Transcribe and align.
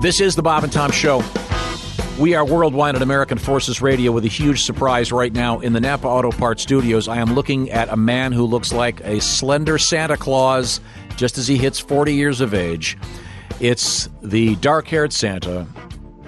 This 0.00 0.18
is 0.18 0.34
the 0.34 0.40
Bob 0.40 0.64
and 0.64 0.72
Tom 0.72 0.90
Show. 0.90 1.22
We 2.18 2.34
are 2.34 2.42
worldwide 2.42 2.96
at 2.96 3.02
American 3.02 3.36
Forces 3.36 3.82
Radio 3.82 4.12
with 4.12 4.24
a 4.24 4.28
huge 4.28 4.62
surprise 4.62 5.12
right 5.12 5.30
now 5.30 5.60
in 5.60 5.74
the 5.74 5.80
Napa 5.80 6.08
Auto 6.08 6.30
Parts 6.30 6.62
Studios. 6.62 7.06
I 7.06 7.18
am 7.18 7.34
looking 7.34 7.70
at 7.70 7.90
a 7.90 7.98
man 7.98 8.32
who 8.32 8.46
looks 8.46 8.72
like 8.72 9.00
a 9.02 9.20
slender 9.20 9.76
Santa 9.76 10.16
Claus 10.16 10.80
just 11.16 11.36
as 11.36 11.46
he 11.46 11.58
hits 11.58 11.78
40 11.78 12.14
years 12.14 12.40
of 12.40 12.54
age. 12.54 12.96
It's 13.60 14.08
the 14.22 14.56
dark 14.56 14.88
haired 14.88 15.12
Santa, 15.12 15.66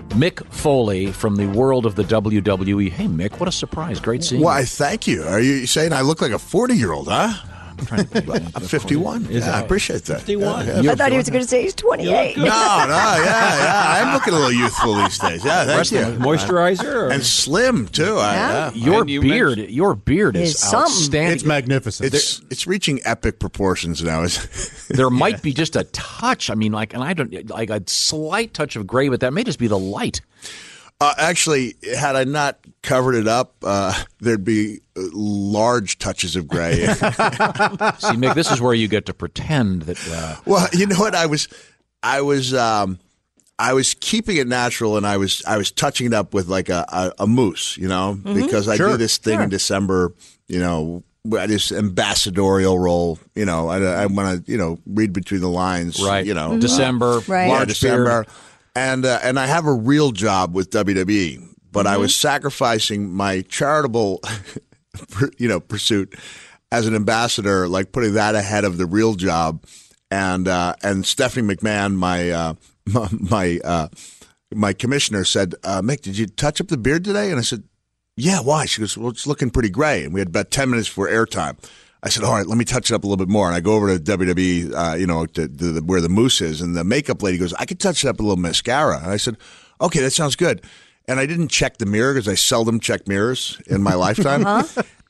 Mick 0.09 0.45
Foley 0.53 1.11
from 1.11 1.37
the 1.37 1.47
world 1.47 1.87
of 1.87 1.95
the 1.95 2.05
WWE. 2.05 2.91
Hey, 2.91 3.07
Mick, 3.07 3.41
what 3.41 3.49
a 3.49 3.53
surprise. 3.53 4.01
Great 4.01 4.23
seeing 4.23 4.43
Why, 4.43 4.59
you. 4.59 4.63
Why, 4.65 4.65
thank 4.67 5.07
you. 5.07 5.23
Are 5.23 5.41
you 5.41 5.67
saying 5.67 5.95
I 5.95 6.03
look 6.03 6.21
like 6.21 6.33
a 6.33 6.39
40 6.39 6.75
year 6.75 6.93
old, 6.93 7.09
huh? 7.09 7.52
I'm 7.79 7.87
trying 7.87 8.05
to 8.05 8.07
think 8.09 8.27
about 8.29 8.43
I'm 8.57 8.63
51. 8.63 9.27
Yeah, 9.31 9.57
I 9.57 9.61
appreciate 9.61 10.05
that. 10.05 10.19
51. 10.21 10.67
Yeah, 10.67 10.81
yeah. 10.81 10.93
I 10.93 10.95
thought 10.95 11.11
he 11.13 11.17
was 11.19 11.29
going 11.31 11.43
to 11.43 11.49
say 11.49 11.63
he's 11.63 11.75
28. 11.75 12.37
No, 12.37 12.45
no, 12.45 12.49
yeah, 12.49 13.25
yeah. 13.25 14.05
I'm 14.05 14.15
looking 14.15 14.33
a 14.35 14.37
little 14.37 14.53
youthful 14.53 14.95
these 14.97 15.19
days. 15.19 15.45
Yeah, 15.45 15.65
thank 15.65 15.91
you. 15.91 15.99
Moisturizer? 16.23 16.85
Or? 16.95 17.11
And 17.11 17.23
slim, 17.25 17.89
too. 17.89 18.19
I, 18.19 18.35
Yeah. 18.35 18.71
yeah. 18.75 18.85
Your 18.87 19.07
you 19.07 19.21
beard, 19.21 19.59
your 19.59 19.95
beard 19.95 20.37
is 20.37 20.51
Is 20.51 20.59
something. 20.59 20.81
outstanding. 20.93 21.33
It's 21.35 21.45
magnificent. 21.45 22.13
It's 22.15 22.41
it's 22.51 22.67
reaching 22.67 23.01
epic 23.05 23.39
proportions 23.39 24.03
now. 24.03 24.27
there 24.89 25.11
might 25.11 25.43
be 25.43 25.53
just 25.53 25.77
a 25.77 25.85
touch. 25.85 26.51
I 26.51 26.55
mean, 26.55 26.73
like, 26.73 26.95
and 26.95 27.03
I 27.03 27.15
don't 27.15 27.49
like 27.51 27.71
a 27.71 27.83
slight 27.87 28.55
touch 28.55 28.77
of 28.77 28.87
gray, 28.87 29.09
but 29.09 29.21
that 29.21 29.33
may 29.33 29.45
just 29.45 29.59
be 29.59 29.67
the 29.69 29.79
light. 29.79 30.21
Uh, 31.03 31.15
actually, 31.19 31.75
had 31.99 32.15
I 32.15 32.23
not 32.23 32.59
covered 32.83 33.17
it 33.17 33.27
up, 33.27 33.55
uh, 33.65 33.93
there'd 34.21 34.45
be 34.45 34.79
uh, 34.97 35.01
large 35.13 35.99
touches 35.99 36.37
of 36.37 36.47
gray. 36.47 36.75
See, 36.87 36.87
Mick, 38.17 38.35
this 38.37 38.53
is 38.53 38.61
where 38.61 38.73
you 38.73 38.87
get 38.87 39.07
to 39.07 39.15
pretend 39.15 39.83
that. 39.83 39.99
Uh, 40.09 40.37
well, 40.47 40.69
you 40.73 40.87
know 40.87 40.99
what? 41.01 41.17
I 41.17 41.27
was, 41.27 41.49
I 42.05 42.21
was, 42.21 42.55
um, 42.55 43.01
I 43.59 43.73
was 43.73 43.95
keeping 43.95 44.37
it 44.37 44.47
natural, 44.47 44.97
and 44.97 45.05
I 45.05 45.17
was, 45.17 45.43
I 45.45 45.57
was 45.57 45.73
touching 45.73 46.07
it 46.07 46.15
up 46.15 46.35
with 46.35 46.47
like 46.47 46.69
a, 46.69 46.85
a, 46.89 47.13
a 47.25 47.27
mousse, 47.27 47.77
you 47.77 47.89
know, 47.89 48.17
because 48.23 48.69
I 48.69 48.77
do 48.77 48.97
this 48.97 49.19
thing 49.19 49.41
in 49.41 49.49
December, 49.49 50.15
you 50.47 50.61
know. 50.61 51.03
I 51.37 51.47
just 51.47 51.71
ambassadorial 51.71 52.77
role, 52.81 53.17
you 53.37 53.45
know. 53.45 53.69
I, 53.69 53.79
I 53.81 54.07
want 54.07 54.45
to, 54.45 54.51
you 54.53 54.59
know, 54.59 54.79
read 54.87 55.13
between 55.13 55.41
the 55.41 55.49
lines, 55.49 56.03
right, 56.03 56.27
You 56.27 56.35
know, 56.35 56.59
December, 56.59 57.21
Right. 57.29 57.47
yeah, 57.47 57.53
large 57.53 57.69
December, 57.69 58.25
beard. 58.25 58.27
And 58.75 59.05
uh, 59.05 59.19
and 59.23 59.39
I 59.39 59.47
have 59.47 59.67
a 59.67 59.73
real 59.73 60.13
job 60.13 60.55
with 60.55 60.71
WWE, 60.71 61.55
but 61.71 61.87
I 61.87 61.97
was 61.97 62.15
sacrificing 62.15 63.11
my 63.11 63.43
charitable, 63.43 64.21
you 65.39 65.49
know, 65.49 65.61
pursuit 65.61 66.15
as 66.71 66.87
an 66.87 66.95
ambassador, 66.95 67.69
like 67.69 67.93
putting 67.93 68.15
that 68.15 68.35
ahead 68.35 68.65
of 68.65 68.79
the 68.79 68.87
real 68.87 69.15
job, 69.15 69.65
and 70.11 70.49
uh, 70.49 70.75
and 70.83 71.05
Stephanie 71.07 71.55
McMahon, 71.55 71.95
my 71.95 72.31
uh, 72.31 72.55
my 72.87 73.09
my, 73.13 73.61
uh, 73.65 73.89
my 74.55 74.73
commissioner 74.73 75.25
said, 75.25 75.55
uh, 75.65 75.83
Mick, 75.83 76.01
did 76.03 76.17
you 76.17 76.27
touch 76.27 76.61
up 76.61 76.69
the 76.69 76.79
beard 76.79 77.05
today? 77.05 77.31
And 77.31 77.39
I 77.39 77.43
said, 77.43 77.65
Yeah, 78.17 78.41
why? 78.41 78.67
She 78.67 78.81
goes, 78.81 78.97
Well, 78.97 79.11
it's 79.11 79.27
looking 79.27 79.51
pretty 79.51 79.71
gray, 79.71 80.05
and 80.05 80.15
we 80.15 80.21
had 80.21 80.29
about 80.29 80.51
ten 80.51 80.71
minutes 80.71 80.89
for 80.89 81.09
airtime. 81.09 81.57
I 82.05 82.09
said, 82.09 82.25
all 82.25 82.35
right, 82.35 82.47
let 82.47 82.59
me 82.59 82.65
touch 82.65 82.91
it 82.91 82.95
up 82.95 83.05
a 83.05 83.07
little 83.07 83.25
bit 83.25 83.31
more. 83.31 83.47
And 83.47 83.55
I 83.55 83.61
go 83.61 83.75
over 83.75 83.97
to 83.97 84.03
WWE, 84.03 84.75
uh, 84.75 84.97
you 84.97 85.07
know, 85.07 85.25
to, 85.27 85.47
to 85.47 85.73
the, 85.73 85.83
where 85.83 86.01
the 86.01 86.09
moose 86.09 86.41
is. 86.41 86.61
And 86.61 86.75
the 86.75 86.83
makeup 86.83 87.23
lady 87.23 87.39
goes, 87.39 87.55
I 87.55 87.65
could 87.65 87.79
touch 87.79 88.05
it 88.05 88.09
up 88.09 88.19
a 88.19 88.23
little 88.23 88.37
mascara. 88.37 88.99
And 88.99 89.11
I 89.11 89.17
said, 89.17 89.37
okay, 89.81 90.01
that 90.01 90.11
sounds 90.11 90.35
good. 90.35 90.63
And 91.07 91.21
I 91.21 91.27
didn't 91.27 91.49
check 91.49 91.79
the 91.79 91.87
mirror 91.87 92.15
because 92.15 92.29
I 92.29 92.35
seldom 92.35 92.81
check 92.81 93.07
mirrors 93.07 93.61
in 93.67 93.83
my 93.83 93.95
lifetime. 93.95 94.45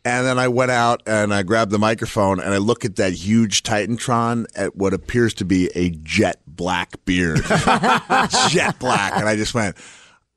And 0.04 0.26
then 0.26 0.38
I 0.38 0.48
went 0.48 0.70
out 0.70 1.02
and 1.06 1.32
I 1.32 1.42
grabbed 1.44 1.70
the 1.70 1.78
microphone 1.78 2.40
and 2.40 2.52
I 2.52 2.58
look 2.58 2.84
at 2.84 2.96
that 2.96 3.12
huge 3.12 3.62
Titantron 3.62 4.46
at 4.54 4.76
what 4.76 4.92
appears 4.92 5.32
to 5.34 5.44
be 5.44 5.70
a 5.74 5.90
jet 5.90 6.40
black 6.46 7.02
beard. 7.04 7.42
jet 8.50 8.78
black. 8.78 9.12
And 9.16 9.28
I 9.28 9.36
just 9.36 9.54
went, 9.54 9.76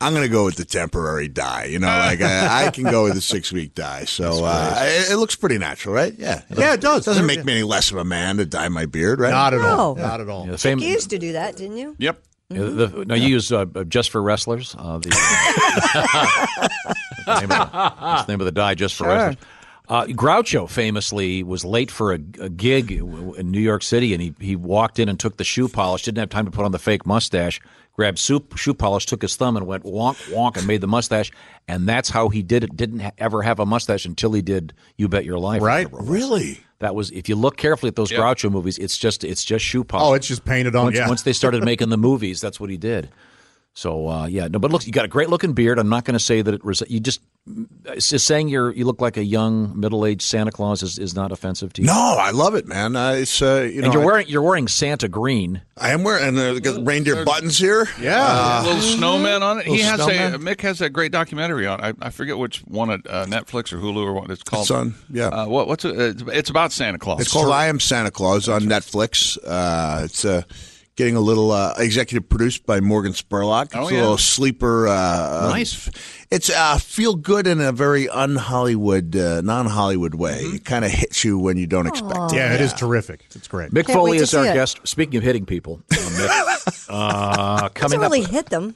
I'm 0.01 0.13
going 0.13 0.25
to 0.25 0.31
go 0.31 0.45
with 0.45 0.55
the 0.55 0.65
temporary 0.65 1.27
dye. 1.29 1.65
You 1.65 1.79
know, 1.79 1.87
like 1.87 2.21
I, 2.21 2.67
I 2.67 2.71
can 2.71 2.83
go 2.83 3.05
with 3.05 3.13
the 3.13 3.21
six 3.21 3.51
week 3.51 3.73
dye. 3.75 4.05
So 4.05 4.43
uh, 4.45 4.75
it, 4.85 5.13
it 5.13 5.17
looks 5.17 5.35
pretty 5.35 5.57
natural, 5.57 5.95
right? 5.95 6.13
Yeah. 6.17 6.41
Yeah, 6.55 6.73
it 6.73 6.81
does. 6.81 7.03
It 7.03 7.11
Doesn't 7.11 7.25
make 7.25 7.45
me 7.45 7.53
any 7.53 7.63
less 7.63 7.91
of 7.91 7.97
a 7.97 8.03
man 8.03 8.37
to 8.37 8.45
dye 8.45 8.67
my 8.69 8.85
beard, 8.85 9.19
right? 9.19 9.31
Not 9.31 9.53
at 9.53 9.61
all. 9.61 9.95
No. 9.95 10.01
Not 10.01 10.21
at 10.21 10.29
all. 10.29 10.45
Yeah, 10.45 10.51
the 10.53 10.57
fam- 10.57 10.79
You 10.79 10.89
used 10.89 11.09
to 11.11 11.17
do 11.17 11.33
that, 11.33 11.55
didn't 11.55 11.77
you? 11.77 11.95
Yep. 11.97 12.21
yeah, 12.49 12.57
the, 12.59 13.05
no, 13.07 13.15
you 13.15 13.27
use 13.29 13.51
uh, 13.51 13.65
just 13.87 14.09
for 14.11 14.21
wrestlers. 14.21 14.75
Uh, 14.77 14.97
the, 14.99 15.09
the 17.25 17.39
name 17.41 17.51
of 17.51 17.71
the, 17.71 17.93
that's 17.99 18.25
the 18.25 18.31
name 18.33 18.41
of 18.41 18.45
the 18.45 18.51
dye, 18.51 18.75
just 18.75 18.95
for 18.95 19.07
wrestlers. 19.07 19.37
Uh, 19.87 20.05
Groucho 20.05 20.67
famously 20.67 21.43
was 21.43 21.63
late 21.63 21.91
for 21.91 22.11
a, 22.11 22.15
a 22.39 22.49
gig 22.49 22.91
in 22.91 23.51
New 23.51 23.59
York 23.59 23.83
City, 23.83 24.13
and 24.13 24.21
he, 24.21 24.33
he 24.39 24.55
walked 24.55 24.97
in 24.97 25.09
and 25.09 25.19
took 25.19 25.37
the 25.37 25.43
shoe 25.43 25.69
polish. 25.69 26.03
Didn't 26.03 26.17
have 26.17 26.29
time 26.29 26.45
to 26.45 26.51
put 26.51 26.65
on 26.65 26.71
the 26.71 26.79
fake 26.79 27.05
mustache. 27.05 27.61
Grabbed 27.95 28.19
soup, 28.19 28.57
shoe 28.57 28.73
polish, 28.73 29.05
took 29.05 29.21
his 29.21 29.37
thumb, 29.37 29.55
and 29.55 29.65
went 29.65 29.83
wonk 29.83 30.15
wonk, 30.29 30.57
and 30.57 30.67
made 30.67 30.81
the 30.81 30.87
mustache. 30.87 31.31
And 31.67 31.87
that's 31.87 32.09
how 32.09 32.27
he 32.27 32.43
did 32.43 32.63
it. 32.65 32.75
Didn't 32.75 32.99
ha- 32.99 33.11
ever 33.17 33.41
have 33.41 33.59
a 33.59 33.65
mustache 33.65 34.05
until 34.05 34.33
he 34.33 34.41
did 34.41 34.73
"You 34.97 35.07
Bet 35.07 35.23
Your 35.23 35.39
Life." 35.39 35.61
Right. 35.61 35.87
Really? 35.91 36.59
That 36.79 36.93
was 36.93 37.09
if 37.11 37.29
you 37.29 37.35
look 37.35 37.55
carefully 37.55 37.87
at 37.87 37.95
those 37.95 38.11
Groucho 38.11 38.51
movies, 38.51 38.77
it's 38.77 38.97
just 38.97 39.23
it's 39.23 39.45
just 39.45 39.63
shoe 39.63 39.85
polish. 39.85 40.05
Oh, 40.05 40.13
it's 40.13 40.27
just 40.27 40.43
painted 40.43 40.75
on. 40.75 40.85
once, 40.85 40.97
yeah. 40.97 41.07
once 41.07 41.21
they 41.21 41.31
started 41.33 41.63
making 41.65 41.89
the 41.89 41.97
movies, 41.97 42.41
that's 42.41 42.59
what 42.59 42.69
he 42.69 42.77
did. 42.77 43.09
So 43.73 44.09
uh, 44.09 44.25
yeah, 44.25 44.47
no, 44.49 44.59
but 44.59 44.71
look, 44.71 44.85
you 44.85 44.91
got 44.91 45.05
a 45.05 45.09
great 45.09 45.29
looking 45.29 45.53
beard. 45.53 45.79
I'm 45.79 45.89
not 45.89 46.03
going 46.03 46.13
to 46.13 46.19
say 46.19 46.41
that 46.41 46.53
it 46.53 46.65
was. 46.65 46.83
You 46.87 46.99
just 46.99 47.21
saying 47.99 48.47
you're 48.47 48.71
you 48.73 48.85
look 48.85 49.01
like 49.01 49.17
a 49.17 49.23
young 49.23 49.79
middle 49.79 50.05
aged 50.05 50.23
Santa 50.23 50.51
Claus 50.51 50.81
is, 50.81 50.97
is 50.97 51.13
not 51.15 51.31
offensive 51.31 51.71
to 51.73 51.81
you. 51.81 51.87
No, 51.87 51.93
I 52.19 52.31
love 52.31 52.55
it, 52.55 52.65
man. 52.67 52.95
Uh, 52.95 53.11
it's 53.11 53.41
uh, 53.41 53.69
you 53.71 53.81
know, 53.81 53.85
and 53.85 53.93
you're 53.93 54.01
I- 54.01 54.05
wearing 54.05 54.27
you're 54.27 54.41
wearing 54.41 54.67
Santa 54.67 55.07
green. 55.07 55.61
I 55.77 55.91
am 55.91 56.03
wearing 56.03 56.37
uh, 56.37 56.53
got 56.59 56.85
reindeer 56.85 57.23
buttons 57.25 57.57
here. 57.57 57.87
yeah. 58.01 58.63
little 58.65 58.81
snowman 58.81 59.43
on 59.43 59.59
it. 59.59 59.67
He 59.67 59.81
has 59.81 59.95
snowman? 60.01 60.33
a 60.33 60.39
Mick 60.39 60.61
has 60.61 60.81
a 60.81 60.89
great 60.89 61.11
documentary 61.11 61.67
on. 61.67 61.81
I, 61.81 61.93
I 62.01 62.09
forget 62.09 62.37
which 62.37 62.59
one 62.61 62.89
at 62.89 63.01
uh, 63.07 63.25
Netflix 63.25 63.71
or 63.73 63.77
Hulu 63.77 63.97
or 63.97 64.13
what 64.13 64.31
it's 64.31 64.43
called. 64.43 64.63
It's 64.63 64.71
on- 64.71 64.95
yeah. 65.11 65.27
Uh, 65.27 65.47
what, 65.47 65.67
what's 65.67 65.85
it? 65.85 65.99
It's, 65.99 66.23
it's 66.27 66.49
about 66.49 66.71
Santa 66.71 66.97
Claus. 66.97 67.21
It's 67.21 67.31
called 67.31 67.51
I 67.51 67.67
Am 67.67 67.79
Santa 67.79 68.11
Claus 68.11 68.49
on 68.49 68.61
Netflix. 68.63 69.37
Uh, 69.45 70.01
it's 70.05 70.25
uh, 70.25 70.43
getting 70.95 71.15
a 71.15 71.19
little 71.19 71.51
uh, 71.51 71.73
executive 71.77 72.27
produced 72.29 72.65
by 72.65 72.79
Morgan 72.79 73.11
Spurlock. 73.13 73.65
It's 73.65 73.75
Oh, 73.75 73.87
a 73.89 73.91
little 73.91 74.17
sleeper. 74.17 74.87
Uh, 74.87 75.49
Nice. 75.51 75.89
It's 76.31 76.49
uh, 76.49 76.77
feel 76.77 77.15
good 77.15 77.47
in 77.47 77.61
a 77.61 77.71
very 77.71 78.09
un 78.09 78.35
Hollywood, 78.35 79.15
uh, 79.15 79.41
non 79.41 79.65
Hollywood 79.67 80.15
way. 80.15 80.41
Mm-hmm. 80.43 80.55
It 80.57 80.65
kind 80.65 80.83
of 80.85 80.91
hits 80.91 81.23
you 81.23 81.37
when 81.37 81.57
you 81.57 81.67
don't 81.67 81.87
expect 81.87 82.33
it. 82.33 82.35
yeah, 82.37 82.53
it 82.53 82.61
is 82.61 82.73
terrific. 82.73 83.25
It's 83.35 83.47
great. 83.47 83.71
Mick 83.71 83.85
Can't 83.87 83.97
Foley 83.97 84.17
is 84.17 84.33
our 84.33 84.45
it. 84.45 84.53
guest. 84.53 84.79
Speaking 84.85 85.17
of 85.17 85.23
hitting 85.23 85.45
people, 85.45 85.81
uh, 85.91 85.95
Mick, 85.95 86.85
uh, 86.89 87.69
coming 87.69 87.99
Doesn't 87.99 88.01
really 88.01 88.23
up. 88.25 88.31
hit 88.31 88.45
them. 88.47 88.75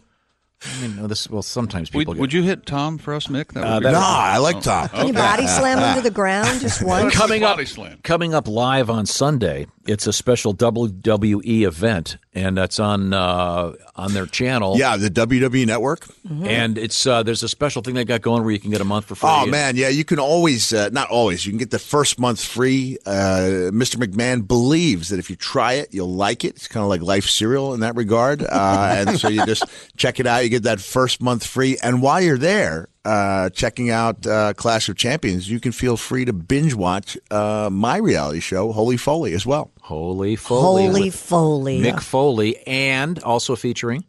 I 0.62 0.81
mean, 0.81 0.97
no, 0.97 1.07
this 1.07 1.30
well, 1.30 1.41
sometimes 1.41 1.91
Would, 1.94 2.01
people. 2.01 2.16
get, 2.16 2.19
would 2.19 2.34
you 2.34 2.44
hit 2.44 2.66
Tom 2.66 2.97
for 2.97 3.13
us, 3.13 3.28
Mick? 3.28 3.53
That 3.53 3.63
Uh, 3.63 3.80
be 3.80 3.86
No, 3.86 3.91
great. 3.91 4.01
I 4.01 4.38
like 4.40 4.62
Tom. 4.62 4.90
Can 4.90 5.07
you 5.07 5.13
body 5.13 5.47
slam 5.47 5.80
him 5.80 5.96
to 5.96 6.01
the 6.01 6.12
ground 6.13 6.59
just 6.59 6.84
once? 6.86 7.16
coming 7.16 7.44
up 7.46 7.57
coming 8.03 8.34
up 8.34 8.46
live 8.46 8.90
on 8.90 9.06
Sunday. 9.06 9.68
It's 9.89 10.05
a 10.05 10.13
special 10.13 10.53
WWE 10.53 11.66
event, 11.66 12.17
and 12.35 12.55
that's 12.55 12.79
on 12.79 13.11
uh, 13.11 13.73
on 13.95 14.13
their 14.13 14.27
channel. 14.27 14.77
Yeah, 14.77 14.97
the 14.97 15.09
WWE 15.09 15.66
Network. 15.66 16.05
and 16.29 16.77
it's 16.77 17.07
uh, 17.07 17.23
there's 17.23 17.41
a 17.41 17.50
special 17.50 17.81
thing 17.81 17.95
they 17.95 18.05
got 18.05 18.22
going 18.22 18.44
where 18.44 18.51
you 18.51 18.59
can 18.59 18.69
get 18.69 18.81
a 18.81 18.85
month 18.85 19.05
for 19.05 19.16
free. 19.16 19.29
Oh 19.31 19.47
man, 19.47 19.75
yeah, 19.75 19.89
you 19.89 20.05
can 20.05 20.19
always 20.19 20.72
uh, 20.73 20.89
not 20.91 21.09
always. 21.09 21.44
You 21.44 21.51
can 21.51 21.57
get 21.57 21.72
the 21.72 21.79
first 21.79 22.19
month 22.19 22.44
free. 22.44 23.00
Uh, 23.03 23.72
Mr. 23.73 23.95
McMahon 23.95 24.47
believes 24.47 25.09
that 25.09 25.17
if 25.17 25.27
you 25.27 25.35
try 25.35 25.73
it, 25.73 25.91
you'll 25.91 26.13
like 26.13 26.45
it. 26.45 26.50
It's 26.50 26.67
kind 26.67 26.83
of 26.83 26.89
like 26.89 27.01
life 27.01 27.25
cereal 27.25 27.73
in 27.73 27.79
that 27.79 27.95
regard, 27.95 28.44
uh, 28.44 28.94
and 29.07 29.19
so 29.19 29.27
you 29.27 29.44
just 29.47 29.63
check 29.97 30.19
it 30.19 30.27
out. 30.27 30.44
You 30.44 30.50
get 30.50 30.63
that 30.63 30.79
first 30.79 31.19
month 31.19 31.44
free, 31.47 31.77
and 31.81 32.01
while 32.01 32.21
you're 32.21 32.38
there. 32.38 32.89
Uh, 33.09 33.49
checking 33.49 33.89
out 33.89 34.27
uh, 34.27 34.53
Clash 34.53 34.87
of 34.87 34.95
Champions, 34.95 35.49
you 35.49 35.59
can 35.59 35.71
feel 35.71 35.97
free 35.97 36.25
to 36.25 36.33
binge 36.33 36.75
watch 36.75 37.17
uh, 37.31 37.67
my 37.71 37.97
reality 37.97 38.39
show, 38.39 38.71
Holy 38.71 38.97
Foley, 38.97 39.33
as 39.33 39.47
well. 39.47 39.71
Holy 39.81 40.35
Foley, 40.35 40.85
Holy 40.85 41.03
with 41.05 41.15
Foley. 41.15 41.79
Mick 41.81 42.01
Foley, 42.01 42.57
and 42.67 43.17
also 43.23 43.55
featuring. 43.55 44.06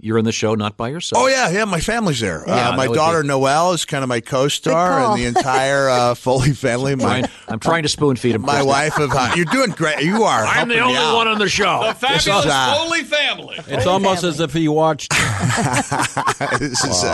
You're 0.00 0.16
in 0.16 0.24
the 0.24 0.32
show, 0.32 0.54
not 0.54 0.78
by 0.78 0.88
yourself. 0.88 1.22
Oh 1.22 1.26
yeah, 1.28 1.50
yeah, 1.50 1.66
my 1.66 1.80
family's 1.80 2.18
there. 2.18 2.42
Yeah, 2.46 2.70
uh, 2.70 2.76
my 2.78 2.86
daughter 2.86 3.20
be- 3.20 3.28
Noelle 3.28 3.72
is 3.72 3.84
kind 3.84 4.02
of 4.02 4.08
my 4.08 4.20
co-star, 4.20 4.98
and 5.12 5.20
the 5.20 5.26
entire 5.26 5.90
uh, 5.90 6.14
Foley 6.16 6.54
family. 6.54 6.94
My 6.96 7.02
Trying- 7.20 7.24
I'm 7.48 7.60
trying 7.60 7.82
to 7.82 7.90
spoon 7.90 8.16
feed 8.16 8.34
him. 8.36 8.40
my 8.42 8.62
wife 8.62 8.98
of 8.98 9.10
uh, 9.12 9.32
you're 9.36 9.44
doing 9.44 9.70
great. 9.70 10.02
You 10.02 10.22
are. 10.24 10.44
I'm 10.46 10.68
the 10.68 10.80
only 10.80 10.96
one 11.14 11.28
on 11.28 11.38
the 11.38 11.48
show. 11.48 11.84
The 11.88 11.94
fabulous 11.94 12.46
uh, 12.46 12.74
Foley 12.74 13.02
family. 13.04 13.56
It's 13.68 13.86
almost 13.86 14.24
as 14.24 14.40
if 14.40 14.54
he 14.54 14.66
watched. 14.66 15.10
this 16.58 16.82
is. 16.84 17.04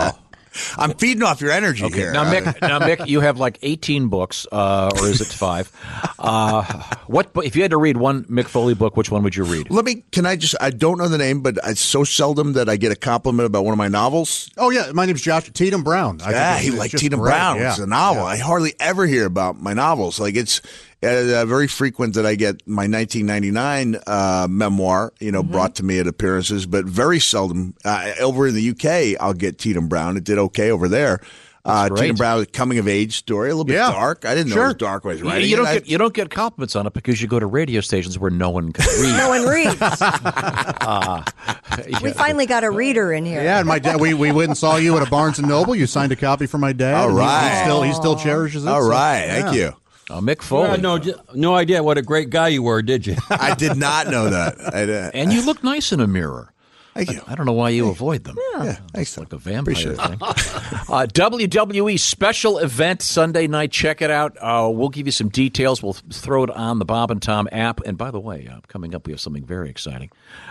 Uh, 0.53 0.75
I'm 0.81 0.93
feeding 0.95 1.23
off 1.23 1.41
your 1.41 1.51
energy 1.51 1.87
here. 1.89 2.11
Now, 2.13 2.23
Uh, 2.23 2.33
Mick, 2.33 2.61
now, 2.61 2.79
Mick, 2.79 3.07
you 3.07 3.19
have 3.21 3.39
like 3.39 3.59
18 3.61 4.07
books, 4.09 4.45
uh, 4.51 4.91
or 4.99 5.07
is 5.07 5.21
it 5.21 5.27
five? 5.27 5.71
Uh, 6.17 6.63
what 7.07 7.31
if 7.43 7.55
you 7.55 7.61
had 7.61 7.71
to 7.71 7.77
read 7.77 7.97
one 7.97 8.23
Mick 8.25 8.47
Foley 8.47 8.73
book? 8.73 8.97
Which 8.97 9.11
one 9.11 9.23
would 9.23 9.35
you 9.35 9.43
read? 9.43 9.69
let 9.69 9.85
me. 9.85 10.03
Can 10.11 10.25
I 10.25 10.35
just? 10.35 10.55
I 10.59 10.69
don't 10.69 10.97
know 10.97 11.07
the 11.07 11.17
name, 11.17 11.41
but 11.41 11.57
it's 11.65 11.81
so 11.81 12.03
seldom 12.03 12.53
that 12.53 12.69
I 12.69 12.75
get 12.77 12.91
a 12.91 12.95
compliment 12.95 13.45
about 13.45 13.63
one 13.65 13.73
of 13.73 13.77
my 13.77 13.87
novels. 13.87 14.49
Oh 14.57 14.69
yeah, 14.69 14.91
my 14.93 15.05
name's 15.05 15.21
Josh 15.21 15.49
Tietam 15.51 15.83
Brown. 15.83 16.19
I 16.21 16.25
think 16.25 16.33
yeah, 16.35 16.57
he 16.59 16.67
it's 16.69 16.77
liked 16.77 16.91
just 16.91 17.03
Tina 17.03 17.17
great. 17.17 17.31
Brown. 17.31 17.57
Yeah. 17.57 17.69
It's 17.69 17.79
a 17.79 17.87
novel. 17.87 18.23
Yeah. 18.23 18.29
I 18.29 18.37
hardly 18.37 18.73
ever 18.79 19.05
hear 19.05 19.25
about 19.25 19.59
my 19.61 19.73
novels. 19.73 20.19
Like 20.19 20.35
it's 20.35 20.61
uh, 21.01 21.45
very 21.45 21.67
frequent 21.67 22.15
that 22.15 22.25
I 22.25 22.35
get 22.35 22.67
my 22.67 22.83
1999 22.87 23.97
uh, 24.05 24.47
memoir, 24.49 25.13
you 25.19 25.31
know, 25.31 25.43
brought 25.43 25.75
to 25.75 25.83
me 25.83 25.99
at 25.99 26.07
appearances, 26.07 26.65
but 26.65 26.85
very 26.85 27.19
seldom. 27.19 27.75
Uh, 27.85 28.11
over 28.19 28.47
in 28.47 28.55
the 28.55 28.69
UK, 28.71 29.19
I'll 29.21 29.33
get 29.33 29.57
Tietam 29.57 29.87
Brown. 29.89 30.17
It 30.17 30.23
did 30.25 30.37
okay 30.37 30.71
over 30.71 30.87
there. 30.87 31.21
Uh, 31.65 31.89
great. 31.89 32.13
Tietam 32.13 32.17
Brown, 32.17 32.45
coming 32.47 32.79
of 32.79 32.87
age 32.87 33.17
story, 33.17 33.49
a 33.49 33.53
little 33.53 33.65
bit 33.65 33.73
Yeah. 33.75 33.91
dark. 33.91 34.25
I 34.25 34.33
didn't 34.33 34.55
know 34.55 34.63
it 34.63 34.67
was 34.67 34.75
dark 34.75 35.03
when 35.03 35.11
I 35.11 35.13
was 35.15 35.21
You, 35.21 35.27
writing 35.29 35.49
you 35.49 35.55
don't 35.57 35.67
I- 35.67 35.73
get 35.75 35.87
you 35.87 35.97
don't 35.97 36.13
get 36.13 36.29
compliments 36.31 36.75
on 36.75 36.87
it 36.87 36.93
because 36.93 37.21
you 37.21 37.27
go 37.27 37.37
to 37.39 37.45
radio 37.45 37.81
stations 37.81 38.17
where 38.17 38.31
no 38.31 38.49
one 38.49 38.71
can 38.71 38.85
read. 39.01 39.17
No 39.17 39.29
one 39.29 39.45
reads. 39.45 39.75
We 42.03 42.11
finally 42.11 42.45
got 42.45 42.63
a 42.63 42.71
reader 42.71 43.11
in 43.13 43.25
here. 43.25 43.41
Yeah, 43.43 43.59
and 43.59 43.67
my 43.67 43.79
dad. 43.79 43.99
We, 44.01 44.13
we 44.13 44.31
went 44.31 44.49
and 44.49 44.57
saw 44.57 44.77
you 44.77 44.95
at 44.97 45.07
a 45.07 45.09
Barnes 45.09 45.39
and 45.39 45.47
Noble. 45.47 45.75
You 45.75 45.87
signed 45.87 46.11
a 46.11 46.15
copy 46.15 46.45
for 46.45 46.57
my 46.57 46.73
dad. 46.73 46.95
All 46.95 47.19
and 47.19 47.51
he- 47.51 47.57
He, 47.57 47.63
still 47.63 47.83
he 47.83 47.93
still 47.93 48.15
cherishes 48.15 48.65
it. 48.65 48.69
All 48.69 48.81
so- 48.81 48.89
right, 48.89 49.25
thank 49.27 49.55
you. 49.55 49.73
Uh, 50.09 50.19
Mick 50.21 50.41
Foley. 50.41 50.69
had 50.69 50.81
no, 50.81 50.99
no 51.35 51.53
idea 51.55 51.83
what 51.83 51.97
a 51.97 52.01
great 52.01 52.29
guy 52.31 52.47
you 52.47 52.63
were, 52.63 52.81
did 52.81 53.05
you? 53.05 53.15
I 53.29 53.53
did 53.55 53.77
not 53.77 54.07
know 54.07 54.29
that. 54.29 54.55
I, 54.73 54.83
uh, 54.91 55.11
and 55.13 55.31
you 55.31 55.45
look 55.45 55.63
nice 55.63 55.91
in 55.91 55.99
a 55.99 56.07
mirror. 56.07 56.51
thank 56.95 57.11
you. 57.11 57.21
I 57.27 57.35
don't 57.35 57.45
know 57.45 57.53
why 57.53 57.69
you 57.69 57.89
avoid 57.89 58.23
them. 58.23 58.35
Yeah, 58.55 58.73
thanks. 58.93 59.15
Like 59.17 59.31
a 59.33 59.37
vampire 59.37 59.61
Appreciate 59.61 59.97
thing. 59.97 60.17
uh, 60.21 61.05
WWE 61.05 61.99
special 61.99 62.57
event 62.57 63.03
Sunday 63.03 63.45
night. 63.45 63.71
Check 63.71 64.01
it 64.01 64.09
out. 64.09 64.35
Uh, 64.41 64.69
we'll 64.73 64.89
give 64.89 65.05
you 65.05 65.11
some 65.11 65.29
details. 65.29 65.83
We'll 65.83 65.93
throw 65.93 66.43
it 66.43 66.49
on 66.49 66.79
the 66.79 66.85
Bob 66.85 67.11
and 67.11 67.21
Tom 67.21 67.47
app. 67.51 67.79
And 67.81 67.95
by 67.95 68.09
the 68.09 68.19
way, 68.19 68.47
uh, 68.51 68.61
coming 68.67 68.95
up, 68.95 69.05
we 69.05 69.13
have 69.13 69.21
something 69.21 69.45
very 69.45 69.69
exciting. 69.69 70.09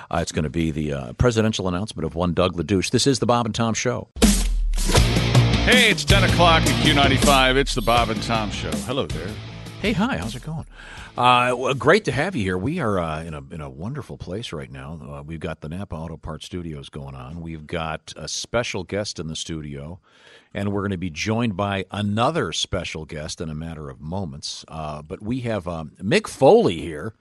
Uh, 0.09 0.21
it's 0.23 0.33
going 0.33 0.45
to 0.45 0.51
be 0.51 0.71
the 0.71 0.93
uh, 0.93 1.13
presidential 1.15 1.67
announcement 1.67 2.07
of 2.07 2.15
one 2.15 2.33
Doug 2.33 2.57
LaDouche. 2.57 2.91
This 2.91 3.09
is 3.09 3.19
the 3.19 3.27
Bob 3.27 3.45
and 3.45 3.55
Tom 3.55 3.75
Show. 3.75 4.09
Hey, 5.69 5.91
it's 5.91 6.05
10 6.05 6.25
o'clock 6.25 6.63
at 6.63 6.69
Q95. 6.83 7.57
It's 7.57 7.75
the 7.75 7.83
Bob 7.83 8.09
and 8.09 8.23
Tom 8.23 8.51
Show. 8.51 8.71
Hello 8.87 9.07
there. 9.07 9.29
Hey, 9.81 9.93
hi. 9.93 10.17
How's 10.17 10.35
it 10.35 10.43
going? 10.43 10.67
Uh, 11.17 11.55
well, 11.57 11.73
great 11.73 12.05
to 12.07 12.13
have 12.13 12.35
you 12.35 12.43
here. 12.43 12.59
We 12.59 12.81
are 12.81 12.99
uh, 12.99 13.23
in 13.23 13.33
a 13.33 13.45
in 13.53 13.61
a 13.61 13.71
wonderful 13.71 14.19
place 14.19 14.53
right 14.53 14.73
now. 14.73 14.99
Uh, 15.01 15.23
we've 15.23 15.39
got 15.39 15.61
the 15.61 15.69
Napa 15.69 15.95
Auto 15.95 16.17
Parts 16.17 16.47
Studios 16.47 16.89
going 16.89 17.15
on. 17.15 17.41
We've 17.41 17.65
got 17.65 18.13
a 18.17 18.27
special 18.27 18.83
guest 18.83 19.21
in 19.21 19.29
the 19.29 19.37
studio, 19.37 20.01
and 20.53 20.73
we're 20.73 20.81
going 20.81 20.91
to 20.91 20.99
be 20.99 21.11
joined 21.11 21.57
by 21.57 21.85
another 21.93 22.53
special 22.53 23.05
guest 23.05 23.41
in 23.41 23.51
a 23.51 23.55
matter 23.55 23.89
of 23.89 24.01
moments. 24.01 24.65
Uh, 24.67 25.01
but 25.01 25.23
we 25.23 25.41
have 25.43 25.69
um, 25.69 25.93
Mick 26.03 26.27
Foley 26.27 26.81
here, 26.81 27.15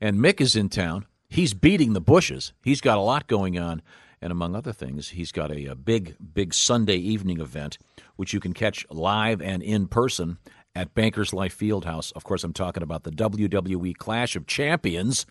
and 0.00 0.18
Mick 0.18 0.40
is 0.40 0.56
in 0.56 0.70
town. 0.70 1.04
He's 1.28 1.52
beating 1.52 1.92
the 1.92 2.00
bushes. 2.00 2.54
He's 2.64 2.80
got 2.80 2.96
a 2.96 3.02
lot 3.02 3.26
going 3.26 3.58
on, 3.58 3.82
and 4.22 4.32
among 4.32 4.56
other 4.56 4.72
things, 4.72 5.10
he's 5.10 5.30
got 5.30 5.52
a, 5.52 5.66
a 5.66 5.74
big, 5.74 6.16
big 6.32 6.54
Sunday 6.54 6.96
evening 6.96 7.38
event, 7.38 7.76
which 8.16 8.32
you 8.32 8.40
can 8.40 8.54
catch 8.54 8.86
live 8.90 9.42
and 9.42 9.62
in 9.62 9.88
person 9.88 10.38
at 10.78 10.94
Bankers 10.94 11.32
Life 11.32 11.58
Fieldhouse. 11.58 12.12
Of 12.14 12.22
course, 12.22 12.44
I'm 12.44 12.52
talking 12.52 12.84
about 12.84 13.02
the 13.02 13.10
WWE 13.10 13.96
Clash 13.96 14.36
of 14.36 14.46
Champions 14.46 15.26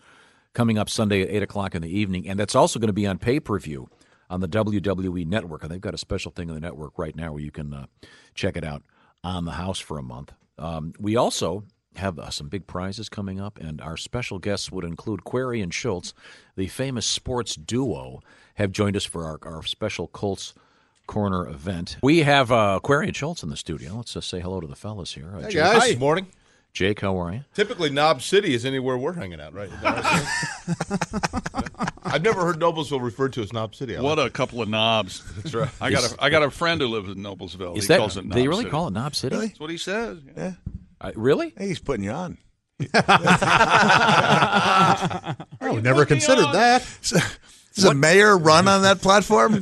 coming 0.52 0.76
up 0.76 0.90
Sunday 0.90 1.22
at 1.22 1.30
8 1.30 1.42
o'clock 1.44 1.74
in 1.74 1.80
the 1.80 1.88
evening. 1.88 2.28
And 2.28 2.38
that's 2.38 2.54
also 2.54 2.78
going 2.78 2.88
to 2.88 2.92
be 2.92 3.06
on 3.06 3.16
pay 3.16 3.40
per 3.40 3.58
view 3.58 3.88
on 4.28 4.40
the 4.40 4.48
WWE 4.48 5.26
Network. 5.26 5.62
And 5.62 5.70
they've 5.70 5.80
got 5.80 5.94
a 5.94 5.98
special 5.98 6.30
thing 6.30 6.50
on 6.50 6.54
the 6.54 6.60
network 6.60 6.98
right 6.98 7.16
now 7.16 7.32
where 7.32 7.40
you 7.40 7.50
can 7.50 7.72
uh, 7.72 7.86
check 8.34 8.58
it 8.58 8.64
out 8.64 8.82
on 9.24 9.46
the 9.46 9.52
house 9.52 9.78
for 9.78 9.96
a 9.96 10.02
month. 10.02 10.34
Um, 10.58 10.92
we 11.00 11.16
also 11.16 11.64
have 11.96 12.18
uh, 12.18 12.28
some 12.28 12.48
big 12.48 12.66
prizes 12.66 13.08
coming 13.08 13.40
up, 13.40 13.58
and 13.58 13.80
our 13.80 13.96
special 13.96 14.38
guests 14.38 14.70
would 14.70 14.84
include 14.84 15.24
Query 15.24 15.62
and 15.62 15.72
Schultz, 15.72 16.12
the 16.56 16.66
famous 16.66 17.06
sports 17.06 17.56
duo, 17.56 18.20
have 18.56 18.70
joined 18.70 18.96
us 18.96 19.04
for 19.06 19.24
our, 19.24 19.38
our 19.42 19.62
special 19.62 20.08
Colts 20.08 20.52
Corner 21.08 21.48
event. 21.48 21.96
We 22.02 22.18
have 22.22 22.52
uh, 22.52 22.78
Query 22.80 23.06
and 23.08 23.16
Schultz 23.16 23.42
in 23.42 23.48
the 23.48 23.56
studio. 23.56 23.94
Let's 23.96 24.12
just 24.12 24.28
say 24.28 24.38
hello 24.40 24.60
to 24.60 24.66
the 24.68 24.76
fellas 24.76 25.14
here. 25.14 25.32
Uh, 25.34 25.40
Hey 25.40 25.48
Jake, 25.50 25.62
guys, 25.62 25.86
good 25.88 25.98
morning. 25.98 26.26
Jake, 26.74 27.00
how 27.00 27.18
are 27.20 27.32
you? 27.32 27.40
Typically, 27.54 27.88
Knob 27.90 28.20
City 28.22 28.52
is 28.54 28.64
anywhere 28.66 28.96
we're 28.96 29.14
hanging 29.14 29.40
out, 29.40 29.52
right? 29.54 29.68
Is 29.70 29.80
that 29.80 30.04
right? 31.74 31.90
I've 32.04 32.22
never 32.22 32.42
heard 32.44 32.60
Noblesville 32.60 33.02
referred 33.02 33.32
to 33.32 33.40
as 33.42 33.52
Knob 33.54 33.74
City. 33.74 33.96
I 33.96 34.00
What 34.02 34.18
like 34.18 34.28
a 34.28 34.30
couple 34.30 34.60
of 34.62 34.68
knobs. 34.68 35.24
That's 35.36 35.52
right. 35.54 35.68
I 35.80 35.90
got 35.90 36.12
a 36.12 36.16
I 36.22 36.28
got 36.30 36.42
a 36.44 36.50
friend 36.50 36.80
who 36.80 36.86
lives 36.88 37.08
in 37.08 37.16
Noblesville. 37.16 37.76
Is 37.76 37.84
he 37.84 37.88
that 37.88 37.98
calls 37.98 38.16
it 38.18 38.24
Knob 38.26 38.34
they 38.36 38.46
really 38.46 38.62
City. 38.64 38.70
call 38.70 38.86
it 38.88 38.92
Knob 38.92 39.16
City? 39.16 39.36
That's 39.36 39.58
what 39.58 39.70
he 39.70 39.78
says. 39.78 40.18
Yeah. 40.36 40.52
Uh, 41.00 41.10
really? 41.16 41.54
Hey, 41.56 41.68
he's 41.68 41.80
putting 41.80 42.04
you 42.04 42.10
on. 42.12 42.36
I 42.94 45.34
would 45.62 45.82
never 45.82 46.04
considered 46.06 46.52
that. 46.52 46.86
Does 47.74 47.84
a 47.84 47.94
mayor 47.94 48.36
run 48.36 48.68
on 48.68 48.82
that 48.82 49.00
platform? 49.00 49.54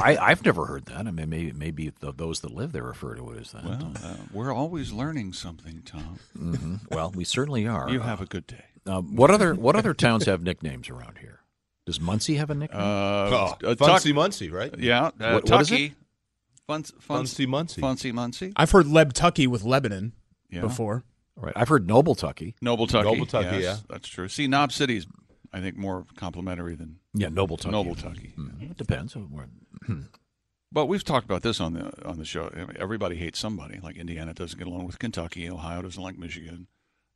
I, 0.00 0.16
I've 0.16 0.44
never 0.44 0.66
heard 0.66 0.86
that. 0.86 1.06
I 1.06 1.10
mean, 1.10 1.28
maybe 1.28 1.52
maybe 1.52 1.90
th 1.90 2.14
those 2.16 2.40
that 2.40 2.52
live 2.54 2.72
there 2.72 2.84
refer 2.84 3.14
to 3.16 3.30
it 3.32 3.40
as 3.40 3.52
that. 3.52 3.64
Well, 3.64 3.92
uh, 4.04 4.14
we're 4.32 4.52
always 4.52 4.92
learning 4.92 5.32
something, 5.32 5.82
Tom. 5.84 6.80
Well, 6.90 7.10
we 7.10 7.24
certainly 7.24 7.66
are. 7.66 7.90
You 7.90 8.00
have 8.00 8.20
a 8.20 8.26
good 8.26 8.46
day. 8.46 8.64
Uh, 8.86 9.00
what 9.00 9.30
other 9.30 9.54
what 9.54 9.76
other 9.76 9.94
towns 9.94 10.26
have 10.26 10.42
nicknames 10.42 10.88
around 10.90 11.18
here? 11.18 11.40
Does 11.86 12.00
Muncie 12.00 12.36
have 12.36 12.50
a 12.50 12.54
nickname? 12.54 12.80
Uh, 12.80 12.84
Oh, 12.84 13.56
uh, 13.64 13.74
Tuck- 13.74 13.78
Funcy 13.78 14.14
Muncie, 14.14 14.50
right? 14.50 14.72
yeah, 14.78 15.06
uh, 15.06 15.10
What- 15.40 15.50
what 15.50 15.60
is 15.62 15.68
Tucky. 15.68 15.94
Fun, 16.68 16.84
fun, 16.84 17.24
Funcy 17.24 17.46
Muncie. 17.46 17.82
Funcy 17.82 18.12
Muncie. 18.12 18.52
I've 18.54 18.70
heard 18.70 18.86
Leb 18.86 19.12
Tucky 19.12 19.48
with 19.48 19.64
Lebanon 19.64 20.12
Yeah. 20.48 20.60
before. 20.60 21.04
Right. 21.34 21.52
I've 21.56 21.68
heard 21.68 21.88
Noble 21.88 22.14
Tucky. 22.14 22.54
Noble 22.60 22.86
Tucky. 22.86 23.10
Noble 23.10 23.26
Tucky, 23.26 23.56
yes, 23.56 23.62
yeah. 23.62 23.76
That's 23.88 24.06
true. 24.08 24.28
See, 24.28 24.46
Knob 24.46 24.70
City's, 24.70 25.06
I 25.52 25.60
think, 25.60 25.76
more 25.76 26.06
complimentary 26.14 26.76
than 26.76 26.98
Yeah, 27.14 27.30
Noble 27.30 27.56
Tucky. 27.56 27.72
Noble 27.72 27.94
Tucky. 27.96 28.32
Mm, 28.38 28.70
It 28.70 28.76
depends. 28.76 29.16
Where- 29.86 29.98
But 30.70 30.86
we've 30.86 31.04
talked 31.04 31.24
about 31.26 31.42
this 31.42 31.60
on 31.60 31.74
the 31.74 31.92
on 32.06 32.16
the 32.18 32.24
show. 32.24 32.46
Everybody 32.78 33.16
hates 33.16 33.38
somebody. 33.38 33.78
Like 33.82 33.96
Indiana 33.96 34.32
doesn't 34.32 34.58
get 34.58 34.66
along 34.66 34.86
with 34.86 34.98
Kentucky. 34.98 35.48
Ohio 35.50 35.82
doesn't 35.82 36.02
like 36.02 36.16
Michigan. 36.18 36.66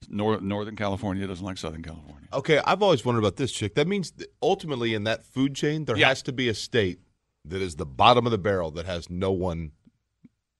Nor- 0.09 0.43
Northern 0.43 0.77
California 0.77 1.27
doesn't 1.27 1.45
like 1.45 1.57
Southern 1.57 1.83
California. 1.83 2.29
Okay, 2.35 2.61
I've 2.67 2.83
always 2.83 3.03
wondered 3.05 3.21
about 3.21 3.37
this 3.37 3.51
chick. 3.51 3.75
That 3.75 3.89
means 3.89 4.11
that 4.13 4.31
ultimately 4.43 4.93
in 4.93 5.05
that 5.05 5.25
food 5.25 5.55
chain, 5.55 5.87
there 5.87 5.97
Yeah. 5.97 6.09
has 6.09 6.23
to 6.25 6.33
be 6.33 6.49
a 6.51 6.55
state 6.55 7.01
that 7.47 7.63
is 7.63 7.77
the 7.77 7.87
bottom 7.87 8.27
of 8.27 8.31
the 8.31 8.37
barrel 8.39 8.71
that 8.73 8.85
has 8.85 9.09
no 9.09 9.33
one. 9.33 9.73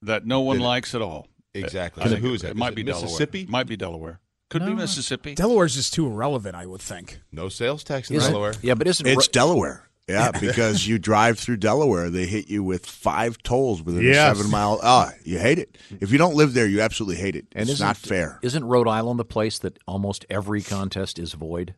That 0.01 0.25
no 0.27 0.41
one 0.41 0.57
Did 0.57 0.63
it- 0.63 0.67
likes 0.67 0.95
at 0.95 1.03
all. 1.03 1.29
Exactly. 1.53 2.03
I 2.03 2.07
So 2.07 2.13
think 2.13 2.23
who 2.25 2.31
it- 2.33 2.35
is 2.37 2.43
that? 2.43 2.49
It 2.49 2.51
Is 2.53 2.57
might 2.59 2.73
it 2.73 2.77
be 2.77 2.85
Mississippi? 2.85 3.41
Delaware. 3.45 3.51
Might 3.53 3.67
be 3.67 3.77
Delaware. 3.77 4.21
Could 4.49 4.65
be 4.65 4.75
Mississippi. 4.75 5.35
Delaware's 5.35 5.75
just 5.75 5.93
too 5.93 6.07
irrelevant, 6.07 6.55
I 6.55 6.65
would 6.67 6.81
think. 6.81 7.21
No 7.33 7.49
sales 7.51 7.85
tax 7.85 8.09
in 8.11 8.17
Isn't- 8.17 8.31
Delaware. 8.33 8.55
Yeah, 8.63 8.75
but 8.75 8.87
isn't 8.87 9.07
It's 9.07 9.27
Ro- 9.29 9.33
Delaware. 9.33 9.89
Yeah, 10.09 10.31
because 10.41 10.87
you 10.87 10.99
drive 10.99 11.39
through 11.39 11.57
Delaware, 11.57 12.11
they 12.11 12.27
hit 12.27 12.49
you 12.49 12.63
with 12.63 12.87
five 12.87 13.43
tolls 13.43 13.83
within 13.83 14.03
Yes. 14.03 14.33
a 14.33 14.37
seven 14.37 14.51
mile. 14.53 14.79
Ah, 14.83 15.11
you 15.25 15.39
hate 15.39 15.59
it. 15.59 15.77
If 16.01 16.13
you 16.13 16.19
don't 16.19 16.35
live 16.37 16.55
there, 16.55 16.67
you 16.67 16.81
absolutely 16.81 17.17
hate 17.17 17.35
it. 17.37 17.47
and 17.53 17.63
it's 17.69 17.81
isn't, 17.81 17.97
fair. 17.97 18.39
Isn't 18.43 18.65
Rhode 18.65 18.87
Island 18.89 19.19
the 19.19 19.25
place 19.25 19.59
that 19.59 19.79
almost 19.87 20.25
every 20.31 20.63
contest 20.63 21.19
is 21.19 21.33
void? 21.33 21.75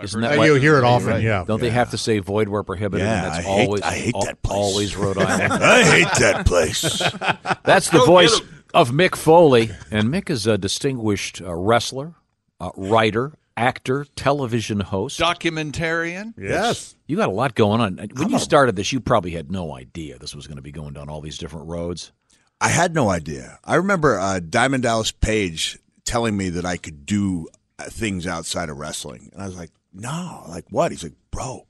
Isn't 0.00 0.22
heard 0.22 0.38
that 0.38 0.44
you 0.44 0.54
hear 0.56 0.76
it 0.76 0.84
often, 0.84 1.08
right. 1.08 1.22
yeah. 1.22 1.42
Don't 1.46 1.58
they 1.60 1.70
have 1.70 1.90
to 1.92 1.98
say 1.98 2.18
void 2.18 2.48
where 2.48 2.62
prohibited? 2.62 3.06
Yeah, 3.06 3.14
and 3.24 3.24
that's 3.32 3.38
I 3.38 3.42
hate- 3.50 3.66
always 3.66 3.82
I 3.82 3.94
hate 3.94 4.14
al- 4.14 4.24
that 4.26 4.42
place. 4.42 4.54
always 4.56 4.96
Rhode 4.96 5.18
Island. 5.22 5.52
I 5.64 5.82
hate 5.84 6.08
that 6.20 6.46
place. 6.46 6.82
That's 7.64 7.88
the 7.88 8.04
voice 8.04 8.38
of 8.74 8.90
Mick 8.90 9.16
Foley. 9.16 9.70
And 9.90 10.10
Mick 10.10 10.28
is 10.28 10.46
a 10.46 10.58
distinguished 10.58 11.40
uh, 11.40 11.54
wrestler, 11.54 12.14
uh, 12.60 12.70
writer, 12.76 13.32
actor, 13.56 14.06
television 14.16 14.80
host. 14.80 15.18
Documentarian. 15.18 16.34
Yes. 16.36 16.94
You 17.06 17.16
got 17.16 17.28
a 17.28 17.32
lot 17.32 17.54
going 17.54 17.80
on. 17.80 17.96
When 18.14 18.30
you 18.30 18.38
started 18.38 18.76
this, 18.76 18.92
you 18.92 19.00
probably 19.00 19.32
had 19.32 19.50
no 19.50 19.74
idea 19.74 20.18
this 20.18 20.34
was 20.34 20.46
going 20.46 20.56
to 20.56 20.62
be 20.62 20.72
going 20.72 20.94
down 20.94 21.08
all 21.08 21.20
these 21.20 21.38
different 21.38 21.68
roads. 21.68 22.12
I 22.60 22.68
had 22.68 22.94
no 22.94 23.10
idea. 23.10 23.58
I 23.64 23.76
remember 23.76 24.18
uh, 24.18 24.40
Diamond 24.40 24.82
Dallas 24.82 25.12
Page 25.12 25.78
telling 26.04 26.36
me 26.36 26.48
that 26.50 26.64
I 26.64 26.76
could 26.76 27.04
do 27.04 27.48
uh, 27.78 27.84
things 27.84 28.26
outside 28.26 28.70
of 28.70 28.78
wrestling, 28.78 29.30
and 29.32 29.42
I 29.42 29.46
was 29.46 29.56
like, 29.56 29.70
"No, 29.92 30.44
like 30.48 30.64
what?" 30.70 30.90
He's 30.90 31.02
like, 31.02 31.12
"Bro, 31.30 31.66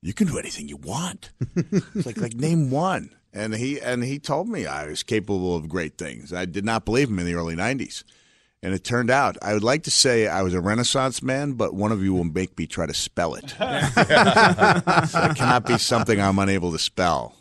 you 0.00 0.12
can 0.12 0.28
do 0.28 0.38
anything 0.38 0.68
you 0.68 0.76
want." 0.76 1.32
it's 1.56 2.06
like, 2.06 2.18
like 2.18 2.34
name 2.34 2.70
one, 2.70 3.10
and 3.32 3.54
he 3.54 3.80
and 3.80 4.04
he 4.04 4.20
told 4.20 4.48
me 4.48 4.66
I 4.66 4.86
was 4.86 5.02
capable 5.02 5.56
of 5.56 5.68
great 5.68 5.98
things. 5.98 6.32
I 6.32 6.44
did 6.44 6.64
not 6.64 6.84
believe 6.84 7.08
him 7.08 7.18
in 7.18 7.26
the 7.26 7.34
early 7.34 7.56
'90s, 7.56 8.04
and 8.62 8.74
it 8.74 8.84
turned 8.84 9.10
out 9.10 9.36
I 9.42 9.54
would 9.54 9.62
like 9.62 9.84
to 9.84 9.90
say 9.90 10.26
I 10.26 10.42
was 10.42 10.54
a 10.54 10.60
Renaissance 10.60 11.22
man, 11.22 11.52
but 11.52 11.74
one 11.74 11.92
of 11.92 12.02
you 12.02 12.12
will 12.14 12.24
make 12.24 12.58
me 12.58 12.66
try 12.66 12.86
to 12.86 12.94
spell 12.94 13.34
it. 13.34 13.50
so 13.58 13.64
it 13.66 15.36
cannot 15.36 15.66
be 15.66 15.78
something 15.78 16.20
I'm 16.20 16.38
unable 16.38 16.72
to 16.72 16.78
spell. 16.78 17.34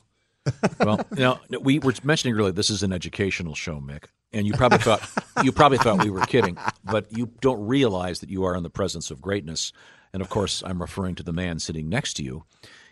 Well, 0.80 1.06
you 1.12 1.24
know, 1.24 1.40
we 1.60 1.80
were 1.80 1.94
mentioning 2.04 2.38
earlier 2.38 2.52
this 2.54 2.70
is 2.70 2.82
an 2.84 2.94
educational 2.94 3.54
show, 3.54 3.82
Mick, 3.82 4.06
and 4.32 4.48
you 4.48 4.54
probably 4.54 4.78
thought 4.80 5.02
you 5.44 5.52
probably 5.52 5.78
thought 5.78 6.04
we 6.04 6.10
were 6.10 6.22
kidding, 6.22 6.58
but 6.84 7.06
you 7.12 7.32
don't 7.42 7.66
realize 7.68 8.20
that 8.22 8.30
you 8.30 8.46
are 8.46 8.56
in 8.56 8.64
the 8.64 8.70
presence 8.70 9.12
of 9.12 9.22
greatness. 9.22 9.74
And 10.14 10.22
of 10.22 10.30
course, 10.30 10.64
I'm 10.66 10.82
referring 10.82 11.16
to 11.16 11.24
the 11.24 11.34
man 11.34 11.60
sitting 11.60 11.90
next 11.90 12.14
to 12.16 12.24
you. 12.24 12.46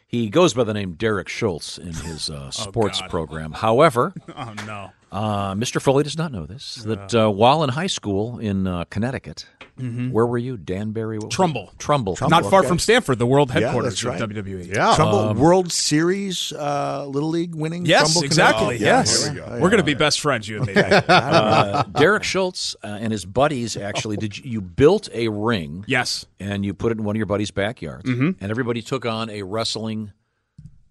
He 0.07 0.29
goes 0.29 0.53
by 0.53 0.63
the 0.65 0.73
name 0.73 0.93
Derek 0.93 1.29
Schultz 1.29 1.77
in 1.77 1.93
his 1.93 2.29
uh, 2.29 2.51
sports 2.51 2.99
God. 3.01 3.09
program. 3.09 3.51
However, 3.53 4.13
Oh 4.35 4.53
no. 4.67 4.91
Uh, 5.11 5.53
Mr. 5.53 5.81
Foley 5.81 6.03
does 6.03 6.17
not 6.17 6.31
know 6.31 6.45
this. 6.45 6.75
That 6.75 7.13
uh, 7.15 7.29
while 7.29 7.63
in 7.63 7.69
high 7.69 7.87
school 7.87 8.39
in 8.39 8.67
uh, 8.67 8.83
Connecticut, 8.85 9.45
where 9.77 10.25
were 10.25 10.37
you? 10.37 10.57
Danbury? 10.57 11.17
What 11.17 11.25
was 11.25 11.33
it? 11.33 11.35
Trumbull. 11.35 11.71
Trumbull. 11.77 12.17
Not 12.29 12.49
far 12.49 12.59
okay. 12.59 12.67
from 12.69 12.79
Stamford, 12.79 13.19
the 13.19 13.25
world 13.25 13.49
Yeah, 13.49 13.61
headquarters 13.61 13.93
that's 14.01 14.03
right. 14.05 14.21
of 14.21 14.29
WWE. 14.29 14.67
Yeah. 14.73 14.95
Trumbull 14.95 15.19
Um, 15.19 15.37
World 15.37 15.71
Series 15.71 16.53
uh, 16.53 17.05
Little 17.07 17.29
League 17.29 17.55
winning. 17.55 17.85
Yes, 17.85 18.13
Trumbull, 18.13 18.23
exactly. 18.23 18.77
Connecticut? 18.77 18.81
Yes. 18.85 19.23
here 19.25 19.33
we 19.33 19.39
go. 19.39 19.45
We're 19.61 19.69
going 19.69 19.77
to 19.79 19.83
be 19.83 19.93
best 19.93 20.21
friends, 20.21 20.47
you 20.47 20.57
and 20.57 20.67
me. 20.67 20.73
Uh, 21.07 21.83
Derek 21.83 22.23
Schultz 22.23 22.75
uh, 22.83 22.87
and 22.87 23.11
his 23.11 23.25
buddies 23.25 23.75
actually 23.77 24.17
did. 24.17 24.37
You, 24.37 24.51
you 24.51 24.61
built 24.61 25.09
a 25.13 25.27
ring, 25.27 25.83
yes. 25.87 26.25
and 26.39 26.65
you 26.65 26.73
put 26.73 26.91
it 26.91 26.97
in 26.97 27.03
one 27.03 27.15
of 27.15 27.17
your 27.17 27.25
buddies' 27.25 27.51
backyards, 27.51 28.09
and 28.09 28.35
everybody 28.41 28.81
took 28.81 29.05
on 29.05 29.29
a 29.29 29.43
wrestling. 29.43 30.11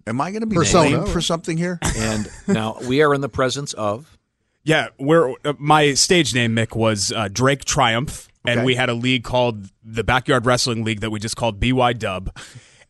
Am 0.06 0.20
I 0.20 0.30
going 0.30 0.40
to 0.42 0.46
be 0.46 0.56
Persona. 0.56 0.90
blamed 0.98 1.08
for 1.08 1.20
something 1.20 1.56
here? 1.56 1.78
And 1.96 2.28
now 2.46 2.76
we 2.86 3.02
are 3.02 3.14
in 3.14 3.20
the 3.20 3.28
presence 3.28 3.72
of. 3.72 4.18
Yeah, 4.62 4.88
we're, 4.98 5.34
uh, 5.44 5.54
my 5.58 5.94
stage 5.94 6.34
name, 6.34 6.54
Mick, 6.56 6.74
was 6.74 7.12
uh, 7.12 7.28
Drake 7.30 7.64
Triumph, 7.64 8.28
and 8.46 8.60
Okay. 8.60 8.66
we 8.66 8.74
had 8.74 8.88
a 8.88 8.94
league 8.94 9.22
called 9.24 9.66
the 9.84 10.04
Backyard 10.04 10.46
Wrestling 10.46 10.84
League 10.84 11.00
that 11.00 11.10
we 11.10 11.20
just 11.20 11.36
called 11.36 11.60
BY 11.60 11.94
Dub. 11.94 12.34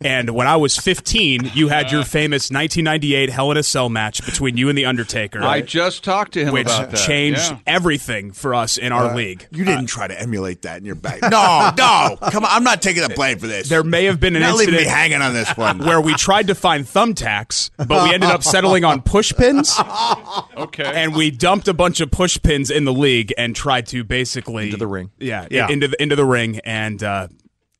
And 0.04 0.30
when 0.30 0.46
I 0.46 0.56
was 0.56 0.76
15, 0.76 1.52
you 1.54 1.68
had 1.68 1.90
your 1.90 2.02
uh, 2.02 2.04
famous 2.04 2.50
1998 2.50 3.30
Hell 3.30 3.50
in 3.52 3.56
a 3.56 3.62
Cell 3.62 3.88
match 3.88 4.24
between 4.24 4.56
you 4.58 4.68
and 4.68 4.76
The 4.76 4.84
Undertaker. 4.84 5.42
I 5.42 5.62
just 5.62 6.04
talked 6.04 6.32
to 6.34 6.44
him 6.44 6.52
which 6.52 6.66
about 6.66 6.90
that. 6.90 6.98
changed 6.98 7.40
Yeah. 7.50 7.58
everything 7.66 8.30
for 8.32 8.54
us 8.54 8.76
in 8.76 8.92
our 8.92 9.06
uh, 9.12 9.14
league. 9.16 9.46
You 9.50 9.64
didn't 9.64 9.84
uh, 9.84 9.88
try 9.88 10.06
to 10.06 10.20
emulate 10.20 10.62
that 10.62 10.78
in 10.78 10.84
your 10.84 10.94
back. 10.94 11.20
No, 11.34 11.70
no. 11.76 12.16
Come 12.30 12.44
on. 12.44 12.50
I'm 12.52 12.64
not 12.64 12.82
taking 12.82 13.02
the 13.02 13.08
blame 13.14 13.38
for 13.38 13.46
this. 13.46 13.68
There 13.68 13.82
may 13.82 14.04
have 14.04 14.20
been 14.20 14.36
an 14.36 14.42
not 14.42 14.56
leaving 14.56 14.74
incident 14.74 14.86
me 14.88 14.90
hanging 14.90 15.22
on 15.22 15.32
this 15.32 15.56
one. 15.56 15.78
where 15.78 16.00
we 16.00 16.12
tried 16.14 16.48
to 16.48 16.54
find 16.54 16.84
thumbtacks, 16.84 17.70
but 17.78 17.88
we 18.04 18.12
ended 18.14 18.28
up 18.30 18.42
settling 18.44 18.84
on 18.84 19.00
pushpins. 19.02 19.72
Okay. 20.56 20.84
and 20.84 21.14
we 21.16 21.30
dumped 21.30 21.66
a 21.68 21.74
bunch 21.74 22.00
of 22.00 22.10
pushpins 22.10 22.70
in 22.70 22.84
the 22.84 22.92
league 22.92 23.32
and 23.38 23.56
tried 23.56 23.86
to 23.88 24.04
basically 24.04 24.64
Into 24.66 24.76
the 24.76 24.86
ring. 24.86 25.10
Yeah, 25.18 25.46
Yeah. 25.50 25.68
into 25.68 25.88
the 25.88 26.02
into 26.02 26.16
the 26.16 26.24
ring, 26.24 26.60
and 26.64 27.02
uh, 27.02 27.28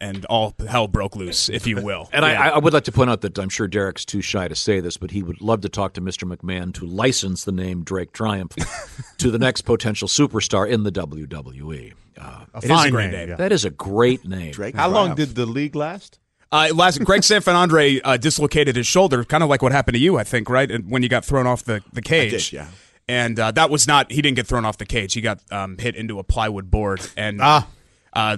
and 0.00 0.24
all 0.26 0.54
hell 0.68 0.88
broke 0.88 1.16
loose, 1.16 1.48
if 1.48 1.66
you 1.66 1.76
will. 1.82 2.08
And 2.12 2.24
Yeah. 2.24 2.40
I, 2.40 2.48
I 2.50 2.58
would 2.58 2.72
like 2.72 2.84
to 2.84 2.92
point 2.92 3.10
out 3.10 3.20
that 3.22 3.38
I'm 3.38 3.48
sure 3.48 3.66
Derek's 3.68 4.04
too 4.04 4.20
shy 4.20 4.48
to 4.48 4.54
say 4.54 4.80
this, 4.80 4.96
but 4.96 5.12
he 5.12 5.22
would 5.22 5.40
love 5.40 5.60
to 5.62 5.68
talk 5.68 5.94
to 5.94 6.00
Mr. 6.00 6.30
McMahon 6.30 6.74
to 6.74 6.84
license 6.86 7.44
the 7.44 7.52
name 7.52 7.84
Drake 7.84 8.12
Triumph 8.12 8.54
to 9.18 9.30
the 9.30 9.38
next 9.38 9.62
potential 9.62 10.08
superstar 10.08 10.68
in 10.68 10.82
the 10.82 10.92
WWE. 10.92 11.92
Uh, 12.20 12.44
A 12.54 12.58
is 12.58 12.64
a 12.64 12.68
fine 12.68 12.90
great 12.92 13.04
name. 13.06 13.12
name. 13.12 13.28
yeah. 13.30 13.36
that 13.36 13.52
is 13.52 13.64
a 13.64 13.70
great 13.70 14.24
name. 14.26 14.52
Drake 14.52 14.74
How 14.76 14.88
long 14.88 15.14
did 15.14 15.34
the 15.34 15.46
league 15.46 15.74
last? 15.74 16.18
Uh, 16.52 16.68
last 16.72 17.00
Greg 17.04 17.22
Sanfilippo 17.22 18.00
uh, 18.04 18.16
dislocated 18.16 18.76
his 18.76 18.86
shoulder, 18.86 19.24
kind 19.24 19.42
of 19.42 19.48
like 19.48 19.60
what 19.62 19.72
happened 19.72 19.94
to 19.96 20.00
you, 20.00 20.16
I 20.18 20.22
think, 20.24 20.48
right? 20.48 20.70
And 20.70 20.88
When 20.88 21.02
you 21.02 21.08
got 21.08 21.24
thrown 21.24 21.46
off 21.48 21.64
the 21.64 21.82
the 21.92 22.02
cage. 22.02 22.30
did, 22.50 22.52
yeah. 22.52 22.68
And 23.08 23.38
uh, 23.40 23.50
that 23.52 23.70
was 23.70 23.88
not. 23.88 24.12
He 24.12 24.22
didn't 24.22 24.36
get 24.36 24.46
thrown 24.46 24.64
off 24.64 24.78
the 24.78 24.86
cage. 24.86 25.14
He 25.14 25.20
got 25.20 25.40
um, 25.50 25.76
hit 25.78 25.96
into 25.96 26.18
a 26.20 26.24
plywood 26.24 26.70
board, 26.70 27.00
and 27.16 27.40
Ah. 27.42 27.68
uh, 28.12 28.36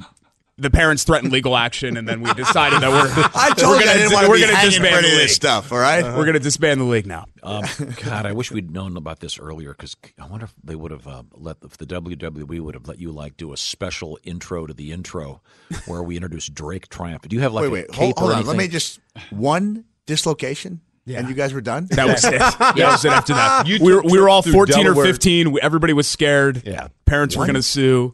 the 0.59 0.71
parents 0.71 1.05
threatened 1.05 1.33
legal 1.33 1.55
action, 1.57 1.97
and 1.99 2.09
then 2.09 2.23
we 2.23 2.33
decided 2.33 2.81
that 2.81 2.89
we're 2.91 3.31
I 3.35 3.51
told 3.55 3.73
we're 3.73 3.81
you 3.81 3.85
gonna, 3.85 3.91
I 3.91 3.95
didn't 3.99 4.13
want 4.13 4.25
to 4.25 4.31
we're 4.31 4.37
be 4.37 4.41
gonna 4.43 4.55
hanging 4.57 4.71
disband 4.71 4.95
any 4.95 5.03
the 5.03 5.09
of 5.09 5.13
league. 5.19 5.23
this 5.29 5.37
stuff, 5.37 5.71
all 5.73 5.79
right? 5.79 6.03
We're 6.03 6.25
gonna 6.25 6.39
disband 6.39 6.81
the 6.81 6.85
league 6.87 7.07
now. 7.07 7.27
Um, 7.43 7.65
God, 8.03 8.25
I 8.27 8.33
wish 8.33 8.51
we'd 8.51 8.71
known 8.71 8.97
about 8.97 9.21
this 9.21 9.39
earlier 9.39 9.73
because 9.73 9.97
I 10.19 10.27
wonder 10.27 10.45
if 10.47 10.55
they 10.65 10.75
would 10.75 10.93
have 10.93 11.07
uh, 11.07 11.23
let 11.35 11.59
if 11.63 11.77
the 11.77 11.85
WWE 11.87 12.61
would 12.61 12.75
have 12.75 12.89
let 12.89 12.99
you 12.99 13.13
like 13.13 13.37
do 13.37 13.53
a 13.53 13.57
special 13.57 14.19
intro 14.25 14.67
to 14.67 14.73
the 14.73 14.93
intro 14.93 15.43
where 15.87 16.03
we 16.03 16.17
introduce 16.17 16.47
Drake 16.49 16.89
Triumph. 16.89 17.23
Do 17.29 17.37
you 17.37 17.43
have 17.43 17.53
like 17.53 17.63
wait, 17.65 17.69
a 17.69 17.73
wait. 17.73 17.89
cape 17.93 18.17
Hold, 18.19 18.19
or 18.19 18.21
hold 18.21 18.31
on. 18.33 18.37
Let 18.39 18.55
anything? 18.55 18.59
me 18.59 18.69
just. 18.69 19.01
One 19.31 19.85
dislocation? 20.07 20.81
And 21.07 21.29
you 21.29 21.35
guys 21.37 21.53
were 21.53 21.61
done? 21.61 21.87
That 21.91 22.07
was 22.09 22.25
it. 22.25 22.33
That 22.59 22.75
was 22.77 23.05
it. 23.05 23.13
After 23.13 23.35
that, 23.35 23.67
You 23.69 23.79
we 23.81 23.95
were, 23.95 24.03
took 24.03 24.11
we 24.11 24.19
were 24.19 24.29
all 24.29 24.43
trips 24.43 24.53
through 24.53 24.53
fourteen 24.55 24.87
or 24.89 24.95
Delaware. 24.95 25.07
fifteen. 25.07 25.53
We- 25.53 25.61
Everybody 25.61 25.93
was 25.93 26.09
scared. 26.09 26.63
Yeah. 26.67 26.89
parents 27.05 27.37
were 27.37 27.45
going 27.45 27.55
to 27.55 27.63
sue. 27.63 28.13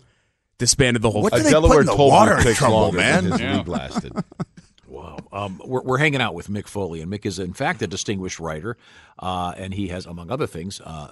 Disbanded 0.62 1.02
the 1.02 1.10
whole. 1.10 1.22
What 1.22 1.32
thing. 1.32 1.42
do 1.42 1.48
they 1.50 1.60
put 1.60 1.80
in 1.80 1.86
the 1.86 1.96
told 1.96 2.12
water 2.12 2.36
me 2.36 2.36
in 2.36 2.40
it 2.42 2.44
takes 2.50 2.58
Trumbull, 2.60 2.82
longer 2.82 2.98
than 2.98 3.24
man? 3.24 3.24
His 3.32 3.40
Yeah. 3.40 3.56
league 3.56 3.66
lasted. 3.66 4.12
Wow. 4.86 5.16
Um, 5.32 5.60
we're, 5.64 5.80
we're 5.82 5.96
hanging 5.98 6.20
out 6.20 6.34
with 6.34 6.48
Mick 6.48 6.66
Foley, 6.68 7.00
and 7.00 7.10
Mick 7.10 7.24
is, 7.24 7.38
in 7.38 7.54
fact, 7.54 7.80
a 7.80 7.86
distinguished 7.86 8.38
writer. 8.38 8.76
Uh, 9.18 9.54
and 9.56 9.72
he 9.72 9.88
has, 9.88 10.04
among 10.04 10.30
other 10.30 10.46
things, 10.46 10.82
uh, 10.82 11.10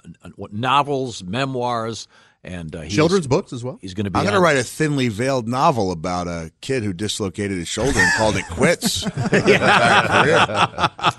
novels, 0.51 1.23
memoirs, 1.23 2.07
and 2.43 2.75
uh, 2.75 2.85
Children's 2.87 3.25
books 3.25 3.51
as 3.53 3.63
well. 3.63 3.79
He's 3.81 3.95
going 3.95 4.05
to 4.05 4.11
be. 4.11 4.17
I'm 4.19 4.23
going 4.23 4.35
to 4.35 4.39
write 4.39 4.57
a 4.57 4.63
thinly 4.63 5.07
veiled 5.07 5.47
novel 5.47 5.91
about 5.91 6.27
a 6.27 6.51
kid 6.61 6.83
who 6.83 6.93
dislocated 6.93 7.57
his 7.57 7.67
shoulder 7.67 7.97
and 7.99 8.13
called 8.13 8.35
it 8.35 8.45
quits. 8.51 9.03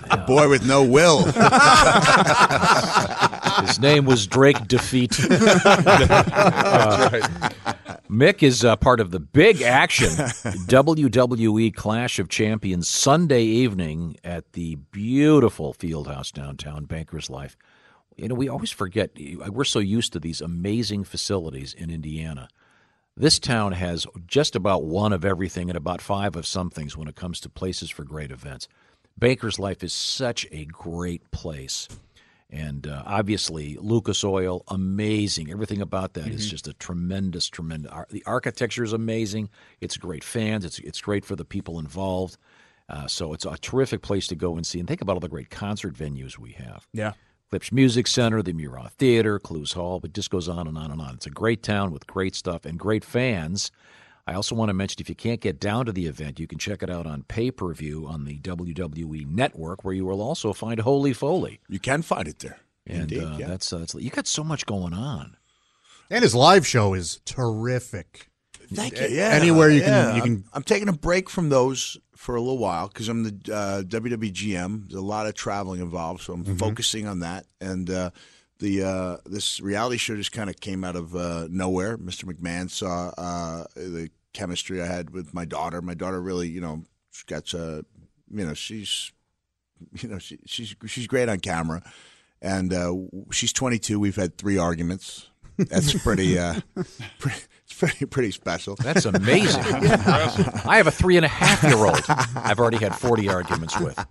a 0.09 0.23
boy 0.25 0.47
with 0.49 0.65
no 0.65 0.83
will. 0.83 1.25
His 3.67 3.79
name 3.79 4.05
was 4.05 4.25
Drake 4.25 4.67
Defeat. 4.69 5.17
Uh, 6.15 7.19
Mick 8.13 8.43
is 8.43 8.63
uh, 8.63 8.75
part 8.75 8.99
of 8.99 9.09
the 9.09 9.19
big 9.19 9.61
action 9.63 10.09
WWE 10.09 11.73
Clash 11.73 12.19
of 12.19 12.29
Champions 12.29 12.87
Sunday 12.87 13.41
evening 13.41 14.17
at 14.23 14.53
the 14.53 14.75
beautiful 14.91 15.73
Fieldhouse 15.73 16.31
downtown, 16.31 16.85
Bankers 16.85 17.31
Life. 17.31 17.57
You 18.15 18.27
know, 18.27 18.35
we 18.35 18.47
always 18.47 18.69
forget, 18.69 19.17
we're 19.49 19.63
so 19.63 19.79
used 19.79 20.13
to 20.13 20.19
these 20.19 20.41
amazing 20.41 21.05
facilities 21.05 21.73
in 21.73 21.89
Indiana. 21.89 22.49
This 23.17 23.39
town 23.39 23.71
has 23.71 24.05
just 24.27 24.55
about 24.55 24.83
one 24.83 25.11
of 25.11 25.25
everything 25.25 25.71
and 25.71 25.77
about 25.77 25.99
five 25.99 26.35
of 26.35 26.45
some 26.45 26.69
things 26.69 26.95
when 26.95 27.07
it 27.07 27.15
comes 27.15 27.39
to 27.39 27.49
places 27.49 27.89
for 27.89 28.03
great 28.03 28.29
events. 28.29 28.67
Baker's 29.17 29.57
Life 29.57 29.83
is 29.83 29.91
such 29.91 30.45
a 30.51 30.65
great 30.65 31.31
place. 31.31 31.87
And 32.53 32.85
uh, 32.85 33.01
obviously, 33.07 33.77
Lucas 33.81 34.23
Oil, 34.23 34.63
amazing. 34.67 35.49
Everything 35.49 35.81
about 35.81 36.13
that 36.13 36.27
is 36.27 36.47
just 36.47 36.67
a 36.67 36.73
tremendous, 36.73 37.47
tremendous. 37.49 37.91
ar- 37.91 38.07
The 38.11 38.23
architecture 38.27 38.83
is 38.83 38.93
amazing. 38.93 39.49
It's 39.81 39.97
great 39.97 40.23
fans. 40.23 40.63
It's 40.63 40.77
it's 40.79 41.01
great 41.01 41.25
for 41.25 41.35
the 41.35 41.45
people 41.45 41.79
involved. 41.79 42.37
Uh, 42.87 43.07
so 43.07 43.33
it's 43.33 43.45
a 43.45 43.57
terrific 43.57 44.03
place 44.03 44.27
to 44.27 44.35
go 44.35 44.55
and 44.55 44.67
see. 44.67 44.77
And 44.77 44.87
think 44.87 45.01
about 45.01 45.13
all 45.13 45.19
the 45.19 45.29
great 45.29 45.49
concert 45.49 45.95
venues 45.95 46.37
we 46.37 46.51
have. 46.51 46.87
Yeah. 46.93 47.13
Klipsch 47.51 47.71
Music 47.71 48.05
Center, 48.07 48.43
the 48.43 48.53
Murat 48.53 48.91
Theater, 48.93 49.39
Clowes 49.39 49.73
Hall. 49.73 49.99
It 50.03 50.13
just 50.13 50.29
goes 50.29 50.47
on 50.47 50.67
and 50.67 50.77
on 50.77 50.91
and 50.91 51.01
on. 51.01 51.15
It's 51.15 51.25
a 51.25 51.31
great 51.31 51.63
town 51.63 51.91
with 51.91 52.05
great 52.05 52.35
stuff 52.35 52.65
and 52.65 52.77
great 52.77 53.03
fans. 53.03 53.71
I 54.25 54.33
also 54.35 54.55
want 54.55 54.69
to 54.69 54.73
mention 54.73 55.01
if 55.01 55.09
you 55.09 55.15
can't 55.15 55.41
get 55.41 55.59
down 55.59 55.85
to 55.85 55.91
the 55.91 56.05
event, 56.07 56.39
you 56.39 56.47
can 56.47 56.57
check 56.57 56.81
it 56.81 56.89
out 56.89 57.05
on 57.05 57.23
pay 57.23 57.51
per 57.51 57.73
view 57.73 58.07
on 58.07 58.23
the 58.25 58.39
WWE 58.39 59.27
Network, 59.27 59.83
where 59.83 59.93
you 59.93 60.05
will 60.05 60.21
also 60.21 60.53
find 60.53 60.79
Holy 60.79 61.11
Foley. 61.13 61.59
You 61.67 61.79
can 61.79 62.01
find 62.01 62.27
it 62.27 62.39
there. 62.39 62.59
And 62.87 63.11
Indeed, 63.11 63.23
uh, 63.23 63.35
yeah. 63.37 63.47
that's, 63.47 63.71
uh, 63.73 63.79
that's 63.79 63.95
you 63.95 64.09
got 64.09 64.27
so 64.27 64.43
much 64.43 64.65
going 64.65 64.93
on. 64.93 65.35
And 66.09 66.23
his 66.23 66.35
live 66.35 66.65
show 66.67 66.93
is 66.93 67.19
terrific. 67.25 68.29
Thank 68.73 68.99
you. 68.99 69.07
Yeah, 69.07 69.29
Anywhere 69.29 69.69
you 69.69 69.81
can- 69.81 69.89
yeah. 69.89 70.15
you 70.15 70.21
can- 70.21 70.31
I'm, 70.31 70.43
I'm 70.53 70.63
taking 70.63 70.87
a 70.89 70.93
break 70.93 71.29
from 71.29 71.49
those 71.49 71.97
for 72.15 72.35
a 72.35 72.39
little 72.41 72.57
while 72.57 72.87
because 72.87 73.09
I'm 73.09 73.23
the 73.23 73.53
uh, 73.53 73.83
WWGM. 73.83 74.89
There's 74.89 74.99
a 74.99 75.01
lot 75.05 75.27
of 75.27 75.33
traveling 75.33 75.81
involved, 75.81 76.21
so 76.21 76.33
I'm 76.33 76.43
focusing 76.57 77.07
on 77.07 77.19
that. 77.19 77.45
And 77.59 77.89
uh, 77.89 78.11
the 78.59 78.83
uh, 78.83 79.17
this 79.25 79.59
reality 79.59 79.97
show 79.97 80.15
just 80.15 80.31
kind 80.31 80.49
of 80.49 80.59
came 80.59 80.83
out 80.83 80.95
of 80.95 81.15
uh, 81.15 81.47
nowhere. 81.49 81.97
Mr. 81.97 82.25
McMahon 82.25 82.69
saw 82.69 83.09
uh, 83.17 83.65
the 83.75 84.09
chemistry 84.33 84.81
I 84.81 84.85
had 84.85 85.11
with 85.11 85.33
my 85.33 85.45
daughter. 85.45 85.81
My 85.81 85.93
daughter 85.93 86.21
really, 86.21 86.47
you 86.47 86.61
know, 86.61 86.83
she 87.11 87.23
got 87.25 87.53
a, 87.53 87.85
you 88.31 88.45
know, 88.45 88.53
she's 88.53 89.11
you 89.99 90.09
know, 90.09 90.19
she, 90.19 90.39
she's 90.45 90.75
she's 90.85 91.07
great 91.07 91.29
on 91.29 91.39
camera, 91.39 91.81
and 92.41 92.73
uh, 92.73 92.93
she's 93.31 93.53
22. 93.53 93.99
We've 93.99 94.15
had 94.15 94.37
three 94.37 94.57
arguments. 94.57 95.27
That's 95.57 95.93
pretty, 96.01 96.39
uh, 96.39 96.61
pretty, 97.19 97.37
it's 97.63 97.73
pretty 97.77 98.05
pretty 98.05 98.31
special. 98.31 98.75
That's 98.75 99.05
amazing. 99.05 99.63
I 99.65 100.77
have 100.77 100.87
a 100.87 100.91
three 100.91 101.15
and 101.15 101.25
a 101.25 101.29
half 101.29 101.63
year 101.63 101.85
old. 101.85 102.01
I've 102.35 102.59
already 102.59 102.77
had 102.77 102.95
40 102.95 103.29
arguments 103.29 103.79
with. 103.79 104.03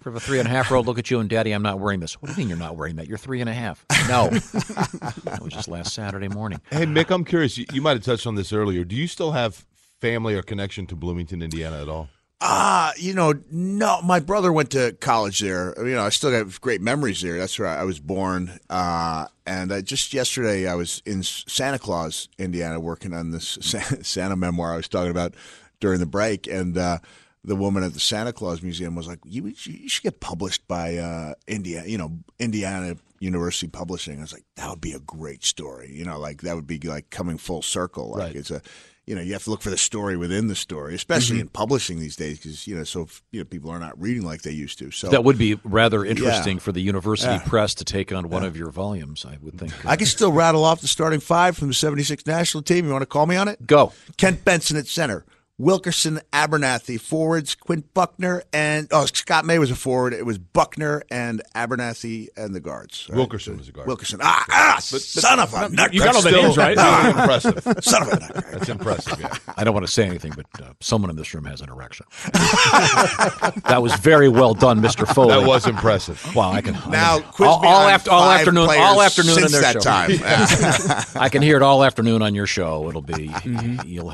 If 0.00 0.06
you 0.06 0.12
a 0.12 0.20
three 0.20 0.38
and 0.38 0.48
a 0.48 0.50
half 0.50 0.70
year 0.70 0.78
old, 0.78 0.86
look 0.86 0.98
at 0.98 1.10
you 1.10 1.20
and 1.20 1.28
daddy, 1.28 1.52
I'm 1.52 1.62
not 1.62 1.78
wearing 1.78 2.00
this. 2.00 2.14
What 2.14 2.28
do 2.28 2.32
you 2.32 2.38
mean 2.38 2.48
you're 2.48 2.58
not 2.58 2.76
wearing 2.76 2.96
that? 2.96 3.06
You're 3.06 3.18
three 3.18 3.40
and 3.40 3.50
a 3.50 3.52
half. 3.52 3.84
No. 4.08 4.28
that 4.30 5.40
was 5.42 5.52
just 5.52 5.68
last 5.68 5.92
Saturday 5.92 6.28
morning. 6.28 6.60
Hey, 6.70 6.86
Mick, 6.86 7.10
I'm 7.10 7.24
curious. 7.24 7.58
You, 7.58 7.66
you 7.72 7.82
might 7.82 7.98
have 7.98 8.02
touched 8.02 8.26
on 8.26 8.34
this 8.34 8.52
earlier. 8.52 8.82
Do 8.84 8.96
you 8.96 9.06
still 9.06 9.32
have 9.32 9.66
family 10.00 10.34
or 10.34 10.42
connection 10.42 10.86
to 10.86 10.96
Bloomington, 10.96 11.42
Indiana 11.42 11.82
at 11.82 11.88
all? 11.90 12.08
Ah, 12.42 12.94
you 12.96 13.12
know, 13.12 13.34
no. 13.50 14.00
My 14.00 14.18
brother 14.18 14.50
went 14.50 14.70
to 14.70 14.92
college 15.00 15.40
there. 15.40 15.74
You 15.76 15.94
know, 15.94 16.04
I 16.04 16.08
still 16.08 16.30
have 16.30 16.58
great 16.62 16.80
memories 16.80 17.20
there. 17.20 17.38
That's 17.38 17.58
where 17.58 17.68
I 17.68 17.84
was 17.84 18.00
born. 18.00 18.58
Uh, 18.70 19.26
and 19.44 19.70
I, 19.70 19.82
just 19.82 20.14
yesterday, 20.14 20.66
I 20.66 20.74
was 20.74 21.02
in 21.04 21.22
Santa 21.22 21.78
Claus, 21.78 22.30
Indiana, 22.38 22.80
working 22.80 23.12
on 23.12 23.32
this 23.32 23.58
Santa 24.02 24.36
memoir 24.36 24.72
I 24.72 24.76
was 24.76 24.88
talking 24.88 25.10
about 25.10 25.34
during 25.80 26.00
the 26.00 26.06
break. 26.06 26.46
And 26.46 26.78
uh, 26.78 26.98
the 27.44 27.56
woman 27.56 27.82
at 27.82 27.94
the 27.94 28.00
Santa 28.00 28.32
Claus 28.32 28.62
Museum 28.62 28.94
was 28.94 29.06
like, 29.08 29.18
"You, 29.24 29.46
you 29.64 29.88
should 29.88 30.02
get 30.02 30.20
published 30.20 30.66
by 30.68 30.96
uh, 30.96 31.34
Indiana, 31.48 31.86
you 31.86 31.98
know, 31.98 32.18
Indiana 32.38 32.96
University 33.18 33.68
Publishing." 33.68 34.18
I 34.18 34.22
was 34.22 34.32
like, 34.32 34.44
"That 34.56 34.68
would 34.70 34.80
be 34.80 34.92
a 34.92 34.98
great 35.00 35.44
story." 35.44 35.90
You 35.92 36.04
know, 36.04 36.18
like 36.18 36.42
that 36.42 36.54
would 36.56 36.66
be 36.66 36.78
like 36.80 37.10
coming 37.10 37.38
full 37.38 37.62
circle. 37.62 38.10
Like 38.10 38.20
Right. 38.20 38.36
it's 38.36 38.50
a 38.50 38.60
you 39.06 39.16
know, 39.16 39.22
you 39.22 39.32
have 39.32 39.42
to 39.42 39.50
look 39.50 39.62
for 39.62 39.70
the 39.70 39.78
story 39.78 40.16
within 40.16 40.46
the 40.46 40.54
story, 40.54 40.94
especially 40.94 41.36
Mm-hmm. 41.36 41.40
in 41.40 41.48
publishing 41.48 41.98
these 41.98 42.14
days, 42.14 42.38
because 42.38 42.66
you 42.68 42.76
know, 42.76 42.84
so 42.84 43.08
you 43.32 43.40
know, 43.40 43.44
people 43.44 43.70
are 43.70 43.80
not 43.80 44.00
reading 44.00 44.22
like 44.24 44.42
they 44.42 44.52
used 44.52 44.78
to. 44.78 44.90
So 44.92 45.08
That 45.08 45.24
would 45.24 45.38
be 45.38 45.58
rather 45.64 46.04
interesting 46.04 46.58
for 46.60 46.70
the 46.70 46.80
university 46.80 47.38
press 47.48 47.74
to 47.76 47.84
take 47.84 48.12
on 48.12 48.28
one 48.28 48.44
of 48.44 48.56
your 48.56 48.70
volumes, 48.70 49.24
I 49.24 49.38
would 49.40 49.58
think. 49.58 49.84
I 49.86 49.96
can 49.96 50.06
still 50.06 50.30
rattle 50.30 50.62
off 50.64 50.80
the 50.82 50.86
starting 50.88 51.18
five 51.18 51.56
from 51.56 51.68
the 51.68 51.74
'76 51.74 52.24
national 52.26 52.62
team. 52.62 52.84
You 52.84 52.92
want 52.92 53.02
to 53.02 53.06
call 53.06 53.26
me 53.26 53.34
on 53.36 53.48
it? 53.48 53.66
Go. 53.66 53.92
Kent 54.18 54.44
Benson 54.44 54.76
at 54.76 54.86
center. 54.86 55.24
Wilkerson, 55.60 56.20
Abernethy, 56.32 56.96
forwards, 56.96 57.54
Quinn 57.54 57.84
Buckner, 57.92 58.42
and 58.50 58.88
oh, 58.92 59.04
Scott 59.04 59.44
May 59.44 59.58
was 59.58 59.70
a 59.70 59.76
forward. 59.76 60.14
It 60.14 60.24
was 60.24 60.38
Buckner 60.38 61.02
and 61.10 61.42
Abernethy 61.54 62.30
and 62.34 62.54
the 62.54 62.60
guards. 62.60 63.06
right? 63.10 63.16
Wilkerson 63.18 63.58
was 63.58 63.68
a 63.68 63.72
guard. 63.72 63.86
Wilkerson. 63.86 64.20
Ah, 64.22 64.42
ah 64.48 64.76
son 64.80 65.38
of 65.38 65.52
a 65.52 65.68
nut. 65.68 65.92
You 65.92 66.00
got 66.00 66.16
all 66.16 66.22
the 66.22 66.30
names 66.30 66.56
right. 66.56 66.74
really 66.78 67.08
impressive. 67.10 67.84
Son 67.84 68.02
of 68.02 68.08
a 68.08 68.20
nut. 68.20 68.44
That's 68.52 68.68
impressive. 68.70 69.20
Yeah. 69.20 69.36
I 69.54 69.64
don't 69.64 69.74
want 69.74 69.84
to 69.84 69.92
say 69.92 70.06
anything, 70.06 70.32
but 70.34 70.46
uh, 70.62 70.72
someone 70.80 71.10
in 71.10 71.16
this 71.16 71.34
room 71.34 71.44
has 71.44 71.60
an 71.60 71.68
erection. 71.68 72.06
that 72.32 73.80
was 73.82 73.94
very 73.96 74.30
well 74.30 74.54
done, 74.54 74.80
Mr. 74.80 75.06
Foley. 75.06 75.38
That 75.38 75.46
was 75.46 75.66
impressive. 75.66 76.34
Wow, 76.34 76.52
I 76.52 76.62
can 76.62 76.72
Now, 76.88 77.16
all, 77.16 77.20
quiz 77.20 77.48
me 77.48 77.68
all 77.68 77.86
after 77.86 78.10
all 78.10 78.30
afternoon, 78.30 78.66
all 78.70 79.02
afternoon 79.02 79.34
since 79.34 79.46
in 79.46 79.52
their 79.52 79.74
that 79.74 79.82
show. 79.82 81.10
time. 81.12 81.12
I 81.22 81.28
can 81.28 81.42
hear 81.42 81.56
it 81.56 81.62
all 81.62 81.84
afternoon 81.84 82.22
on 82.22 82.34
your 82.34 82.46
show. 82.46 82.88
It'll 82.88 83.02
be 83.02 83.28
Mm-hmm. 83.30 83.86
you'll, 83.86 84.12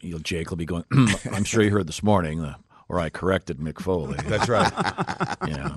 you'll 0.00 0.18
Jake 0.20 0.51
will 0.52 0.58
be 0.58 0.66
going. 0.66 0.84
I'm 1.32 1.44
sure 1.44 1.62
you 1.62 1.70
heard 1.70 1.88
this 1.88 2.02
morning, 2.02 2.40
uh, 2.44 2.54
or 2.88 3.00
I 3.00 3.08
corrected 3.08 3.58
Mick 3.58 3.80
Foley. 3.80 4.18
That's 4.26 4.48
right. 4.48 4.70
you 5.48 5.54
know, 5.54 5.74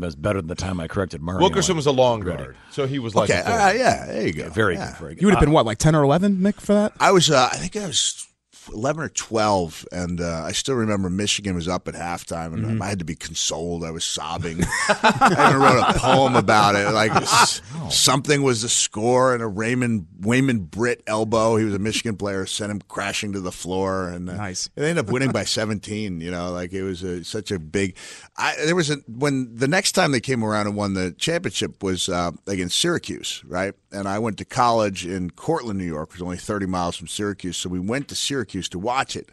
that's 0.00 0.14
better 0.14 0.40
than 0.40 0.48
the 0.48 0.54
time 0.54 0.78
I 0.78 0.86
corrected 0.88 1.20
Murray. 1.22 1.40
Wilkerson 1.40 1.74
was 1.74 1.86
a 1.86 1.90
long 1.92 2.20
Regret 2.20 2.40
it. 2.40 2.44
guard, 2.44 2.56
so 2.70 2.86
he 2.86 2.98
was 2.98 3.14
like 3.14 3.30
okay, 3.30 3.40
a 3.40 3.50
all 3.50 3.74
yeah, 3.74 4.06
there 4.06 4.26
you 4.26 4.32
go. 4.32 4.48
Very 4.50 4.74
Yeah. 4.74 4.90
good, 4.90 4.96
very 4.98 5.14
good. 5.14 5.22
You 5.22 5.26
would 5.28 5.34
have 5.34 5.40
been 5.40 5.52
what, 5.52 5.66
like 5.66 5.78
ten 5.78 5.94
or 5.96 6.02
eleven, 6.04 6.36
Mick, 6.36 6.60
for 6.60 6.74
that? 6.74 6.92
I 7.00 7.10
was, 7.12 7.30
uh, 7.30 7.48
I 7.50 7.56
think 7.56 7.74
I 7.76 7.86
was 7.86 8.27
11 8.72 9.02
or 9.02 9.08
12, 9.08 9.86
and 9.92 10.20
uh, 10.20 10.42
I 10.44 10.52
still 10.52 10.74
remember 10.74 11.08
Michigan 11.10 11.54
was 11.54 11.68
up 11.68 11.88
at 11.88 11.94
halftime, 11.94 12.52
and 12.54 12.64
Mm-hmm. 12.68 12.82
I 12.82 12.86
had 12.88 12.98
to 12.98 13.04
be 13.04 13.14
consoled. 13.14 13.84
I 13.84 13.90
was 13.90 14.04
sobbing. 14.04 14.62
I 14.88 15.46
even 15.50 15.60
wrote 15.60 15.94
a 15.96 15.98
poem 15.98 16.36
about 16.36 16.74
it. 16.74 16.90
Like 16.92 17.12
s- 17.12 17.62
something 17.90 18.42
was 18.42 18.62
the 18.62 18.68
score, 18.68 19.32
and 19.34 19.42
a 19.42 19.46
Raymond 19.46 20.06
Wayman 20.20 20.60
Britt 20.60 21.02
elbow. 21.06 21.56
He 21.56 21.64
was 21.64 21.74
a 21.74 21.78
Michigan 21.78 22.16
player, 22.16 22.46
sent 22.46 22.70
him 22.70 22.80
crashing 22.88 23.32
to 23.34 23.40
the 23.40 23.52
floor, 23.52 24.08
and 24.08 24.28
uh, 24.28 24.34
Nice. 24.36 24.68
They 24.74 24.88
ended 24.90 25.06
up 25.06 25.12
winning 25.12 25.30
by 25.32 25.44
17. 25.44 26.20
You 26.20 26.30
know, 26.30 26.50
like 26.52 26.72
it 26.72 26.82
was 26.82 27.02
a, 27.02 27.24
such 27.24 27.50
a 27.50 27.58
big. 27.58 27.96
I, 28.36 28.54
there 28.64 28.76
was 28.76 28.90
a 28.90 28.96
when 29.06 29.54
the 29.56 29.68
next 29.68 29.92
time 29.92 30.12
they 30.12 30.20
came 30.20 30.44
around 30.44 30.66
and 30.66 30.76
won 30.76 30.94
the 30.94 31.12
championship 31.12 31.82
was 31.82 32.08
uh, 32.08 32.32
against 32.46 32.78
Syracuse, 32.78 33.42
right? 33.46 33.74
And 33.92 34.06
I 34.08 34.18
went 34.18 34.36
to 34.38 34.44
college 34.44 35.06
in 35.06 35.30
Cortland, 35.30 35.78
New 35.78 35.84
York, 35.86 36.10
which 36.10 36.16
was 36.20 36.24
only 36.24 36.36
30 36.36 36.66
miles 36.66 36.96
from 36.96 37.06
Syracuse. 37.08 37.56
So 37.56 37.68
we 37.70 37.78
went 37.80 38.08
to 38.08 38.14
Syracuse 38.14 38.57
to 38.70 38.78
watch 38.78 39.14
it. 39.16 39.28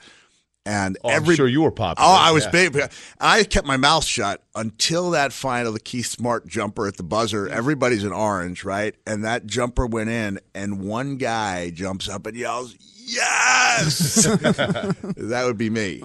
And 0.68 0.98
Oh, 1.04 1.10
I'm 1.10 1.16
every 1.18 1.36
sure 1.36 1.48
you 1.48 1.62
were 1.62 1.70
popular. 1.72 2.10
Oh, 2.10 2.12
I 2.14 2.32
was 2.32 2.46
Yeah. 2.46 2.50
big. 2.70 2.90
I 3.20 3.44
kept 3.44 3.68
my 3.68 3.78
mouth 3.78 4.04
shut 4.04 4.44
until 4.56 5.12
that 5.12 5.32
final, 5.32 5.72
the 5.74 5.80
Keith 5.80 6.08
Smart 6.08 6.48
jumper 6.48 6.88
at 6.88 6.98
the 6.98 7.04
buzzer. 7.04 7.48
Everybody's 7.48 8.04
in 8.04 8.12
orange, 8.12 8.64
right? 8.66 8.96
And 9.06 9.24
that 9.26 9.46
jumper 9.46 9.86
went 9.86 10.10
in, 10.10 10.40
and 10.56 10.80
one 10.82 11.18
guy 11.18 11.70
jumps 11.70 12.10
up 12.10 12.26
and 12.26 12.36
yells, 12.36 12.74
"Yes!" 12.98 14.24
that 14.24 15.44
would 15.46 15.58
be 15.60 15.70
me. 15.70 16.02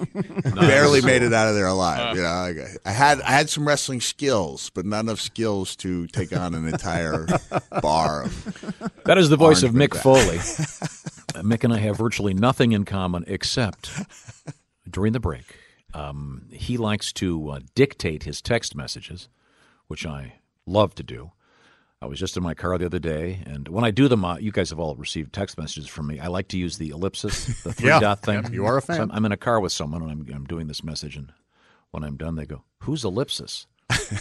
Barely 0.55 1.01
made 1.01 1.23
it 1.23 1.33
out 1.33 1.49
of 1.49 1.55
there 1.55 1.67
alive. 1.69 2.15
You 2.17 2.23
know, 2.23 2.53
like, 2.55 2.59
I 2.85 2.91
had 2.91 3.23
I 3.23 3.31
had 3.31 3.49
some 3.49 3.67
wrestling 3.67 4.03
skills, 4.03 4.71
but 4.75 4.85
not 4.85 5.01
enough 5.01 5.21
skills 5.23 5.75
to 5.77 6.07
take 6.09 6.37
on 6.37 6.55
an 6.55 6.67
entire 6.69 7.27
bar. 7.81 8.25
Of, 8.25 8.93
That 9.07 9.17
is 9.17 9.31
the 9.31 9.37
voice 9.39 9.63
of 9.63 9.75
Orange 9.75 9.91
Mick 9.93 10.03
Foley. 10.03 10.39
Mick 11.35 11.65
and 11.65 11.73
I 11.73 11.79
have 11.79 11.97
virtually 11.97 12.35
nothing 12.35 12.73
in 12.73 12.85
common 12.85 13.25
except 13.27 13.91
during 14.89 15.13
the 15.13 15.21
break, 15.21 15.45
um, 15.95 16.47
he 16.53 16.77
likes 16.77 17.13
to 17.15 17.51
uh, 17.51 17.61
dictate 17.75 18.25
his 18.25 18.41
text 18.43 18.75
messages, 18.75 19.29
which 19.89 20.07
I 20.07 20.35
love 20.67 20.95
to 20.97 21.03
do. 21.03 21.33
I 22.03 22.07
was 22.07 22.19
just 22.19 22.37
in 22.39 22.43
my 22.43 22.55
car 22.55 22.79
the 22.79 22.87
other 22.87 22.99
day, 22.99 23.43
and 23.45 23.69
when 23.69 23.85
I 23.85 23.91
do 23.91 24.09
them, 24.09 24.25
uh, 24.25 24.39
you 24.39 24.53
guys 24.53 24.71
have 24.71 24.81
all 24.81 24.95
received 24.97 25.35
text 25.35 25.59
messages 25.59 25.87
from 25.87 26.07
me. 26.07 26.19
I 26.19 26.29
like 26.29 26.49
to 26.49 26.57
use 26.59 26.79
the 26.79 26.89
ellipsis, 26.91 27.63
the 27.63 27.73
three 27.75 27.91
Yeah. 27.91 28.01
dot 28.01 28.21
thing. 28.23 28.43
Yep, 28.43 28.53
you 28.55 28.65
are 28.65 28.79
a 28.79 28.83
fan. 28.83 28.97
So 28.97 29.03
I'm, 29.03 29.13
I'm 29.13 29.25
in 29.27 29.33
a 29.33 29.37
car 29.37 29.61
with 29.61 29.73
someone, 29.73 30.01
and 30.03 30.11
I'm, 30.11 30.27
I'm 30.35 30.45
doing 30.47 30.67
this 30.67 30.83
message, 30.83 31.15
and 31.17 31.31
when 31.91 32.03
I'm 32.03 32.17
done, 32.17 32.37
they 32.37 32.47
go, 32.47 32.65
"Who's 32.85 33.05
ellipsis?" 33.05 33.67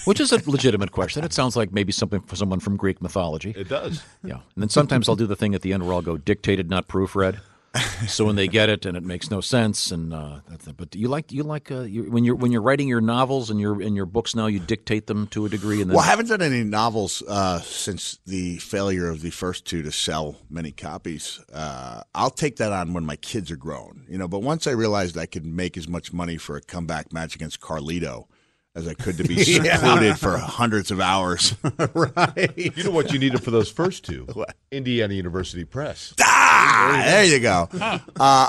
Which 0.05 0.19
is 0.19 0.31
a 0.31 0.49
legitimate 0.49 0.91
question. 0.91 1.23
It 1.23 1.33
sounds 1.33 1.55
like 1.55 1.71
maybe 1.71 1.91
something 1.91 2.21
for 2.21 2.35
someone 2.35 2.59
from 2.59 2.77
Greek 2.77 3.01
mythology. 3.01 3.53
It 3.55 3.69
does. 3.69 4.01
Yeah, 4.23 4.35
and 4.35 4.43
then 4.57 4.69
sometimes 4.69 5.07
I'll 5.07 5.15
do 5.15 5.27
the 5.27 5.35
thing 5.35 5.53
at 5.55 5.61
the 5.61 5.73
end 5.73 5.85
where 5.85 5.93
I'll 5.93 6.01
go 6.01 6.17
dictated, 6.17 6.69
not 6.69 6.87
proofread. 6.87 7.39
So 8.07 8.25
when 8.25 8.35
they 8.35 8.47
get 8.47 8.69
it 8.69 8.85
and 8.85 8.97
it 8.97 9.03
makes 9.03 9.29
no 9.29 9.41
sense, 9.41 9.91
and 9.91 10.13
uh, 10.13 10.39
that's 10.47 10.65
it. 10.65 10.75
but 10.75 10.95
you 10.95 11.07
like 11.07 11.31
you 11.31 11.43
like 11.43 11.69
uh, 11.71 11.81
you, 11.81 12.09
when 12.09 12.23
you're 12.23 12.35
when 12.35 12.51
you're 12.51 12.63
writing 12.63 12.87
your 12.87 13.01
novels 13.01 13.51
and 13.51 13.59
your 13.59 13.79
in 13.79 13.95
your 13.95 14.07
books 14.07 14.35
now, 14.35 14.47
you 14.47 14.59
dictate 14.59 15.05
them 15.05 15.27
to 15.27 15.45
a 15.45 15.49
degree, 15.49 15.81
and 15.81 15.89
then 15.89 15.95
well, 15.95 16.05
I 16.05 16.09
haven't 16.09 16.29
done 16.29 16.41
any 16.41 16.63
novels 16.63 17.21
uh, 17.27 17.59
since 17.59 18.17
the 18.25 18.57
failure 18.57 19.09
of 19.09 19.21
the 19.21 19.29
first 19.29 19.65
two 19.65 19.83
to 19.83 19.91
sell 19.91 20.37
many 20.49 20.71
copies. 20.71 21.39
Uh, 21.53 22.01
I'll 22.15 22.31
take 22.31 22.55
that 22.55 22.71
on 22.71 22.93
when 22.93 23.05
my 23.05 23.17
kids 23.17 23.51
are 23.51 23.57
grown, 23.57 24.05
you 24.09 24.17
know. 24.17 24.27
But 24.27 24.39
once 24.39 24.65
I 24.65 24.71
realized 24.71 25.17
I 25.17 25.27
could 25.27 25.45
make 25.45 25.77
as 25.77 25.87
much 25.87 26.11
money 26.11 26.37
for 26.37 26.55
a 26.55 26.61
comeback 26.61 27.13
match 27.13 27.35
against 27.35 27.59
Carlito 27.59 28.25
as 28.75 28.87
I 28.87 28.93
could 28.93 29.17
to 29.17 29.23
be 29.23 29.43
secluded 29.43 30.17
for 30.19 30.37
hundreds 30.37 30.91
of 30.91 30.99
hours. 31.01 31.55
Right. 31.93 32.53
You 32.57 32.83
know 32.83 32.91
what 32.91 33.11
you 33.11 33.19
needed 33.19 33.43
for 33.43 33.51
those 33.51 33.69
first 33.71 34.05
two? 34.05 34.27
Indiana 34.71 35.13
University 35.13 35.65
Press. 35.65 36.13
Ah, 36.21 37.01
there 37.05 37.25
you 37.25 37.39
go. 37.39 37.67
Uh, 37.71 37.99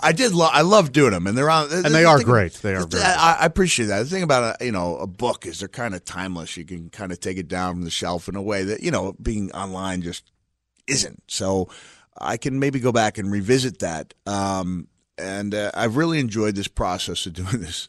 I 0.02 0.12
did. 0.12 0.33
Lo- 0.33 0.48
I 0.50 0.62
love 0.62 0.92
doing 0.92 1.12
them, 1.12 1.26
and 1.26 1.37
they're 1.37 1.50
on. 1.50 1.68
And 1.72 1.94
they 1.94 2.04
are 2.04 2.22
great. 2.22 2.52
They 2.54 2.74
are 2.74 2.87
very 2.87 3.02
I, 3.02 3.38
I 3.40 3.46
appreciate 3.46 3.87
that. 3.87 4.00
The 4.00 4.04
thing 4.06 4.22
about 4.22 4.61
a 4.61 4.64
you 4.64 4.72
know 4.72 4.96
a 4.98 5.06
book 5.06 5.46
is 5.46 5.61
they're 5.61 5.68
kind 5.68 5.94
of 5.94 6.04
timeless. 6.04 6.56
You 6.56 6.64
can 6.64 6.90
kind 6.90 7.12
of 7.12 7.20
take 7.20 7.38
it 7.38 7.48
down 7.48 7.74
from 7.74 7.83
the 7.83 7.90
shelf 7.90 8.28
in 8.28 8.37
a 8.37 8.42
way 8.42 8.64
that 8.64 8.83
you 8.83 8.90
know 8.90 9.14
being 9.22 9.50
online 9.52 10.02
just 10.02 10.30
isn't. 10.87 11.22
So 11.28 11.68
I 12.18 12.37
can 12.37 12.59
maybe 12.59 12.80
go 12.80 12.92
back 12.92 13.18
and 13.18 13.30
revisit 13.33 13.78
that. 13.80 14.14
Um, 14.26 14.88
and 15.20 15.54
uh, 15.54 15.70
I've 15.74 15.96
really 15.96 16.18
enjoyed 16.18 16.54
this 16.54 16.68
process 16.68 17.26
of 17.26 17.35
doing 17.35 17.48
this 17.61 17.88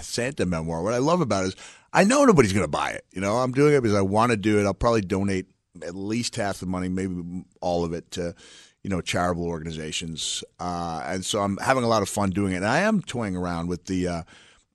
Santa 0.00 0.46
memoir. 0.46 0.82
What 0.82 0.94
I 0.94 0.98
love 0.98 1.20
about 1.20 1.44
it 1.44 1.48
is 1.48 1.56
I 1.92 2.04
know 2.04 2.24
nobody's 2.24 2.52
going 2.52 2.64
to 2.64 2.68
buy 2.70 2.90
it. 2.90 3.04
You 3.12 3.20
know, 3.20 3.36
I'm 3.36 3.52
doing 3.52 3.74
it 3.74 3.82
because 3.82 3.96
I 3.96 4.00
want 4.02 4.30
to 4.30 4.36
do 4.36 4.58
it. 4.58 4.64
I'll 4.64 4.74
probably 4.74 5.00
donate 5.02 5.46
at 5.84 5.94
least 5.94 6.36
half 6.36 6.58
the 6.58 6.66
money, 6.66 6.88
maybe 6.88 7.44
all 7.60 7.84
of 7.84 7.92
it 7.92 8.10
to 8.12 8.34
you 8.82 8.90
know 8.90 9.00
charitable 9.00 9.44
organizations. 9.46 10.42
Uh, 10.58 11.02
and 11.04 11.24
so 11.24 11.40
I'm 11.40 11.56
having 11.58 11.84
a 11.84 11.88
lot 11.88 12.02
of 12.02 12.08
fun 12.08 12.30
doing 12.30 12.52
it. 12.52 12.56
And 12.56 12.66
I 12.66 12.80
am 12.80 13.02
toying 13.02 13.36
around 13.36 13.68
with 13.68 13.84
the. 13.86 14.08
Uh, 14.08 14.22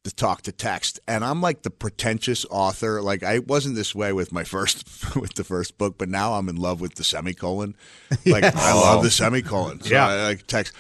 the 0.03 0.11
talk 0.11 0.43
to 0.43 0.51
text 0.51 0.99
and 1.07 1.25
i'm 1.25 1.41
like 1.41 1.63
the 1.63 1.71
pretentious 1.71 2.45
author 2.51 3.01
like 3.01 3.23
i 3.23 3.39
wasn't 3.39 3.73
this 3.73 3.95
way 3.95 4.13
with 4.13 4.31
my 4.31 4.43
first 4.43 5.15
with 5.19 5.33
the 5.33 5.43
first 5.43 5.79
book 5.79 5.97
but 5.97 6.07
now 6.07 6.33
i'm 6.33 6.47
in 6.47 6.57
love 6.57 6.79
with 6.79 6.93
the 6.93 7.03
semicolon 7.03 7.75
like 8.27 8.43
i 8.43 8.71
love 8.75 9.01
the 9.01 9.09
semicolon 9.09 9.81
so 9.81 9.89
Yeah. 9.89 10.07
i 10.07 10.23
like 10.27 10.45
text 10.45 10.73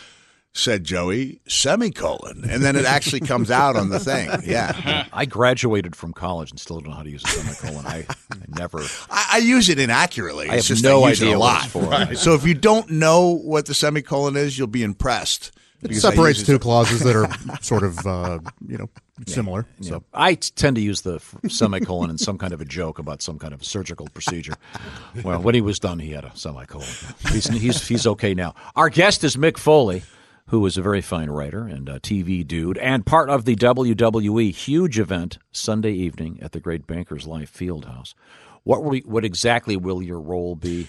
said 0.57 0.85
joey 0.85 1.37
semicolon 1.47 2.49
and 2.49 2.63
then 2.63 2.77
it 2.77 2.85
actually 2.85 3.19
comes 3.19 3.51
out 3.51 3.75
on 3.75 3.89
the 3.89 3.99
thing 3.99 4.29
yeah 4.45 5.05
I 5.11 5.25
graduated 5.25 5.95
from 5.97 6.13
college 6.13 6.49
and 6.49 6.57
still 6.59 6.79
don't 6.79 6.89
know 6.91 6.95
how 6.95 7.03
to 7.03 7.09
use 7.09 7.23
a 7.25 7.27
semicolon. 7.27 7.85
I, 7.85 8.05
I 8.31 8.37
never. 8.57 8.79
I, 9.09 9.29
I 9.33 9.37
use 9.39 9.67
it 9.69 9.79
inaccurately. 9.79 10.49
I 10.49 10.55
It's 10.55 10.67
have 10.67 10.77
just 10.77 10.83
no 10.83 11.03
I 11.03 11.09
use 11.09 11.21
it 11.21 11.25
idea 11.25 11.35
a 11.35 11.39
what 11.39 11.45
lot. 11.45 11.63
it's 11.63 11.71
for. 11.73 11.83
Right. 11.83 12.17
So 12.17 12.33
if 12.33 12.45
you 12.45 12.53
don't 12.53 12.89
know 12.89 13.29
what 13.37 13.65
the 13.65 13.73
semicolon 13.73 14.35
is, 14.37 14.57
you'll 14.57 14.67
be 14.67 14.83
impressed. 14.83 15.51
It 15.81 15.93
separates 15.95 16.39
use 16.39 16.49
it 16.49 16.51
two 16.53 16.59
clauses 16.59 17.01
that 17.01 17.15
are 17.15 17.29
sort 17.61 17.83
of, 17.83 18.05
uh, 18.07 18.39
you 18.67 18.77
know, 18.77 18.89
similar. 19.27 19.65
So 19.81 20.03
I 20.13 20.35
t- 20.35 20.51
tend 20.55 20.75
to 20.77 20.81
use 20.81 21.01
the 21.01 21.15
f- 21.15 21.35
semicolon 21.47 22.09
in 22.09 22.17
some 22.17 22.37
kind 22.37 22.53
of 22.53 22.59
a 22.61 22.65
joke 22.65 22.97
about 22.99 23.21
some 23.21 23.37
kind 23.39 23.53
of 23.53 23.63
surgical 23.63 24.07
procedure. 24.13 24.53
Well, 25.23 25.41
when 25.41 25.53
he 25.55 25.61
was 25.61 25.79
done, 25.79 25.99
he 25.99 26.11
had 26.11 26.23
a 26.25 26.31
semicolon. 26.35 26.87
He's, 27.31 27.47
he's, 27.47 27.87
he's 27.87 28.07
okay 28.07 28.33
now. 28.33 28.55
Our 28.75 28.89
guest 28.89 29.23
is 29.23 29.35
Mick 29.37 29.57
Foley, 29.57 30.03
who 30.49 30.65
is 30.65 30.77
a 30.77 30.81
very 30.81 31.01
fine 31.01 31.29
writer 31.29 31.65
and 31.65 31.89
a 31.89 31.99
TV 31.99 32.45
dude, 32.45 32.77
and 32.77 33.05
part 33.05 33.29
of 33.29 33.45
the 33.45 33.55
WWE 33.55 34.53
huge 34.53 34.99
event 34.99 35.39
Sunday 35.51 35.93
evening 35.93 36.39
at 36.41 36.51
the 36.51 36.59
Great 36.59 36.85
Bankers 36.85 37.25
Life 37.25 37.51
Fieldhouse. 37.51 38.13
What, 38.63 38.83
will, 38.83 38.97
what 38.99 39.25
exactly 39.25 39.75
will 39.75 40.01
your 40.01 40.19
role 40.19 40.55
be? 40.55 40.87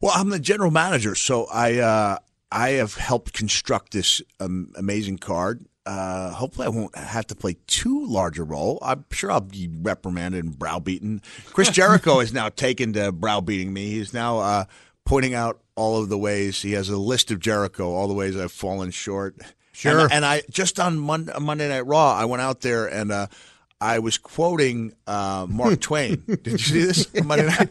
Well, 0.00 0.12
I'm 0.14 0.30
the 0.30 0.38
general 0.38 0.70
manager, 0.70 1.14
so 1.14 1.46
I 1.52 1.78
uh, 1.78 2.18
I 2.52 2.70
have 2.70 2.94
helped 2.94 3.32
construct 3.32 3.92
this 3.92 4.22
um, 4.40 4.72
amazing 4.76 5.18
card. 5.18 5.66
Uh, 5.86 6.30
hopefully, 6.32 6.66
I 6.66 6.70
won't 6.70 6.96
have 6.96 7.26
to 7.28 7.34
play 7.34 7.56
too 7.66 8.06
large 8.06 8.38
a 8.38 8.44
role. 8.44 8.78
I'm 8.82 9.04
sure 9.10 9.30
I'll 9.30 9.40
be 9.40 9.68
reprimanded 9.70 10.44
and 10.44 10.58
browbeaten. 10.58 11.22
Chris 11.46 11.70
Jericho 11.72 12.20
has 12.20 12.32
now 12.32 12.48
taken 12.50 12.92
to 12.94 13.12
browbeating 13.12 13.72
me. 13.72 13.90
He's 13.90 14.12
now 14.12 14.38
uh, 14.38 14.64
pointing 15.06 15.32
out 15.32 15.60
all 15.74 16.02
of 16.02 16.10
the 16.10 16.18
ways. 16.18 16.60
He 16.60 16.72
has 16.72 16.90
a 16.90 16.98
list 16.98 17.30
of 17.30 17.40
Jericho, 17.40 17.94
all 17.94 18.08
the 18.08 18.14
ways 18.14 18.36
I've 18.36 18.52
fallen 18.52 18.90
short. 18.90 19.36
Sure. 19.72 20.00
And, 20.00 20.12
and 20.12 20.24
I 20.24 20.42
just 20.50 20.78
on 20.78 20.98
Monday, 20.98 21.32
Monday 21.40 21.68
Night 21.68 21.86
Raw, 21.86 22.12
I 22.14 22.26
went 22.26 22.42
out 22.42 22.60
there 22.60 22.86
and 22.86 23.10
uh, 23.12 23.26
I 23.80 23.98
was 23.98 24.18
quoting 24.18 24.94
uh, 25.06 25.46
Mark 25.48 25.80
Twain. 25.80 26.22
Did 26.26 26.46
you 26.46 26.58
see 26.58 26.82
this 26.82 27.08
on 27.14 27.26
Monday 27.26 27.46
night? 27.46 27.68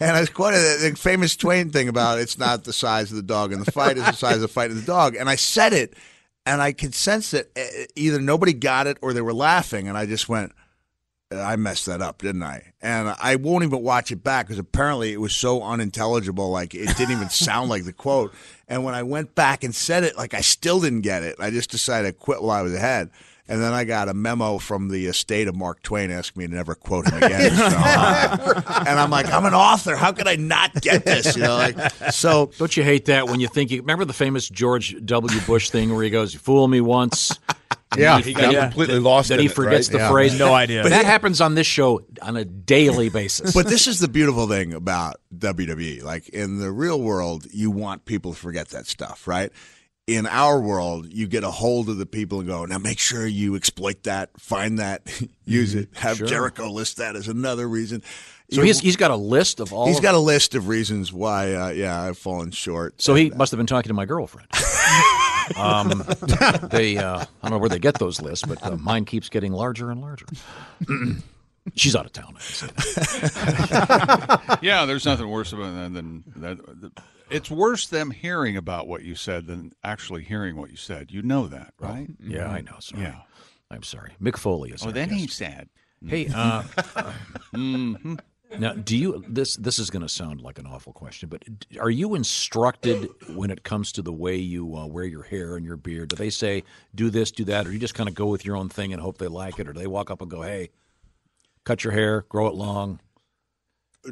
And 0.00 0.16
I 0.16 0.20
was 0.20 0.30
quoting 0.30 0.60
the, 0.60 0.90
the 0.90 0.96
famous 0.96 1.36
Twain 1.36 1.70
thing 1.70 1.88
about 1.88 2.20
it's 2.20 2.38
not 2.38 2.64
the 2.64 2.72
size 2.72 3.10
of 3.10 3.16
the 3.16 3.22
dog 3.22 3.52
in 3.52 3.60
the 3.60 3.70
fight; 3.70 3.98
it's 3.98 4.06
the 4.06 4.12
size 4.12 4.36
of 4.36 4.42
the 4.42 4.48
fight 4.48 4.70
of 4.70 4.76
the 4.76 4.86
dog. 4.86 5.16
And 5.16 5.28
I 5.28 5.34
said 5.34 5.72
it, 5.72 5.94
and 6.46 6.62
I 6.62 6.72
could 6.72 6.94
sense 6.94 7.32
that 7.32 7.50
uh, 7.56 7.84
either 7.96 8.20
nobody 8.20 8.52
got 8.52 8.86
it 8.86 8.98
or 9.02 9.12
they 9.12 9.20
were 9.20 9.34
laughing, 9.34 9.88
and 9.88 9.98
I 9.98 10.06
just 10.06 10.28
went. 10.28 10.52
I 11.32 11.56
messed 11.56 11.86
that 11.86 12.00
up, 12.00 12.18
didn't 12.18 12.42
I? 12.42 12.72
And 12.82 13.14
I 13.20 13.36
won't 13.36 13.64
even 13.64 13.82
watch 13.82 14.12
it 14.12 14.22
back 14.22 14.46
because 14.46 14.58
apparently 14.58 15.12
it 15.12 15.20
was 15.20 15.34
so 15.34 15.62
unintelligible. 15.62 16.50
Like 16.50 16.74
it 16.74 16.96
didn't 16.96 17.12
even 17.12 17.30
sound 17.30 17.70
like 17.70 17.84
the 17.84 17.92
quote. 17.92 18.32
And 18.68 18.84
when 18.84 18.94
I 18.94 19.02
went 19.02 19.34
back 19.34 19.64
and 19.64 19.74
said 19.74 20.04
it, 20.04 20.16
like 20.16 20.34
I 20.34 20.40
still 20.40 20.80
didn't 20.80 21.00
get 21.00 21.22
it. 21.22 21.36
I 21.38 21.50
just 21.50 21.70
decided 21.70 22.08
to 22.08 22.12
quit 22.12 22.42
while 22.42 22.50
I 22.50 22.62
was 22.62 22.74
ahead. 22.74 23.10
And 23.46 23.60
then 23.60 23.74
I 23.74 23.84
got 23.84 24.08
a 24.08 24.14
memo 24.14 24.56
from 24.56 24.88
the 24.88 25.04
estate 25.06 25.48
of 25.48 25.54
Mark 25.54 25.82
Twain 25.82 26.10
asking 26.10 26.40
me 26.40 26.46
to 26.48 26.54
never 26.54 26.74
quote 26.74 27.06
him 27.06 27.22
again. 27.22 27.50
So, 27.54 27.76
uh, 27.76 28.84
and 28.86 28.98
I'm 28.98 29.10
like, 29.10 29.30
I'm 29.30 29.44
an 29.44 29.52
author. 29.54 29.96
How 29.96 30.12
could 30.12 30.26
I 30.26 30.36
not 30.36 30.72
get 30.80 31.04
this? 31.04 31.36
You 31.36 31.42
know, 31.42 31.56
like 31.56 31.78
so. 32.10 32.50
Don't 32.58 32.74
you 32.76 32.82
hate 32.82 33.04
that 33.06 33.28
when 33.28 33.40
you 33.40 33.48
think 33.48 33.70
you 33.70 33.80
remember 33.80 34.04
the 34.06 34.12
famous 34.14 34.48
George 34.48 34.96
W. 35.04 35.40
Bush 35.42 35.68
thing 35.70 35.94
where 35.94 36.02
he 36.02 36.08
goes, 36.10 36.32
"You 36.32 36.40
fool 36.40 36.66
me 36.68 36.80
once." 36.80 37.38
Yeah, 37.96 38.18
he 38.20 38.32
got 38.32 38.52
completely 38.54 38.98
lost. 38.98 39.28
Then 39.28 39.38
in 39.38 39.44
he 39.44 39.50
it, 39.50 39.54
forgets 39.54 39.88
right? 39.88 39.92
the 39.92 39.98
Yeah. 39.98 40.10
phrase. 40.10 40.38
No 40.38 40.52
idea. 40.54 40.82
But 40.82 40.88
that 40.88 41.04
happens 41.04 41.40
on 41.40 41.54
this 41.54 41.66
show 41.66 42.04
on 42.22 42.36
a 42.36 42.44
daily 42.44 43.08
basis. 43.08 43.52
But 43.54 43.66
this 43.66 43.86
is 43.86 44.00
the 44.00 44.08
beautiful 44.08 44.48
thing 44.48 44.72
about 44.72 45.20
WWE. 45.36 46.02
Like 46.02 46.28
in 46.30 46.58
the 46.58 46.72
real 46.72 47.00
world, 47.00 47.46
you 47.52 47.70
want 47.70 48.04
people 48.04 48.32
to 48.32 48.38
forget 48.38 48.70
that 48.70 48.86
stuff, 48.86 49.28
right? 49.28 49.52
In 50.06 50.26
our 50.26 50.60
world, 50.60 51.06
you 51.10 51.26
get 51.26 51.44
a 51.44 51.50
hold 51.50 51.88
of 51.88 51.96
the 51.96 52.04
people 52.04 52.40
and 52.40 52.46
go, 52.48 52.66
now 52.66 52.76
make 52.76 52.98
sure 52.98 53.26
you 53.26 53.56
exploit 53.56 54.02
that, 54.02 54.38
find 54.38 54.78
that, 54.78 55.00
use 55.46 55.74
it, 55.74 55.88
have 55.94 56.18
Sure. 56.18 56.26
Jericho 56.26 56.70
list 56.70 56.98
that 56.98 57.16
as 57.16 57.26
another 57.26 57.66
reason. 57.66 58.02
so 58.50 58.60
he's 58.60 58.80
he's 58.80 58.96
got 58.96 59.10
a 59.10 59.16
list 59.16 59.60
of 59.60 59.72
all. 59.72 59.86
He's 59.86 59.96
of- 59.96 60.02
got 60.02 60.14
a 60.14 60.18
list 60.18 60.54
of 60.54 60.68
reasons 60.68 61.10
why, 61.10 61.54
uh, 61.54 61.68
yeah, 61.70 62.02
I've 62.02 62.18
fallen 62.18 62.50
short. 62.50 63.00
So 63.00 63.14
he 63.14 63.30
must 63.30 63.50
have 63.52 63.56
been 63.56 63.66
talking 63.66 63.88
to 63.88 63.94
my 63.94 64.04
girlfriend. 64.04 64.48
um, 65.56 66.04
they, 66.70 66.98
uh, 66.98 67.20
I 67.20 67.26
don't 67.42 67.52
know 67.52 67.58
where 67.58 67.70
they 67.70 67.78
get 67.78 67.98
those 67.98 68.20
lists, 68.20 68.44
but 68.46 68.62
uh, 68.62 68.76
mine 68.76 69.06
keeps 69.06 69.30
getting 69.30 69.52
larger 69.52 69.90
and 69.90 70.02
larger. 70.02 70.26
She's 71.76 71.96
out 71.96 72.04
of 72.04 72.12
town. 72.12 72.36
I 72.36 72.40
can 72.40 72.40
say 72.40 72.66
that. 72.66 74.58
Yeah, 74.60 74.84
there's 74.84 75.06
nothing 75.06 75.28
worse 75.30 75.54
about 75.54 75.74
that 75.74 75.94
than 75.94 76.24
that. 76.36 76.92
It's 77.34 77.50
worse 77.50 77.86
them 77.86 78.10
hearing 78.10 78.56
about 78.56 78.86
what 78.86 79.02
you 79.02 79.14
said 79.14 79.46
than 79.46 79.72
actually 79.82 80.22
hearing 80.22 80.56
what 80.56 80.70
you 80.70 80.76
said. 80.76 81.10
You 81.10 81.22
know 81.22 81.48
that, 81.48 81.74
right? 81.80 82.08
Yeah, 82.22 82.48
I 82.48 82.60
know. 82.60 82.76
Sorry. 82.78 83.02
Yeah. 83.02 83.22
I'm 83.70 83.82
sorry. 83.82 84.12
Mick 84.22 84.36
Foley 84.36 84.70
is. 84.70 84.86
Oh, 84.86 84.90
then 84.90 85.08
guest. 85.08 85.20
he's 85.20 85.34
sad. 85.34 85.68
Hey, 86.06 86.28
uh, 86.34 86.62
now 87.52 88.72
do 88.74 88.96
you 88.96 89.24
this 89.26 89.56
this 89.56 89.78
is 89.78 89.88
going 89.88 90.02
to 90.02 90.08
sound 90.08 90.42
like 90.42 90.58
an 90.58 90.66
awful 90.66 90.92
question, 90.92 91.28
but 91.28 91.42
are 91.80 91.90
you 91.90 92.14
instructed 92.14 93.08
when 93.34 93.50
it 93.50 93.62
comes 93.62 93.90
to 93.92 94.02
the 94.02 94.12
way 94.12 94.36
you 94.36 94.76
uh, 94.76 94.86
wear 94.86 95.04
your 95.04 95.22
hair 95.22 95.56
and 95.56 95.64
your 95.64 95.76
beard? 95.76 96.10
Do 96.10 96.16
they 96.16 96.30
say 96.30 96.62
do 96.94 97.08
this, 97.08 97.30
do 97.30 97.44
that, 97.46 97.66
or 97.66 97.72
you 97.72 97.78
just 97.78 97.94
kind 97.94 98.08
of 98.08 98.14
go 98.14 98.26
with 98.26 98.44
your 98.44 98.56
own 98.56 98.68
thing 98.68 98.92
and 98.92 99.00
hope 99.00 99.18
they 99.18 99.28
like 99.28 99.58
it, 99.58 99.66
or 99.66 99.72
do 99.72 99.80
they 99.80 99.86
walk 99.86 100.10
up 100.10 100.20
and 100.20 100.30
go, 100.30 100.42
"Hey, 100.42 100.70
cut 101.64 101.84
your 101.84 101.94
hair, 101.94 102.26
grow 102.28 102.46
it 102.46 102.54
long"? 102.54 103.00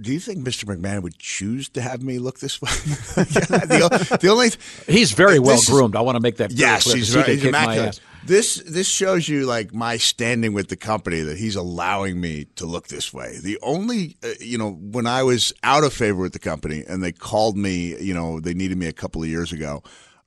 Do 0.00 0.12
you 0.12 0.20
think 0.20 0.46
Mr. 0.46 0.64
McMahon 0.64 1.02
would 1.02 1.18
choose 1.18 1.68
to 1.70 1.82
have 1.82 2.02
me 2.02 2.18
look 2.18 2.38
this 2.40 2.62
way? 2.62 2.70
the, 2.70 4.18
the 4.20 4.28
only 4.28 4.50
He's 4.86 5.12
very 5.12 5.38
well 5.38 5.56
is- 5.56 5.68
groomed. 5.68 5.96
I 5.96 6.00
want 6.00 6.16
to 6.16 6.20
make 6.20 6.36
that 6.36 6.50
very 6.52 6.60
Yes, 6.60 6.90
he's, 6.90 7.12
he 7.12 7.22
he's 7.22 7.44
immaculate. 7.44 8.00
This 8.24 8.62
this 8.66 8.86
shows 8.86 9.28
you 9.28 9.46
like 9.46 9.74
my 9.74 9.96
standing 9.96 10.52
with 10.52 10.68
the 10.68 10.76
company 10.76 11.22
that 11.22 11.36
he's 11.38 11.56
allowing 11.56 12.20
me 12.20 12.44
to 12.54 12.66
look 12.66 12.86
this 12.86 13.12
way. 13.12 13.38
The 13.42 13.58
only 13.62 14.16
uh, 14.22 14.28
you 14.38 14.58
know 14.58 14.70
when 14.70 15.08
I 15.08 15.24
was 15.24 15.52
out 15.64 15.82
of 15.82 15.92
favor 15.92 16.20
with 16.22 16.32
the 16.32 16.38
company 16.38 16.84
and 16.86 17.02
they 17.02 17.10
called 17.10 17.56
me, 17.56 18.00
you 18.00 18.14
know, 18.14 18.38
they 18.38 18.54
needed 18.54 18.78
me 18.78 18.86
a 18.86 18.92
couple 18.92 19.22
of 19.24 19.28
years 19.28 19.52
ago. 19.52 19.82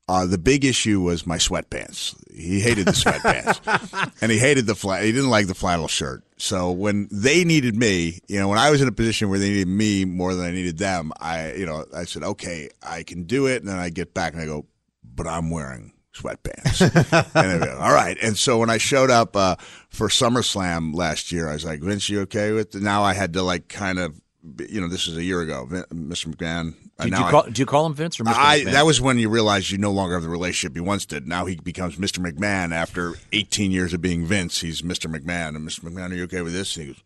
Uh, 0.07 0.25
the 0.27 0.37
big 0.37 0.63
issue 0.63 1.01
was 1.01 1.25
my 1.25 1.37
sweatpants. 1.37 2.15
He 2.31 2.59
hated 2.59 2.85
the 2.85 2.91
sweatpants, 2.91 4.11
and 4.21 4.31
he 4.31 4.37
hated 4.37 4.67
the 4.67 4.75
fla- 4.75 5.01
He 5.01 5.11
didn't 5.11 5.31
like 5.31 5.47
the 5.47 5.55
flannel 5.55 5.87
shirt. 5.87 6.23
So 6.37 6.71
when 6.71 7.07
they 7.11 7.43
needed 7.43 7.75
me, 7.75 8.19
you 8.27 8.39
know, 8.39 8.47
when 8.47 8.59
I 8.59 8.69
was 8.69 8.81
in 8.83 8.87
a 8.87 8.91
position 8.91 9.29
where 9.29 9.39
they 9.39 9.49
needed 9.49 9.67
me 9.67 10.05
more 10.05 10.35
than 10.35 10.45
I 10.45 10.51
needed 10.51 10.77
them, 10.77 11.11
I, 11.19 11.53
you 11.53 11.65
know, 11.65 11.85
I 11.95 12.03
said, 12.05 12.21
okay, 12.21 12.69
I 12.83 13.01
can 13.01 13.23
do 13.23 13.47
it. 13.47 13.61
And 13.63 13.67
then 13.69 13.77
I 13.79 13.89
get 13.89 14.13
back 14.13 14.33
and 14.33 14.41
I 14.41 14.45
go, 14.45 14.67
but 15.03 15.25
I'm 15.27 15.49
wearing 15.49 15.93
sweatpants. 16.13 16.81
and 17.35 17.61
they 17.61 17.65
go, 17.65 17.77
all 17.79 17.93
right. 17.93 18.17
And 18.21 18.37
so 18.37 18.59
when 18.59 18.69
I 18.69 18.77
showed 18.77 19.09
up 19.09 19.35
uh, 19.35 19.55
for 19.89 20.09
SummerSlam 20.09 20.93
last 20.93 21.31
year, 21.31 21.49
I 21.49 21.53
was 21.53 21.65
like, 21.65 21.79
Vince, 21.79 22.09
you 22.09 22.21
okay 22.21 22.51
with 22.51 22.75
it? 22.75 22.81
Now 22.83 23.01
I 23.03 23.13
had 23.13 23.33
to 23.33 23.41
like 23.41 23.69
kind 23.69 23.97
of, 23.97 24.21
you 24.69 24.81
know, 24.81 24.87
this 24.87 25.07
is 25.07 25.17
a 25.17 25.23
year 25.23 25.41
ago, 25.41 25.65
Vin- 25.65 25.85
Mr. 26.09 26.27
McMahon. 26.35 26.75
Uh, 26.97 27.03
Do, 27.03 27.09
do 27.09 27.15
now 27.15 27.19
you 27.19 27.25
I- 27.25 27.31
call, 27.31 27.43
do 27.43 27.61
you 27.61 27.65
call 27.65 27.85
him 27.85 27.93
Vince 27.93 28.19
or 28.19 28.23
Mr. 28.23 28.33
I, 28.35 28.59
McMahon? 28.61 28.71
that 28.71 28.85
was 28.85 29.01
when 29.01 29.19
you 29.19 29.29
realized 29.29 29.69
you 29.71 29.77
no 29.77 29.91
longer 29.91 30.13
have 30.15 30.23
the 30.23 30.29
relationship 30.29 30.75
you 30.75 30.83
once 30.83 31.05
did. 31.05 31.27
Now 31.27 31.45
he 31.45 31.55
becomes 31.55 31.97
Mr. 31.97 32.19
McMahon 32.25 32.71
after 32.73 33.13
18 33.33 33.71
years 33.71 33.93
of 33.93 34.01
being 34.01 34.25
Vince. 34.25 34.61
He's 34.61 34.81
Mr. 34.81 35.13
McMahon. 35.13 35.55
And 35.55 35.67
Mr. 35.67 35.81
McMahon, 35.81 36.11
are 36.11 36.15
you 36.15 36.23
okay 36.23 36.41
with 36.41 36.53
this? 36.53 36.75
And 36.77 36.85
he 36.87 36.93
goes, 36.93 37.03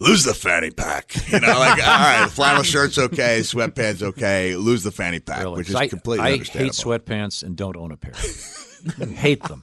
lose 0.00 0.24
the 0.24 0.34
fanny 0.34 0.70
pack. 0.70 1.14
You 1.30 1.40
know, 1.40 1.58
like, 1.58 1.82
all 1.86 1.98
right, 2.22 2.28
flannel 2.30 2.62
shirt's 2.62 2.98
okay, 2.98 3.40
sweatpants 3.40 4.02
okay, 4.02 4.56
lose 4.56 4.82
the 4.82 4.90
fanny 4.90 5.20
pack, 5.20 5.42
Really? 5.42 5.58
which 5.58 5.66
'Cause 5.66 5.74
is 5.74 5.80
I, 5.80 5.86
completely 5.88 6.26
I 6.26 6.32
understandable. 6.32 6.72
hate 6.72 7.02
sweatpants 7.04 7.42
and 7.42 7.56
don't 7.56 7.76
own 7.76 7.92
a 7.92 7.96
pair. 7.96 8.14
hate 9.14 9.42
them. 9.42 9.62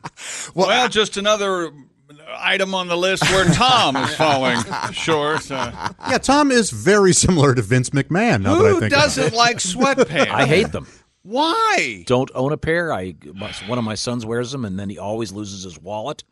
Well, 0.54 0.88
just 0.90 1.18
another 1.18 1.72
item 2.38 2.74
on 2.74 2.88
the 2.88 2.98
list 2.98 3.24
where 3.32 3.46
Tom 3.54 3.96
is 3.98 4.16
falling 4.16 4.58
short. 4.94 5.50
Uh, 5.52 5.90
Yeah, 6.10 6.18
Tom 6.18 6.52
is 6.52 6.70
very 6.72 7.14
similar 7.14 7.54
to 7.56 7.62
Vince 7.62 7.90
McMahon. 7.92 8.44
Now 8.44 8.56
that 8.56 8.66
I 8.66 8.70
who 8.70 8.80
think 8.80 8.92
doesn't 8.94 9.28
it. 9.28 9.34
like 9.34 9.58
sweatpants? 9.58 10.30
I 10.30 10.46
hate 10.46 10.72
them. 10.72 10.88
Why? 11.24 12.04
Don't 12.08 12.32
own 12.34 12.54
a 12.54 12.58
pair. 12.58 12.94
I 12.94 13.12
one 13.68 13.78
of 13.78 13.84
my 13.84 13.96
sons 13.96 14.26
wears 14.26 14.52
them, 14.52 14.64
and 14.64 14.80
then 14.80 14.90
he 14.90 14.98
always 14.98 15.32
loses 15.34 15.64
his 15.64 15.78
wallet. 15.80 16.24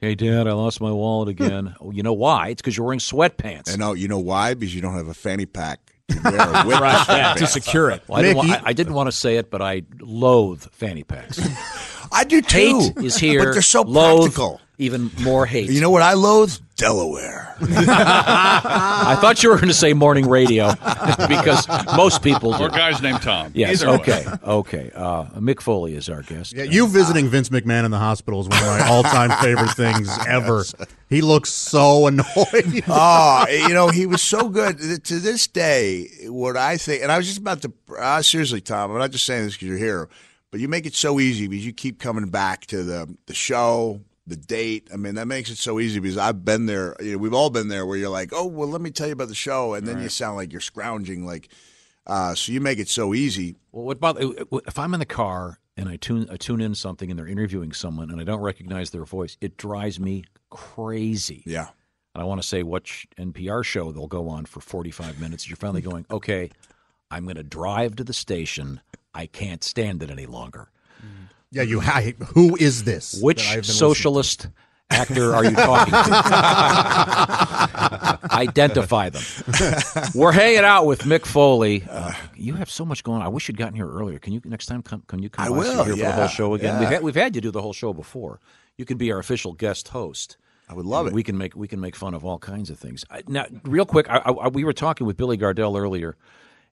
Hey, 0.00 0.14
Dad, 0.14 0.46
I 0.46 0.52
lost 0.52 0.80
my 0.80 0.90
wallet 0.90 1.28
again. 1.28 1.74
oh, 1.78 1.90
you 1.90 2.02
know 2.02 2.14
why? 2.14 2.48
It's 2.48 2.62
because 2.62 2.74
you're 2.74 2.86
wearing 2.86 3.00
sweatpants. 3.00 3.68
And 3.68 3.80
know. 3.80 3.92
you 3.92 4.08
know 4.08 4.18
why? 4.18 4.54
Because 4.54 4.74
you 4.74 4.80
don't 4.80 4.94
have 4.94 5.08
a 5.08 5.14
fanny 5.14 5.44
pack 5.44 5.78
to 6.08 6.18
wear 6.24 6.64
with 6.66 6.80
Right, 6.80 7.04
yeah, 7.08 7.34
to 7.34 7.46
secure 7.46 7.90
it. 7.90 8.02
Well, 8.08 8.18
I, 8.18 8.22
didn't 8.22 8.36
Mickey- 8.38 8.48
wa- 8.48 8.62
I, 8.64 8.70
I 8.70 8.72
didn't 8.72 8.94
want 8.94 9.08
to 9.08 9.12
say 9.12 9.36
it, 9.36 9.50
but 9.50 9.60
I 9.60 9.82
loathe 10.00 10.62
fanny 10.72 11.04
packs. 11.04 11.38
I 12.12 12.24
do 12.24 12.40
too. 12.40 12.56
hate 12.96 12.96
is 13.04 13.18
here. 13.18 13.44
But 13.44 13.52
they're 13.52 13.60
so 13.62 13.82
loathe, 13.82 14.22
practical. 14.34 14.60
Even 14.80 15.10
more 15.20 15.44
hate. 15.44 15.70
You 15.70 15.82
know 15.82 15.90
what 15.90 16.00
I 16.00 16.14
loathe? 16.14 16.56
Delaware. 16.76 17.54
I 17.60 19.18
thought 19.20 19.42
you 19.42 19.50
were 19.50 19.56
going 19.56 19.68
to 19.68 19.74
say 19.74 19.92
morning 19.92 20.26
radio 20.26 20.70
because 21.28 21.68
most 21.94 22.22
people 22.22 22.56
do. 22.56 22.64
Or 22.64 22.68
guys 22.70 23.02
named 23.02 23.20
Tom. 23.20 23.52
Yes. 23.54 23.82
Either 23.82 23.92
way. 23.92 23.98
Okay. 23.98 24.26
Okay. 24.42 24.90
Uh, 24.94 25.24
Mick 25.38 25.60
Foley 25.60 25.94
is 25.94 26.08
our 26.08 26.22
guest. 26.22 26.54
Yeah, 26.54 26.64
you 26.64 26.88
visiting 26.88 27.28
Vince 27.28 27.50
McMahon 27.50 27.84
in 27.84 27.90
the 27.90 27.98
hospital 27.98 28.40
is 28.40 28.48
one 28.48 28.58
of 28.58 28.64
my 28.64 28.80
all-time 28.88 29.30
favorite 29.42 29.72
things 29.72 30.08
ever. 30.26 30.64
He 31.10 31.20
looks 31.20 31.50
so 31.50 32.06
annoyed. 32.06 32.82
oh, 32.88 33.46
you 33.50 33.74
know, 33.74 33.88
he 33.88 34.06
was 34.06 34.22
so 34.22 34.48
good. 34.48 34.78
To 35.04 35.18
this 35.18 35.46
day, 35.46 36.08
what 36.22 36.56
I 36.56 36.78
think, 36.78 37.02
and 37.02 37.12
I 37.12 37.18
was 37.18 37.26
just 37.26 37.38
about 37.38 37.60
to, 37.60 37.72
uh, 37.98 38.22
seriously, 38.22 38.62
Tom, 38.62 38.90
I'm 38.92 38.98
not 38.98 39.10
just 39.10 39.26
saying 39.26 39.44
this 39.44 39.52
because 39.56 39.68
you're 39.68 39.76
here, 39.76 40.08
but 40.50 40.60
you 40.60 40.68
make 40.68 40.86
it 40.86 40.94
so 40.94 41.20
easy 41.20 41.46
because 41.48 41.66
you 41.66 41.74
keep 41.74 41.98
coming 41.98 42.30
back 42.30 42.64
to 42.68 42.82
the, 42.82 43.14
the 43.26 43.34
show, 43.34 44.00
the 44.26 44.36
date. 44.36 44.88
I 44.92 44.96
mean, 44.96 45.14
that 45.16 45.26
makes 45.26 45.50
it 45.50 45.58
so 45.58 45.80
easy 45.80 45.98
because 46.00 46.18
I've 46.18 46.44
been 46.44 46.66
there. 46.66 46.96
You 47.00 47.12
know, 47.12 47.18
we've 47.18 47.34
all 47.34 47.50
been 47.50 47.68
there 47.68 47.86
where 47.86 47.96
you're 47.96 48.10
like, 48.10 48.30
oh, 48.32 48.46
well, 48.46 48.68
let 48.68 48.80
me 48.80 48.90
tell 48.90 49.06
you 49.06 49.12
about 49.12 49.28
the 49.28 49.34
show. 49.34 49.74
And 49.74 49.86
then 49.86 50.00
you 50.00 50.08
sound 50.08 50.36
like 50.36 50.52
you're 50.52 50.60
scrounging. 50.60 51.26
Like, 51.26 51.48
uh, 52.06 52.34
so 52.34 52.52
you 52.52 52.60
make 52.60 52.78
it 52.78 52.88
so 52.88 53.14
easy. 53.14 53.56
Well, 53.72 53.84
what 53.84 53.96
about 53.96 54.18
if 54.20 54.78
I'm 54.78 54.94
in 54.94 55.00
the 55.00 55.06
car 55.06 55.58
and 55.76 55.88
I 55.88 55.96
tune 55.96 56.28
I 56.30 56.36
tune 56.36 56.60
in 56.60 56.74
something 56.74 57.10
and 57.10 57.18
they're 57.18 57.26
interviewing 57.26 57.72
someone 57.72 58.10
and 58.10 58.20
I 58.20 58.24
don't 58.24 58.40
recognize 58.40 58.90
their 58.90 59.04
voice? 59.04 59.36
It 59.40 59.56
drives 59.56 59.98
me 60.00 60.24
crazy. 60.50 61.42
Yeah. 61.46 61.68
And 62.14 62.22
I 62.22 62.24
want 62.24 62.42
to 62.42 62.46
say 62.46 62.62
which 62.62 63.06
NPR 63.18 63.64
show 63.64 63.92
they'll 63.92 64.08
go 64.08 64.28
on 64.28 64.44
for 64.44 64.60
45 64.60 65.20
minutes. 65.20 65.48
You're 65.48 65.56
finally 65.56 65.80
going, 65.80 66.06
okay, 66.10 66.50
I'm 67.10 67.24
going 67.24 67.36
to 67.36 67.44
drive 67.44 67.96
to 67.96 68.04
the 68.04 68.12
station. 68.12 68.80
I 69.14 69.26
can't 69.26 69.62
stand 69.62 70.02
it 70.02 70.10
any 70.10 70.26
longer. 70.26 70.70
Yeah, 71.52 71.62
you. 71.62 71.80
I, 71.84 72.14
who 72.34 72.56
is 72.56 72.84
this? 72.84 73.20
Which 73.20 73.40
I've 73.48 73.48
been 73.48 73.58
listening 73.58 73.74
to? 73.74 73.78
socialist 73.78 74.48
actor 74.90 75.34
are 75.34 75.44
you 75.44 75.54
talking 75.54 75.92
to? 75.92 76.00
Identify 78.32 79.10
them. 79.10 79.22
We're 80.14 80.32
hanging 80.32 80.64
out 80.64 80.86
with 80.86 81.02
Mick 81.02 81.24
Foley. 81.26 81.84
Uh, 81.88 82.12
you 82.36 82.54
have 82.54 82.70
so 82.70 82.84
much 82.84 83.04
going 83.04 83.20
on. 83.20 83.26
I 83.26 83.28
wish 83.28 83.48
you'd 83.48 83.56
gotten 83.56 83.74
here 83.74 83.88
earlier. 83.88 84.18
Can 84.18 84.32
you 84.32 84.40
next 84.44 84.66
time 84.66 84.82
come? 84.82 85.02
Can 85.06 85.22
you 85.22 85.28
come? 85.30 85.44
I 85.46 85.50
will, 85.50 85.84
here 85.84 85.94
for 85.96 86.02
the 86.02 86.12
whole 86.12 86.28
show 86.28 86.54
again. 86.54 86.74
yeah. 86.74 86.80
We've 86.80 86.88
had, 86.88 87.02
we've 87.02 87.14
had 87.14 87.34
you 87.34 87.40
do 87.40 87.50
the 87.50 87.62
whole 87.62 87.72
show 87.72 87.92
before. 87.92 88.40
You 88.76 88.84
can 88.84 88.96
be 88.98 89.12
our 89.12 89.18
official 89.18 89.52
guest 89.52 89.88
host. 89.88 90.36
I 90.68 90.74
would 90.74 90.86
love 90.86 91.06
And 91.06 91.12
it. 91.12 91.16
We 91.16 91.22
can 91.24 91.36
make 91.36 91.54
we 91.56 91.66
can 91.68 91.80
make 91.80 91.96
fun 91.96 92.14
of 92.14 92.24
all 92.24 92.38
kinds 92.38 92.70
of 92.70 92.78
things. 92.78 93.04
Now, 93.26 93.46
real 93.64 93.84
quick, 93.86 94.08
I, 94.08 94.18
I, 94.18 94.48
we 94.48 94.62
were 94.64 94.72
talking 94.72 95.06
with 95.06 95.16
Billy 95.16 95.36
Gardell 95.36 95.76
earlier, 95.78 96.16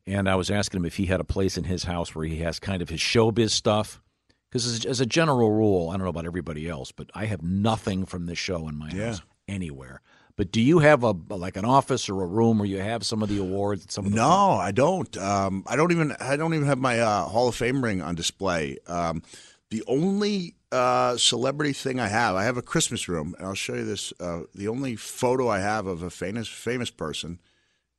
and 0.06 0.28
I 0.28 0.36
was 0.36 0.50
asking 0.50 0.78
him 0.80 0.86
if 0.86 0.96
he 0.96 1.06
had 1.06 1.20
a 1.20 1.24
place 1.24 1.58
in 1.58 1.64
his 1.64 1.84
house 1.84 2.14
where 2.14 2.24
he 2.24 2.38
has 2.38 2.58
kind 2.60 2.80
of 2.80 2.88
his 2.88 3.00
showbiz 3.00 3.50
stuff, 3.50 4.00
Because 4.48 4.66
as, 4.66 4.84
as 4.86 5.00
a 5.00 5.06
general 5.06 5.50
rule, 5.52 5.90
I 5.90 5.94
don't 5.94 6.04
know 6.04 6.08
about 6.10 6.24
everybody 6.26 6.68
else, 6.68 6.90
but 6.92 7.10
I 7.14 7.26
have 7.26 7.42
nothing 7.42 8.06
from 8.06 8.26
this 8.26 8.38
show 8.38 8.66
in 8.68 8.76
my 8.76 8.90
Yeah. 8.90 9.08
house 9.08 9.22
anywhere. 9.46 10.00
But 10.36 10.52
do 10.52 10.60
you 10.60 10.78
have 10.78 11.02
a 11.02 11.10
like 11.30 11.56
an 11.56 11.64
office 11.64 12.08
or 12.08 12.22
a 12.22 12.26
room 12.26 12.58
where 12.58 12.68
you 12.68 12.78
have 12.78 13.04
some 13.04 13.22
of 13.24 13.28
the 13.28 13.38
awards? 13.38 13.92
Some 13.92 14.06
of 14.06 14.12
the 14.12 14.16
No, 14.16 14.52
I 14.52 14.70
don't. 14.70 15.16
Um, 15.18 15.64
I 15.66 15.74
don't 15.74 15.90
even. 15.90 16.12
I 16.20 16.36
don't 16.36 16.54
even 16.54 16.66
have 16.66 16.78
my 16.78 17.00
uh, 17.00 17.24
Hall 17.24 17.48
of 17.48 17.56
Fame 17.56 17.82
ring 17.82 18.00
on 18.00 18.14
display. 18.14 18.78
Um, 18.86 19.22
the 19.70 19.82
only 19.88 20.54
uh, 20.70 21.16
celebrity 21.16 21.72
thing 21.72 21.98
I 21.98 22.06
have, 22.06 22.36
I 22.36 22.44
have 22.44 22.56
a 22.56 22.62
Christmas 22.62 23.08
room, 23.08 23.34
and 23.36 23.46
I'll 23.48 23.54
show 23.54 23.74
you 23.74 23.84
this. 23.84 24.12
Uh, 24.20 24.42
the 24.54 24.68
only 24.68 24.94
photo 24.94 25.48
I 25.48 25.58
have 25.58 25.86
of 25.88 26.02
a 26.04 26.10
famous 26.10 26.46
famous 26.48 26.90
person 26.90 27.40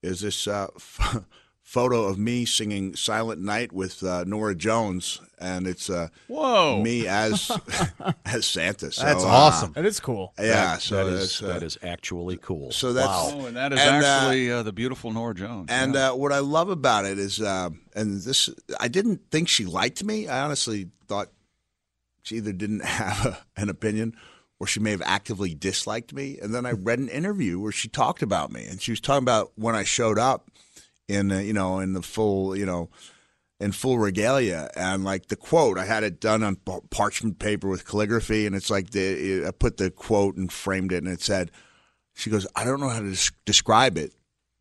is 0.02 0.22
this 0.22 0.48
uh, 0.48 0.68
photo 1.70 2.06
of 2.06 2.18
me 2.18 2.46
singing 2.46 2.96
"Silent 2.96 3.40
Night" 3.40 3.72
with 3.72 4.02
uh, 4.04 4.24
Norah 4.26 4.56
Jones, 4.56 5.22
and 5.40 5.68
it's 5.68 5.88
uh, 5.88 6.08
Whoa. 6.28 6.82
me 6.82 7.08
as 7.08 7.52
as 8.26 8.48
Santa. 8.48 8.92
So, 8.92 9.06
That's 9.06 9.24
uh, 9.24 9.28
awesome. 9.28 9.74
That 9.74 9.86
is 9.86 10.00
cool. 10.00 10.34
yeah, 10.40 10.80
so 10.80 10.96
that 10.96 11.08
is 11.08 11.20
that's, 11.40 11.44
uh, 11.44 11.48
that 11.48 11.64
is 11.64 11.78
actually 11.84 12.38
cool. 12.38 12.72
so 12.72 12.92
that's 12.94 13.32
Oh, 13.34 13.46
and 13.46 13.56
that 13.56 13.72
is 13.72 13.80
And, 13.80 14.04
uh, 14.04 14.08
actually 14.08 14.52
uh, 14.52 14.64
the 14.64 14.74
beautiful 14.74 15.12
Norah 15.12 15.36
Jones. 15.36 15.68
And 15.70 15.94
Yeah. 15.94 16.10
uh, 16.12 16.16
what 16.16 16.32
I 16.34 16.40
love 16.40 16.70
about 16.70 17.06
it 17.06 17.20
is, 17.20 17.40
uh, 17.40 17.70
and 17.94 18.20
this, 18.20 18.50
I 18.80 18.88
didn't 18.88 19.30
think 19.30 19.48
she 19.48 19.66
liked 19.66 20.04
me. 20.04 20.28
I 20.28 20.42
honestly 20.44 20.90
thought 21.08 21.30
she 22.24 22.38
either 22.38 22.52
didn't 22.52 22.84
have 22.86 23.26
a, 23.28 23.62
an 23.62 23.70
opinion 23.70 24.16
or 24.60 24.66
she 24.68 24.80
may 24.80 24.92
have 24.92 25.04
actively 25.06 25.54
disliked 25.54 26.14
me. 26.14 26.38
And 26.42 26.54
then 26.54 26.66
I 26.66 26.72
read 26.72 27.00
an 27.00 27.10
interview 27.10 27.60
where 27.60 27.72
she 27.72 27.88
talked 27.88 28.22
about 28.24 28.52
me, 28.52 28.66
and 28.66 28.82
she 28.82 28.92
was 28.92 29.00
talking 29.00 29.24
about 29.24 29.52
when 29.56 29.74
I 29.76 29.84
showed 29.84 30.18
up 30.20 30.50
in, 31.10 31.32
uh, 31.32 31.40
you 31.40 31.54
know, 31.54 31.80
in 31.80 31.94
the 31.94 32.02
full, 32.02 32.56
you 32.56 32.66
know, 32.66 32.90
in 33.60 33.74
full 33.74 34.00
regalia, 34.00 34.70
and 34.76 35.04
like 35.04 35.28
the 35.28 35.36
quote, 35.36 35.78
I 35.78 35.86
had 35.86 36.04
it 36.04 36.22
done 36.22 36.44
on 36.44 36.58
parchment 36.90 37.40
paper 37.40 37.68
with 37.68 37.86
calligraphy, 37.86 38.46
and 38.46 38.56
it's 38.56 38.70
like 38.70 38.92
the 38.92 39.46
I 39.46 39.52
put 39.52 39.78
the 39.78 39.92
quote 39.92 40.38
and 40.38 40.52
framed 40.52 40.94
it, 40.94 41.04
and 41.04 41.12
it 41.12 41.22
said, 41.22 41.52
"She 42.14 42.30
goes, 42.30 42.48
I 42.56 42.64
don't 42.64 42.80
know 42.80 42.88
how 42.90 43.02
to 43.02 43.12
des- 43.12 43.32
describe 43.46 43.98
it 43.98 44.14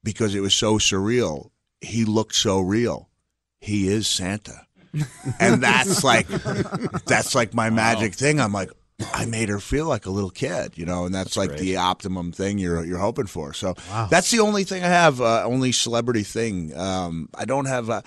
because 0.03 0.35
it 0.35 0.41
was 0.41 0.55
so 0.55 0.79
surreal. 0.79 1.51
He 1.81 2.05
looked 2.05 2.35
so 2.35 2.61
real. 2.61 3.09
He 3.61 3.89
is 3.89 4.09
Santa." 4.09 4.67
and 5.39 5.63
that's 5.63 6.03
like 6.03 6.27
that's 7.05 7.35
like 7.35 7.55
my 7.55 7.71
magic 7.71 8.15
thing. 8.15 8.41
I'm 8.41 8.53
like, 8.53 8.71
I 9.15 9.27
made 9.27 9.49
her 9.49 9.61
feel 9.61 9.87
like 9.87 10.07
a 10.07 10.11
little 10.11 10.31
kid, 10.31 10.77
you 10.77 10.85
know, 10.85 11.05
and 11.07 11.15
that's, 11.15 11.37
like 11.37 11.51
the 11.59 11.77
optimum 11.77 12.33
thing 12.33 12.59
you're 12.59 12.85
you're 12.85 12.99
hoping 12.99 13.27
for. 13.27 13.53
So 13.53 13.75
that's 14.11 14.31
the 14.31 14.41
only 14.41 14.65
thing 14.65 14.83
I 14.83 14.89
have, 14.89 15.21
uh, 15.21 15.45
only 15.45 15.71
celebrity 15.73 16.25
thing. 16.25 16.77
Um, 16.77 17.29
I 17.35 17.45
don't 17.45 17.67
have. 17.67 17.89
A, 17.91 18.03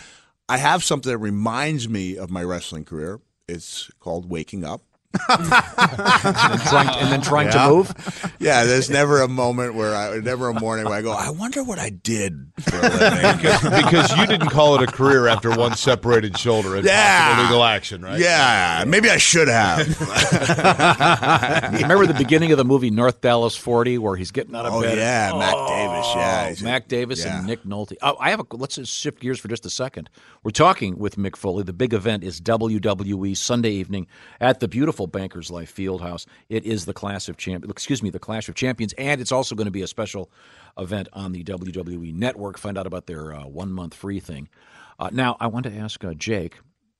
I 0.49 0.57
have 0.57 0.83
something 0.83 1.09
that 1.09 1.17
reminds 1.17 1.87
me 1.87 2.17
of 2.17 2.29
my 2.29 2.43
wrestling 2.43 2.83
career. 2.83 3.21
It's 3.47 3.89
called 4.01 4.29
waking 4.29 4.65
up. 4.65 4.81
And 5.29 5.45
then 5.51 6.59
trying, 6.67 6.89
and 6.99 7.11
then 7.11 7.21
trying 7.21 7.51
to 7.51 7.69
move. 7.69 8.33
Yeah, 8.39 8.63
there's 8.65 8.89
never 8.89 9.21
a 9.21 9.27
moment 9.27 9.75
where 9.75 9.95
I, 9.95 10.17
never 10.19 10.49
a 10.49 10.59
morning 10.59 10.85
where 10.85 10.93
I 10.95 11.01
go, 11.01 11.11
I 11.11 11.29
wonder 11.29 11.63
what 11.63 11.79
I 11.79 11.89
did 11.89 12.47
for 12.61 12.77
a 12.77 12.81
living. 12.81 13.37
because 13.83 14.15
you 14.17 14.25
didn't 14.25 14.49
call 14.49 14.75
it 14.81 14.83
a 14.87 14.91
career 14.91 15.27
after 15.27 15.51
one 15.51 15.75
separated 15.75 16.37
shoulder 16.37 16.75
and 16.75 16.85
Yeah. 16.85 17.41
legal 17.43 17.63
action, 17.63 18.01
right? 18.01 18.19
Yeah, 18.19 18.83
maybe 18.87 19.09
I 19.09 19.17
should 19.17 19.47
have. 19.47 19.79
Remember 21.81 22.05
the 22.07 22.15
beginning 22.17 22.51
of 22.51 22.57
the 22.57 22.65
movie 22.65 22.89
North 22.89 23.21
Dallas 23.21 23.55
40 23.55 23.97
where 23.97 24.15
he's 24.15 24.31
getting 24.31 24.55
out 24.55 24.65
of 24.65 24.73
Oh 24.73 24.81
bed? 24.81 24.97
yeah, 24.97 25.31
Mac 25.37 25.53
Davis. 25.67 26.07
Yeah, 26.15 26.41
Oh, 26.43 26.47
he's- 26.47 26.61
Mac 26.61 26.87
Davis 26.87 27.23
yeah. 27.25 27.37
and 27.39 27.47
Nick 27.47 27.63
Nolte. 27.63 27.95
Oh, 28.01 28.15
I 28.19 28.29
have 28.31 28.39
a. 28.39 28.45
Let's 28.51 28.75
just 28.75 28.93
shift 28.97 29.19
gears 29.19 29.39
for 29.39 29.47
just 29.47 29.65
a 29.65 29.69
second. 29.69 30.09
We're 30.43 30.51
talking 30.51 30.97
with 30.97 31.15
Mick 31.17 31.35
Foley. 31.35 31.63
The 31.63 31.73
big 31.73 31.93
event 31.93 32.23
is 32.23 32.39
WWE 32.41 33.35
Sunday 33.37 33.71
evening 33.71 34.07
at 34.39 34.59
the 34.59 34.67
beautiful 34.67 35.00
Bankers 35.07 35.49
Life 35.51 35.73
Fieldhouse. 35.75 36.25
It 36.49 36.65
is 36.65 36.85
the 36.85 36.93
Clash 36.93 37.29
of 37.29 37.37
Champions. 37.37 37.71
Excuse 37.71 38.01
me, 38.03 38.09
the 38.09 38.19
Clash 38.19 38.47
of 38.49 38.55
Champions, 38.55 38.93
and 38.93 39.19
it's 39.21 39.31
also 39.31 39.55
going 39.55 39.65
to 39.65 39.71
be 39.71 39.81
a 39.81 39.87
special 39.87 40.31
event 40.77 41.07
on 41.13 41.31
the 41.31 41.43
WWE 41.43 42.13
Network. 42.13 42.57
Find 42.57 42.77
out 42.77 42.87
about 42.87 43.07
their 43.07 43.33
uh, 43.33 43.45
one 43.47 43.71
month 43.71 43.93
free 43.93 44.19
thing. 44.19 44.49
Uh, 44.99 45.09
now, 45.11 45.35
I 45.39 45.47
want 45.47 45.65
to 45.65 45.73
ask 45.75 46.03
uh, 46.03 46.13
Jake, 46.13 46.59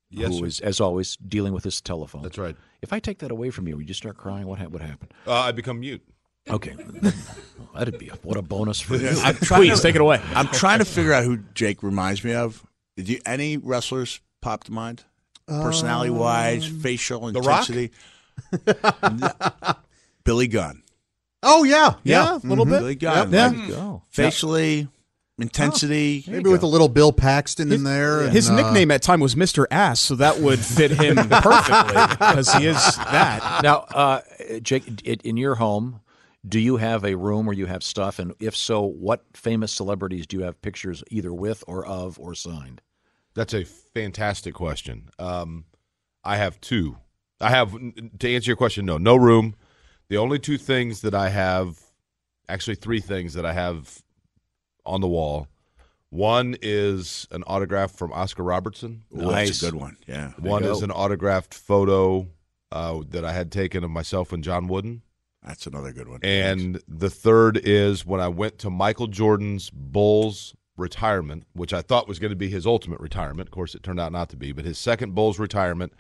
Yes, 0.09 0.29
who 0.33 0.39
sir. 0.39 0.45
is 0.45 0.59
as 0.61 0.81
always 0.81 1.15
dealing 1.17 1.53
with 1.53 1.63
his 1.63 1.79
telephone. 1.81 2.21
That's 2.23 2.37
right. 2.37 2.55
If 2.81 2.91
I 2.93 2.99
take 2.99 3.19
that 3.19 3.31
away 3.31 3.49
from 3.49 3.67
you, 3.67 3.77
would 3.77 3.87
you 3.87 3.93
start 3.93 4.17
crying? 4.17 4.45
What 4.47 4.59
ha- 4.59 4.67
would 4.67 4.81
happen? 4.81 5.09
Uh, 5.25 5.33
I 5.33 5.51
become 5.51 5.79
mute. 5.79 6.01
Okay, 6.49 6.75
that'd 7.75 7.99
be 7.99 8.09
a, 8.09 8.15
what 8.23 8.35
a 8.35 8.41
bonus 8.41 8.81
for 8.81 8.95
you. 8.95 9.07
I'm 9.23 9.35
trying 9.41 9.61
Please 9.61 9.77
to- 9.77 9.83
take 9.83 9.95
it 9.95 10.01
away. 10.01 10.19
I'm 10.35 10.47
trying 10.47 10.79
to 10.79 10.85
figure 10.85 11.13
out 11.13 11.23
who 11.23 11.37
Jake 11.53 11.83
reminds 11.83 12.23
me 12.23 12.33
of. 12.33 12.65
Did 12.97 13.07
you 13.09 13.19
any 13.25 13.57
wrestlers 13.57 14.19
pop 14.41 14.63
to 14.65 14.71
mind? 14.71 15.03
Personality 15.61 16.09
wise, 16.11 16.65
facial 16.65 17.25
Um, 17.25 17.33
The 17.33 17.41
Rock? 17.41 17.69
intensity. 17.69 17.91
Billy 20.23 20.47
Gunn. 20.47 20.83
Oh 21.43 21.63
yeah, 21.63 21.95
yeah, 22.03 22.35
a 22.35 22.47
little 22.47 22.65
bit. 22.65 22.79
Billy 22.79 22.95
Gunn. 22.95 23.31
Yeah. 23.31 23.47
like, 23.47 23.67
Go. 23.69 24.03
facially, 24.11 24.87
intensity. 25.39 26.23
Maybe 26.27 26.49
with 26.51 26.61
a 26.61 26.67
little 26.67 26.87
Bill 26.89 27.11
Paxton 27.11 27.71
in 27.71 27.83
there. 27.83 28.29
His 28.29 28.47
and, 28.47 28.59
uh, 28.59 28.63
nickname 28.63 28.91
at 28.91 29.01
time 29.01 29.19
was 29.19 29.33
Mr. 29.33 29.65
Ass, 29.71 29.99
so 29.99 30.15
that 30.15 30.39
would 30.39 30.59
fit 30.59 30.91
him 30.91 31.15
perfectly 31.15 32.01
because 32.19 32.53
he 32.53 32.67
is 32.67 32.75
that. 32.97 33.61
Now, 33.63 33.77
uh, 33.95 34.21
Jake, 34.61 34.83
i- 35.07 35.17
in 35.23 35.35
your 35.37 35.55
home, 35.55 36.01
do 36.47 36.59
you 36.59 36.77
have 36.77 37.03
a 37.03 37.15
room 37.15 37.47
where 37.47 37.55
you 37.55 37.65
have 37.65 37.83
stuff? 37.83 38.19
And 38.19 38.33
if 38.39 38.55
so, 38.55 38.81
what 38.83 39.23
famous 39.33 39.71
celebrities 39.71 40.27
do 40.27 40.37
you 40.37 40.43
have 40.43 40.61
pictures 40.61 41.03
either 41.09 41.33
with 41.33 41.63
or 41.67 41.83
of 41.85 42.19
or 42.19 42.35
signed? 42.35 42.81
That's 43.33 43.53
a 43.53 43.63
fantastic 43.65 44.53
question. 44.53 45.09
Um, 45.19 45.65
I 46.23 46.37
have 46.37 46.59
two. 46.61 46.97
I 47.39 47.49
have 47.49 47.71
to 48.19 48.35
answer 48.35 48.49
your 48.49 48.55
question. 48.57 48.85
No, 48.85 48.97
no 48.97 49.15
room. 49.15 49.55
The 50.09 50.17
only 50.17 50.39
two 50.39 50.57
things 50.57 51.01
that 51.01 51.15
I 51.15 51.29
have, 51.29 51.79
actually 52.47 52.75
three 52.75 52.99
things 52.99 53.33
that 53.33 53.45
I 53.45 53.53
have 53.53 54.01
on 54.85 55.01
the 55.01 55.07
wall. 55.07 55.47
One 56.09 56.57
is 56.61 57.25
an 57.31 57.43
autograph 57.47 57.91
from 57.91 58.11
Oscar 58.11 58.43
Robertson. 58.43 59.03
Ooh, 59.15 59.31
That's 59.31 59.61
a 59.61 59.65
good 59.65 59.79
one. 59.79 59.95
Yeah. 60.07 60.31
One 60.37 60.63
is 60.65 60.81
an 60.81 60.91
autographed 60.91 61.53
photo 61.53 62.27
uh, 62.71 62.99
that 63.09 63.23
I 63.23 63.31
had 63.31 63.51
taken 63.51 63.83
of 63.85 63.91
myself 63.91 64.33
and 64.33 64.43
John 64.43 64.67
Wooden. 64.67 65.03
That's 65.41 65.65
another 65.65 65.93
good 65.93 66.07
one. 66.07 66.19
And 66.23 66.81
the 66.87 67.09
third 67.09 67.57
is 67.63 68.05
when 68.05 68.19
I 68.21 68.27
went 68.27 68.59
to 68.59 68.69
Michael 68.69 69.07
Jordan's 69.07 69.69
Bulls 69.71 70.53
retirement, 70.77 71.43
which 71.53 71.73
I 71.73 71.81
thought 71.81 72.07
was 72.07 72.19
going 72.19 72.31
to 72.31 72.35
be 72.35 72.49
his 72.49 72.65
ultimate 72.65 72.99
retirement. 72.99 73.47
Of 73.47 73.51
course, 73.51 73.75
it 73.75 73.83
turned 73.83 73.99
out 73.99 74.11
not 74.11 74.29
to 74.29 74.37
be. 74.37 74.51
But 74.51 74.65
his 74.65 74.77
second 74.77 75.15
Bulls 75.15 75.39
retirement, 75.39 75.93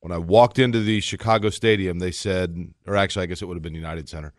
when 0.00 0.12
I 0.12 0.18
walked 0.18 0.58
into 0.58 0.80
the 0.80 1.00
Chicago 1.00 1.50
Stadium, 1.50 1.98
they 1.98 2.10
said, 2.10 2.72
or 2.86 2.96
actually, 2.96 3.24
I 3.24 3.26
guess 3.26 3.42
it 3.42 3.46
would 3.46 3.56
have 3.56 3.62
been 3.62 3.74
United 3.74 4.08
Center. 4.08 4.32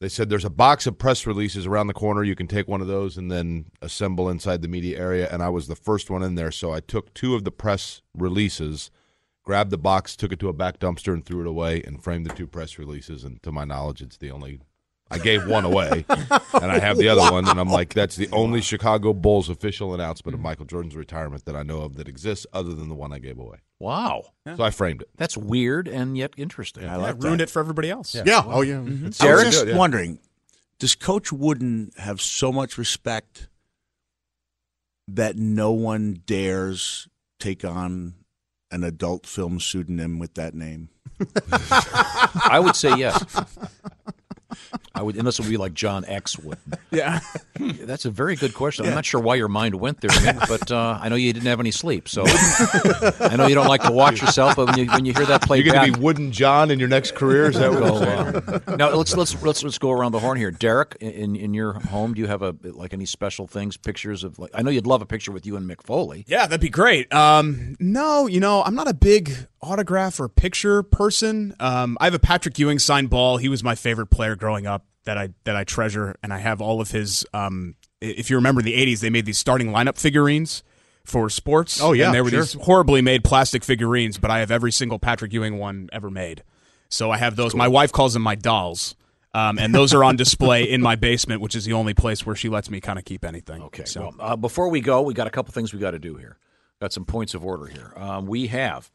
They 0.00 0.08
said 0.08 0.28
there's 0.28 0.44
a 0.44 0.50
box 0.50 0.86
of 0.86 0.98
press 0.98 1.26
releases 1.26 1.66
around 1.66 1.86
the 1.86 1.94
corner. 1.94 2.22
You 2.22 2.34
can 2.34 2.48
take 2.48 2.68
one 2.68 2.80
of 2.80 2.88
those 2.88 3.16
and 3.16 3.30
then 3.30 3.66
assemble 3.80 4.28
inside 4.28 4.60
the 4.60 4.68
media 4.68 4.98
area. 4.98 5.28
And 5.30 5.42
I 5.42 5.48
was 5.48 5.68
the 5.68 5.76
first 5.76 6.10
one 6.10 6.22
in 6.22 6.34
there, 6.34 6.50
so 6.50 6.72
I 6.72 6.80
took 6.80 7.14
two 7.14 7.34
of 7.34 7.44
the 7.44 7.52
press 7.52 8.02
releases, 8.12 8.90
grabbed 9.44 9.70
the 9.70 9.78
box, 9.78 10.16
took 10.16 10.32
it 10.32 10.40
to 10.40 10.48
a 10.48 10.52
back 10.52 10.78
dumpster, 10.78 11.14
and 11.14 11.24
threw 11.24 11.40
it 11.40 11.46
away, 11.46 11.82
and 11.82 12.02
framed 12.02 12.26
the 12.26 12.34
two 12.34 12.46
press 12.46 12.78
releases. 12.78 13.24
And 13.24 13.42
to 13.44 13.52
my 13.52 13.64
knowledge, 13.64 14.02
it's 14.02 14.18
the 14.18 14.30
only. 14.30 14.60
I 15.10 15.18
gave 15.18 15.46
one 15.46 15.64
away, 15.64 16.04
and 16.08 16.72
I 16.72 16.78
have 16.80 16.96
the 16.96 17.08
other 17.08 17.30
one, 17.30 17.46
and 17.48 17.60
I'm 17.60 17.68
like, 17.68 17.92
that's 17.94 18.16
the 18.16 18.28
only 18.32 18.60
Chicago 18.60 19.12
Bulls 19.12 19.48
official 19.48 19.94
announcement 19.94 20.34
of 20.34 20.40
Michael 20.40 20.64
Jordan's 20.64 20.96
retirement 20.96 21.44
that 21.44 21.54
I 21.54 21.62
know 21.62 21.82
of 21.82 21.96
that 21.96 22.08
exists, 22.08 22.46
other 22.52 22.74
than 22.74 22.88
the 22.88 22.94
one 22.94 23.12
I 23.12 23.18
gave 23.18 23.38
away. 23.38 23.58
Wow, 23.78 24.24
So 24.56 24.64
I 24.64 24.70
framed 24.70 25.02
it. 25.02 25.10
that's 25.16 25.36
weird 25.36 25.88
and 25.88 26.16
yet 26.16 26.32
interesting. 26.36 26.84
I 26.84 26.92
Yeah, 26.92 26.96
like 26.96 27.22
ruined 27.22 27.42
it 27.42 27.50
for 27.50 27.60
everybody 27.60 27.90
else. 27.90 28.14
Yeah. 28.14 28.22
yeah. 28.24 28.42
Oh 28.46 28.62
yeah. 28.62 28.76
Mm-hmm. 28.76 29.04
I 29.26 29.34
was 29.34 29.44
just 29.44 29.58
Good, 29.64 29.68
yeah. 29.72 29.76
wondering, 29.76 30.18
does 30.78 30.94
Coach 30.94 31.30
Wooden 31.32 31.92
have 31.98 32.20
so 32.20 32.50
much 32.50 32.78
respect 32.78 33.48
that 35.06 35.36
no 35.36 35.70
one 35.70 36.22
dares 36.26 37.08
take 37.38 37.64
on 37.64 38.14
an 38.70 38.82
adult 38.84 39.26
film 39.26 39.60
pseudonym 39.60 40.18
with 40.18 40.34
that 40.34 40.54
name? 40.54 40.88
I 41.52 42.58
would 42.62 42.74
say 42.74 42.96
yes. 42.96 43.22
I 44.94 45.02
would, 45.02 45.16
unless 45.16 45.38
it 45.38 45.42
would 45.42 45.50
be 45.50 45.56
like 45.56 45.74
John 45.74 46.04
X 46.04 46.38
would. 46.38 46.58
Yeah. 46.90 47.18
That's 47.58 48.04
a 48.04 48.10
very 48.10 48.36
good 48.36 48.54
question. 48.54 48.86
I'm 48.86 48.94
not 48.94 49.04
sure 49.04 49.20
why 49.20 49.34
your 49.34 49.48
mind 49.48 49.74
went 49.74 50.00
there, 50.00 50.10
Nick, 50.22 50.36
but 50.48 50.70
uh, 50.70 50.98
I 51.00 51.08
know 51.08 51.16
you 51.16 51.32
didn't 51.32 51.46
have 51.46 51.58
any 51.58 51.72
sleep, 51.72 52.08
so 52.08 52.22
I 52.26 53.34
know 53.36 53.48
you 53.48 53.56
don't 53.56 53.66
like 53.66 53.82
to 53.82 53.90
watch 53.90 54.20
yourself. 54.20 54.54
But 54.54 54.66
when 54.66 54.78
you 54.78 54.86
when 54.86 55.04
you 55.04 55.12
hear 55.12 55.26
that 55.26 55.42
play, 55.42 55.58
You're 55.60 55.74
going 55.74 55.92
to 55.92 55.98
be 55.98 56.04
Wooden 56.04 56.30
John 56.30 56.70
in 56.70 56.78
your 56.78 56.88
next 56.88 57.16
career? 57.16 57.46
Is 57.46 57.56
that 57.58 57.70
what 57.72 57.80
go, 57.80 57.86
you're 57.86 58.04
saying? 58.04 58.62
uh, 58.68 58.76
now 58.76 58.90
let's 58.94 59.16
let's 59.16 59.42
let's 59.42 59.64
let's 59.64 59.78
go 59.78 59.90
around 59.90 60.12
the 60.12 60.20
horn 60.20 60.38
here. 60.38 60.52
Derek, 60.52 60.96
in 61.00 61.34
in 61.34 61.52
your 61.52 61.72
home, 61.74 62.14
do 62.14 62.20
you 62.20 62.28
have 62.28 62.42
a 62.42 62.54
like 62.62 62.92
any 62.92 63.06
special 63.06 63.48
things, 63.48 63.76
pictures 63.76 64.22
of 64.22 64.38
like? 64.38 64.50
I 64.54 64.62
know 64.62 64.70
you'd 64.70 64.86
love 64.86 65.02
a 65.02 65.06
picture 65.06 65.32
with 65.32 65.46
you 65.46 65.56
and 65.56 65.68
Mick 65.68 65.82
Foley. 65.82 66.24
Yeah, 66.28 66.46
that'd 66.46 66.60
be 66.60 66.68
great. 66.68 67.12
Um, 67.12 67.76
no, 67.80 68.26
you 68.28 68.38
know, 68.38 68.62
I'm 68.62 68.74
not 68.76 68.88
a 68.88 68.94
big 68.94 69.34
autograph 69.62 70.20
or 70.20 70.28
picture 70.28 70.82
person. 70.82 71.54
Um, 71.58 71.96
I 72.00 72.04
have 72.04 72.14
a 72.14 72.18
Patrick 72.18 72.58
Ewing 72.58 72.78
signed 72.78 73.10
ball. 73.10 73.38
He 73.38 73.48
was 73.48 73.64
my 73.64 73.74
favorite 73.74 74.08
player 74.08 74.36
growing 74.36 74.63
up 74.66 74.86
that 75.04 75.18
I 75.18 75.30
that 75.44 75.56
I 75.56 75.64
treasure, 75.64 76.16
and 76.22 76.32
I 76.32 76.38
have 76.38 76.60
all 76.60 76.80
of 76.80 76.90
his. 76.90 77.26
Um, 77.32 77.76
if 78.00 78.30
you 78.30 78.36
remember 78.36 78.60
in 78.60 78.66
the 78.66 78.74
'80s, 78.74 79.00
they 79.00 79.10
made 79.10 79.26
these 79.26 79.38
starting 79.38 79.68
lineup 79.68 79.98
figurines 79.98 80.62
for 81.04 81.28
sports. 81.28 81.80
Oh, 81.82 81.92
yeah, 81.92 82.06
and 82.06 82.14
they 82.14 82.20
were 82.20 82.30
sure. 82.30 82.40
these 82.40 82.54
horribly 82.54 83.02
made 83.02 83.24
plastic 83.24 83.62
figurines, 83.62 84.18
but 84.18 84.30
I 84.30 84.40
have 84.40 84.50
every 84.50 84.72
single 84.72 84.98
Patrick 84.98 85.32
Ewing 85.32 85.58
one 85.58 85.88
ever 85.92 86.10
made. 86.10 86.42
So 86.88 87.10
I 87.10 87.18
have 87.18 87.36
those. 87.36 87.54
My 87.54 87.68
wife 87.68 87.92
calls 87.92 88.14
them 88.14 88.22
my 88.22 88.34
dolls. 88.34 88.94
Um, 89.34 89.58
and 89.58 89.74
those 89.74 89.92
are 89.92 90.04
on 90.04 90.14
display 90.14 90.62
in 90.70 90.80
my 90.80 90.94
basement, 90.94 91.40
which 91.40 91.56
is 91.56 91.64
the 91.64 91.72
only 91.72 91.92
place 91.92 92.24
where 92.24 92.36
she 92.36 92.48
lets 92.48 92.70
me 92.70 92.80
kind 92.80 93.00
of 93.00 93.04
keep 93.04 93.24
anything. 93.24 93.62
Okay. 93.62 93.84
So 93.84 94.02
Well, 94.02 94.14
uh, 94.20 94.36
before 94.36 94.68
we 94.68 94.80
go, 94.80 95.02
we 95.02 95.12
got 95.12 95.26
a 95.26 95.30
couple 95.30 95.52
things 95.52 95.74
we 95.74 95.80
got 95.80 95.90
to 95.90 95.98
do 95.98 96.14
here. 96.14 96.38
Got 96.80 96.92
some 96.92 97.04
points 97.04 97.34
of 97.34 97.44
order 97.44 97.66
here. 97.66 97.92
Um, 97.96 98.26
we 98.26 98.46
have. 98.46 98.92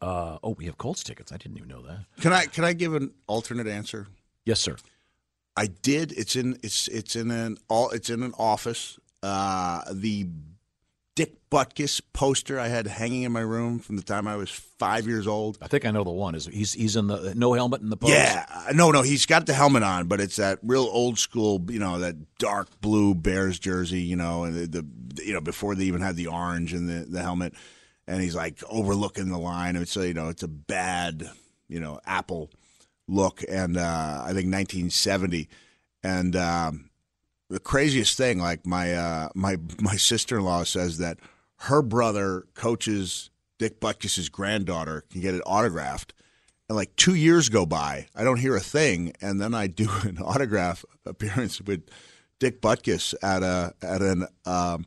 Uh, 0.00 0.38
oh, 0.44 0.50
we 0.50 0.66
have 0.66 0.78
Colts 0.78 1.02
tickets. 1.02 1.32
I 1.32 1.38
didn't 1.38 1.56
even 1.56 1.68
know 1.68 1.82
that. 1.82 2.04
Can 2.20 2.32
I 2.32 2.46
can 2.46 2.62
I 2.62 2.72
give 2.72 2.94
an 2.94 3.12
alternate 3.26 3.66
answer? 3.66 4.06
Yes, 4.48 4.60
sir. 4.60 4.76
I 5.58 5.66
did. 5.66 6.12
It's 6.12 6.34
in 6.34 6.58
it's 6.62 6.88
it's 6.88 7.14
in 7.16 7.30
an 7.30 7.58
all 7.68 7.90
it's 7.90 8.08
in 8.08 8.22
an 8.22 8.32
office. 8.38 8.98
Uh, 9.22 9.82
the 9.92 10.26
Dick 11.14 11.34
Butkus 11.50 12.00
poster 12.14 12.58
I 12.58 12.68
had 12.68 12.86
hanging 12.86 13.24
in 13.24 13.32
my 13.32 13.42
room 13.42 13.78
from 13.78 13.96
the 13.96 14.02
time 14.02 14.26
I 14.26 14.36
was 14.36 14.48
five 14.48 15.06
years 15.06 15.26
old. 15.26 15.58
I 15.60 15.66
think 15.66 15.84
I 15.84 15.90
know 15.90 16.02
the 16.02 16.10
one. 16.12 16.34
Is 16.34 16.46
he's 16.46 16.72
he's 16.72 16.96
in 16.96 17.08
the 17.08 17.34
no 17.34 17.52
helmet 17.52 17.82
in 17.82 17.90
the 17.90 17.98
post? 17.98 18.14
Yeah, 18.14 18.46
uh, 18.48 18.72
no, 18.72 18.90
no, 18.90 19.02
he's 19.02 19.26
got 19.26 19.44
the 19.44 19.52
helmet 19.52 19.82
on, 19.82 20.06
but 20.06 20.18
it's 20.18 20.36
that 20.36 20.60
real 20.62 20.88
old 20.90 21.18
school, 21.18 21.62
you 21.68 21.78
know, 21.78 21.98
that 21.98 22.38
dark 22.38 22.80
blue 22.80 23.14
Bears 23.14 23.58
jersey, 23.58 24.00
you 24.00 24.16
know, 24.16 24.44
and 24.44 24.54
the, 24.54 24.80
the 24.80 25.24
you 25.26 25.34
know 25.34 25.42
before 25.42 25.74
they 25.74 25.84
even 25.84 26.00
had 26.00 26.16
the 26.16 26.28
orange 26.28 26.72
and 26.72 26.88
the 26.88 27.04
the 27.04 27.20
helmet, 27.20 27.52
and 28.06 28.22
he's 28.22 28.34
like 28.34 28.62
overlooking 28.70 29.28
the 29.28 29.38
line. 29.38 29.76
It's 29.76 29.94
a, 29.98 30.08
you 30.08 30.14
know, 30.14 30.30
it's 30.30 30.42
a 30.42 30.48
bad, 30.48 31.28
you 31.68 31.80
know, 31.80 32.00
Apple 32.06 32.48
look, 33.08 33.42
and 33.48 33.76
uh, 33.76 34.20
I 34.22 34.28
think 34.28 34.52
1970, 34.52 35.48
and 36.02 36.36
um, 36.36 36.90
the 37.50 37.58
craziest 37.58 38.16
thing, 38.16 38.38
like 38.38 38.66
my 38.66 38.94
uh, 38.94 39.28
my 39.34 39.56
my 39.80 39.96
sister 39.96 40.38
in 40.38 40.44
law 40.44 40.64
says 40.64 40.98
that 40.98 41.18
her 41.62 41.82
brother 41.82 42.46
coaches 42.54 43.30
Dick 43.58 43.80
Butkus's 43.80 44.28
granddaughter 44.28 45.04
can 45.10 45.20
get 45.20 45.34
it 45.34 45.42
autographed. 45.44 46.14
And 46.68 46.76
like 46.76 46.94
two 46.96 47.14
years 47.14 47.48
go 47.48 47.66
by, 47.66 48.08
I 48.14 48.24
don't 48.24 48.38
hear 48.38 48.54
a 48.54 48.60
thing, 48.60 49.14
and 49.20 49.40
then 49.40 49.54
I 49.54 49.66
do 49.66 49.88
an 50.02 50.18
autograph 50.24 50.84
appearance 51.04 51.60
with 51.60 51.88
Dick 52.38 52.60
Butkus 52.60 53.14
at 53.22 53.42
a 53.42 53.74
at 53.82 54.02
an 54.02 54.26
um, 54.46 54.86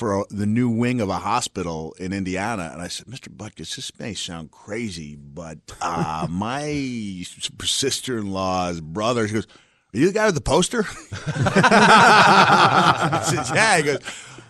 for 0.00 0.20
a, 0.22 0.24
the 0.30 0.46
new 0.46 0.70
wing 0.70 0.98
of 1.02 1.10
a 1.10 1.18
hospital 1.18 1.94
in 1.98 2.14
Indiana, 2.14 2.70
and 2.72 2.80
I 2.80 2.88
said, 2.88 3.04
"Mr. 3.06 3.28
Butkus, 3.28 3.76
this 3.76 3.92
may 3.98 4.14
sound 4.14 4.50
crazy, 4.50 5.14
but 5.14 5.58
uh, 5.82 6.26
my 6.30 7.22
sister-in-law's 7.62 8.80
brother." 8.80 9.28
She 9.28 9.34
goes, 9.34 9.46
"Are 9.94 9.98
you 9.98 10.06
the 10.06 10.12
guy 10.14 10.24
with 10.24 10.36
the 10.36 10.40
poster?" 10.40 10.86
I 11.52 13.22
said, 13.26 13.54
"Yeah." 13.54 13.76
He 13.76 13.82
goes, 13.82 13.98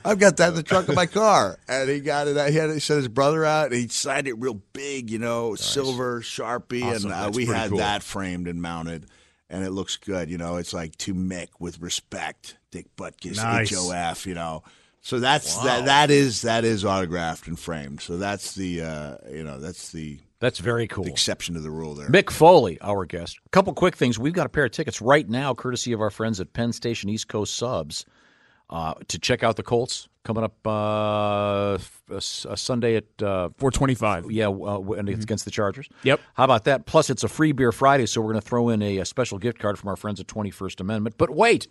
"I've 0.04 0.20
got 0.20 0.36
that 0.36 0.50
in 0.50 0.54
the 0.54 0.62
trunk 0.62 0.88
of 0.88 0.94
my 0.94 1.06
car," 1.06 1.58
and 1.66 1.90
he 1.90 1.98
got 1.98 2.28
it. 2.28 2.36
He 2.52 2.56
had 2.56 2.70
he 2.70 2.78
sent 2.78 2.98
his 2.98 3.08
brother 3.08 3.44
out, 3.44 3.72
and 3.72 3.74
he 3.74 3.88
signed 3.88 4.28
it 4.28 4.34
real 4.38 4.54
big, 4.72 5.10
you 5.10 5.18
know, 5.18 5.56
silver 5.56 6.20
sharpie, 6.20 6.84
Awesome. 6.84 7.10
and 7.10 7.26
uh, 7.26 7.30
we 7.34 7.46
had 7.46 7.70
cool. 7.70 7.78
that 7.78 8.04
framed 8.04 8.46
and 8.46 8.62
mounted. 8.62 9.06
And 9.52 9.64
it 9.64 9.70
looks 9.70 9.96
good, 9.96 10.30
you 10.30 10.38
know. 10.38 10.58
It's 10.58 10.72
like 10.72 10.94
to 10.98 11.12
Mick 11.12 11.48
with 11.58 11.80
respect, 11.80 12.56
Dick 12.70 12.86
Butkus, 12.96 13.38
Nice. 13.38 13.74
HOF, 13.74 14.24
you 14.24 14.34
know. 14.34 14.62
So 15.02 15.18
that's 15.18 15.56
that. 15.64 15.86
That 15.86 16.10
is 16.10 16.42
that 16.42 16.64
is 16.64 16.84
autographed 16.84 17.46
and 17.48 17.58
framed. 17.58 18.00
So 18.02 18.16
that's 18.18 18.54
the 18.54 18.82
uh, 18.82 19.16
you 19.30 19.42
know 19.42 19.58
that's 19.58 19.92
the 19.92 20.18
That's 20.40 20.58
very 20.58 20.86
cool. 20.86 21.04
The 21.04 21.10
exception 21.10 21.54
to 21.54 21.60
the 21.60 21.70
rule 21.70 21.94
there. 21.94 22.08
Mick 22.08 22.30
Foley, 22.30 22.78
our 22.82 23.06
guest. 23.06 23.38
A 23.46 23.48
couple 23.48 23.72
quick 23.72 23.96
things. 23.96 24.18
We've 24.18 24.32
got 24.34 24.44
a 24.46 24.50
pair 24.50 24.64
of 24.66 24.72
tickets 24.72 25.00
right 25.00 25.28
now, 25.28 25.54
courtesy 25.54 25.92
of 25.92 26.00
our 26.02 26.10
friends 26.10 26.38
at 26.40 26.52
Penn 26.52 26.72
Station 26.74 27.08
East 27.08 27.28
Coast 27.28 27.54
Subs, 27.56 28.04
uh, 28.68 28.92
to 29.08 29.18
check 29.18 29.42
out 29.42 29.56
the 29.56 29.62
Colts 29.62 30.06
coming 30.22 30.44
up 30.44 30.54
uh, 30.66 31.74
f- 31.76 32.02
a 32.10 32.16
s- 32.16 32.46
a 32.48 32.56
Sunday 32.58 32.96
at 32.96 33.04
uh, 33.22 33.48
425. 33.56 34.30
yeah, 34.30 34.48
uh, 34.48 34.80
and 34.98 35.08
it's 35.08 35.24
against 35.24 35.46
the 35.46 35.50
Chargers. 35.50 35.88
Yep. 36.02 36.20
How 36.34 36.44
about 36.44 36.64
that? 36.64 36.84
Plus, 36.84 37.08
it's 37.08 37.24
a 37.24 37.28
free 37.28 37.52
beer 37.52 37.72
Friday, 37.72 38.04
so 38.04 38.20
we're 38.20 38.32
going 38.32 38.42
to 38.42 38.46
throw 38.46 38.68
in 38.68 38.82
a, 38.82 38.98
a 38.98 39.06
special 39.06 39.38
gift 39.38 39.58
card 39.58 39.78
from 39.78 39.88
our 39.88 39.96
friends 39.96 40.20
at 40.20 40.26
21st 40.26 40.80
Amendment. 40.80 41.16
But 41.16 41.30
wait, 41.30 41.68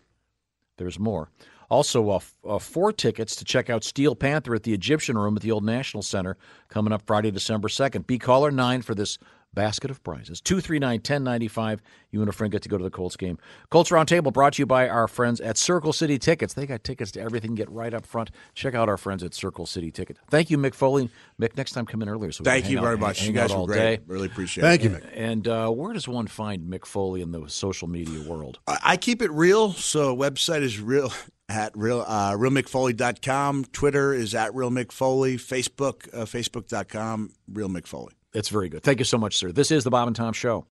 there's 0.78 0.98
more. 0.98 1.30
Also, 1.70 2.10
uh, 2.10 2.20
uh, 2.48 2.58
four 2.58 2.92
tickets 2.92 3.36
to 3.36 3.46
check 3.46 3.70
out 3.70 3.84
Steel 3.84 4.16
Panther 4.16 4.56
at 4.56 4.64
the 4.64 4.74
Egyptian 4.74 5.18
Room 5.18 5.36
at 5.36 5.44
the 5.44 5.52
Old 5.52 5.64
National 5.64 6.02
Center 6.02 6.36
coming 6.68 6.92
up 6.92 7.04
Friday, 7.06 7.30
December 7.30 7.68
2nd. 7.68 8.08
Be 8.08 8.18
caller 8.18 8.50
9 8.50 8.82
for 8.82 8.96
this 8.96 9.20
basket 9.54 9.90
of 9.92 10.04
prizes. 10.04 10.42
239 10.42 10.98
1095. 11.00 11.82
You 12.12 12.22
and 12.22 12.30
a 12.30 12.32
friend 12.32 12.52
get 12.52 12.62
to 12.64 12.70
go 12.70 12.78
to 12.78 12.84
the 12.84 12.90
Colts 12.90 13.16
game. 13.16 13.38
Colts 13.70 13.90
Roundtable 13.92 14.32
brought 14.34 14.54
to 14.54 14.62
you 14.62 14.66
by 14.66 14.88
our 14.90 15.08
friends 15.08 15.40
at 15.42 15.58
Circle 15.58 15.94
City 15.94 16.18
Tickets. 16.18 16.54
They 16.54 16.66
got 16.66 16.84
tickets 16.84 17.12
to 17.12 17.22
everything. 17.22 17.56
Get 17.56 17.70
right 17.70 17.94
up 17.94 18.06
front. 18.06 18.32
Check 18.56 18.74
out 18.76 18.90
our 18.90 18.98
friends 18.98 19.24
at 19.24 19.34
Circle 19.34 19.66
City 19.66 19.92
Ticket. 19.92 20.18
Thank 20.30 20.50
you, 20.50 20.58
Mick 20.58 20.74
Foley. 20.74 21.10
Mick, 21.42 21.56
next 21.58 21.72
time 21.74 21.86
come 21.86 22.02
in 22.02 22.10
earlier. 22.10 22.32
So 22.32 22.42
we 22.42 22.46
Thank 22.46 22.66
can 22.66 22.74
you 22.74 22.80
very 22.82 22.94
out- 22.94 23.00
much. 23.00 23.20
hang 23.20 23.28
You 23.30 23.34
guys 23.34 23.52
out 23.52 23.62
were 23.62 23.68
great. 23.68 23.78
day. 23.78 24.00
Really 24.08 24.28
appreciate 24.28 24.62
Thank 24.64 24.84
it. 24.86 24.90
Thank 24.92 25.04
you, 25.04 25.10
Mick. 25.10 25.14
And 25.16 25.48
uh, 25.48 25.70
where 25.70 25.94
does 25.94 26.08
one 26.08 26.28
find 26.28 26.72
Mick 26.72 26.86
Foley 26.86 27.22
in 27.22 27.32
the 27.32 27.48
social 27.50 27.88
media 27.88 28.22
world? 28.28 28.60
I 28.68 28.78
I 28.84 28.98
keep 28.98 29.22
it 29.22 29.32
real. 29.32 29.74
So 29.74 30.16
website 30.16 30.62
is 30.62 30.80
real 30.80 31.12
at 31.50 31.72
real 31.78 32.04
uh, 32.08 32.34
realmickfoley.com. 32.34 33.66
Twitter 33.66 34.14
is 34.14 34.34
at 34.36 34.54
real 34.56 34.72
mickfoley. 34.72 35.36
Facebook 35.36 36.08
uh, 36.14 36.26
facebook.com 36.26 37.32
real 37.52 37.70
mickfoley. 37.70 38.10
It's 38.34 38.50
very 38.50 38.70
good. 38.70 38.84
Thank 38.84 39.00
you 39.00 39.06
so 39.06 39.18
much, 39.18 39.38
sir. 39.38 39.52
This 39.52 39.72
is 39.72 39.84
the 39.84 39.90
Bob 39.90 40.08
and 40.08 40.16
Tom 40.16 40.34
Show. 40.34 40.68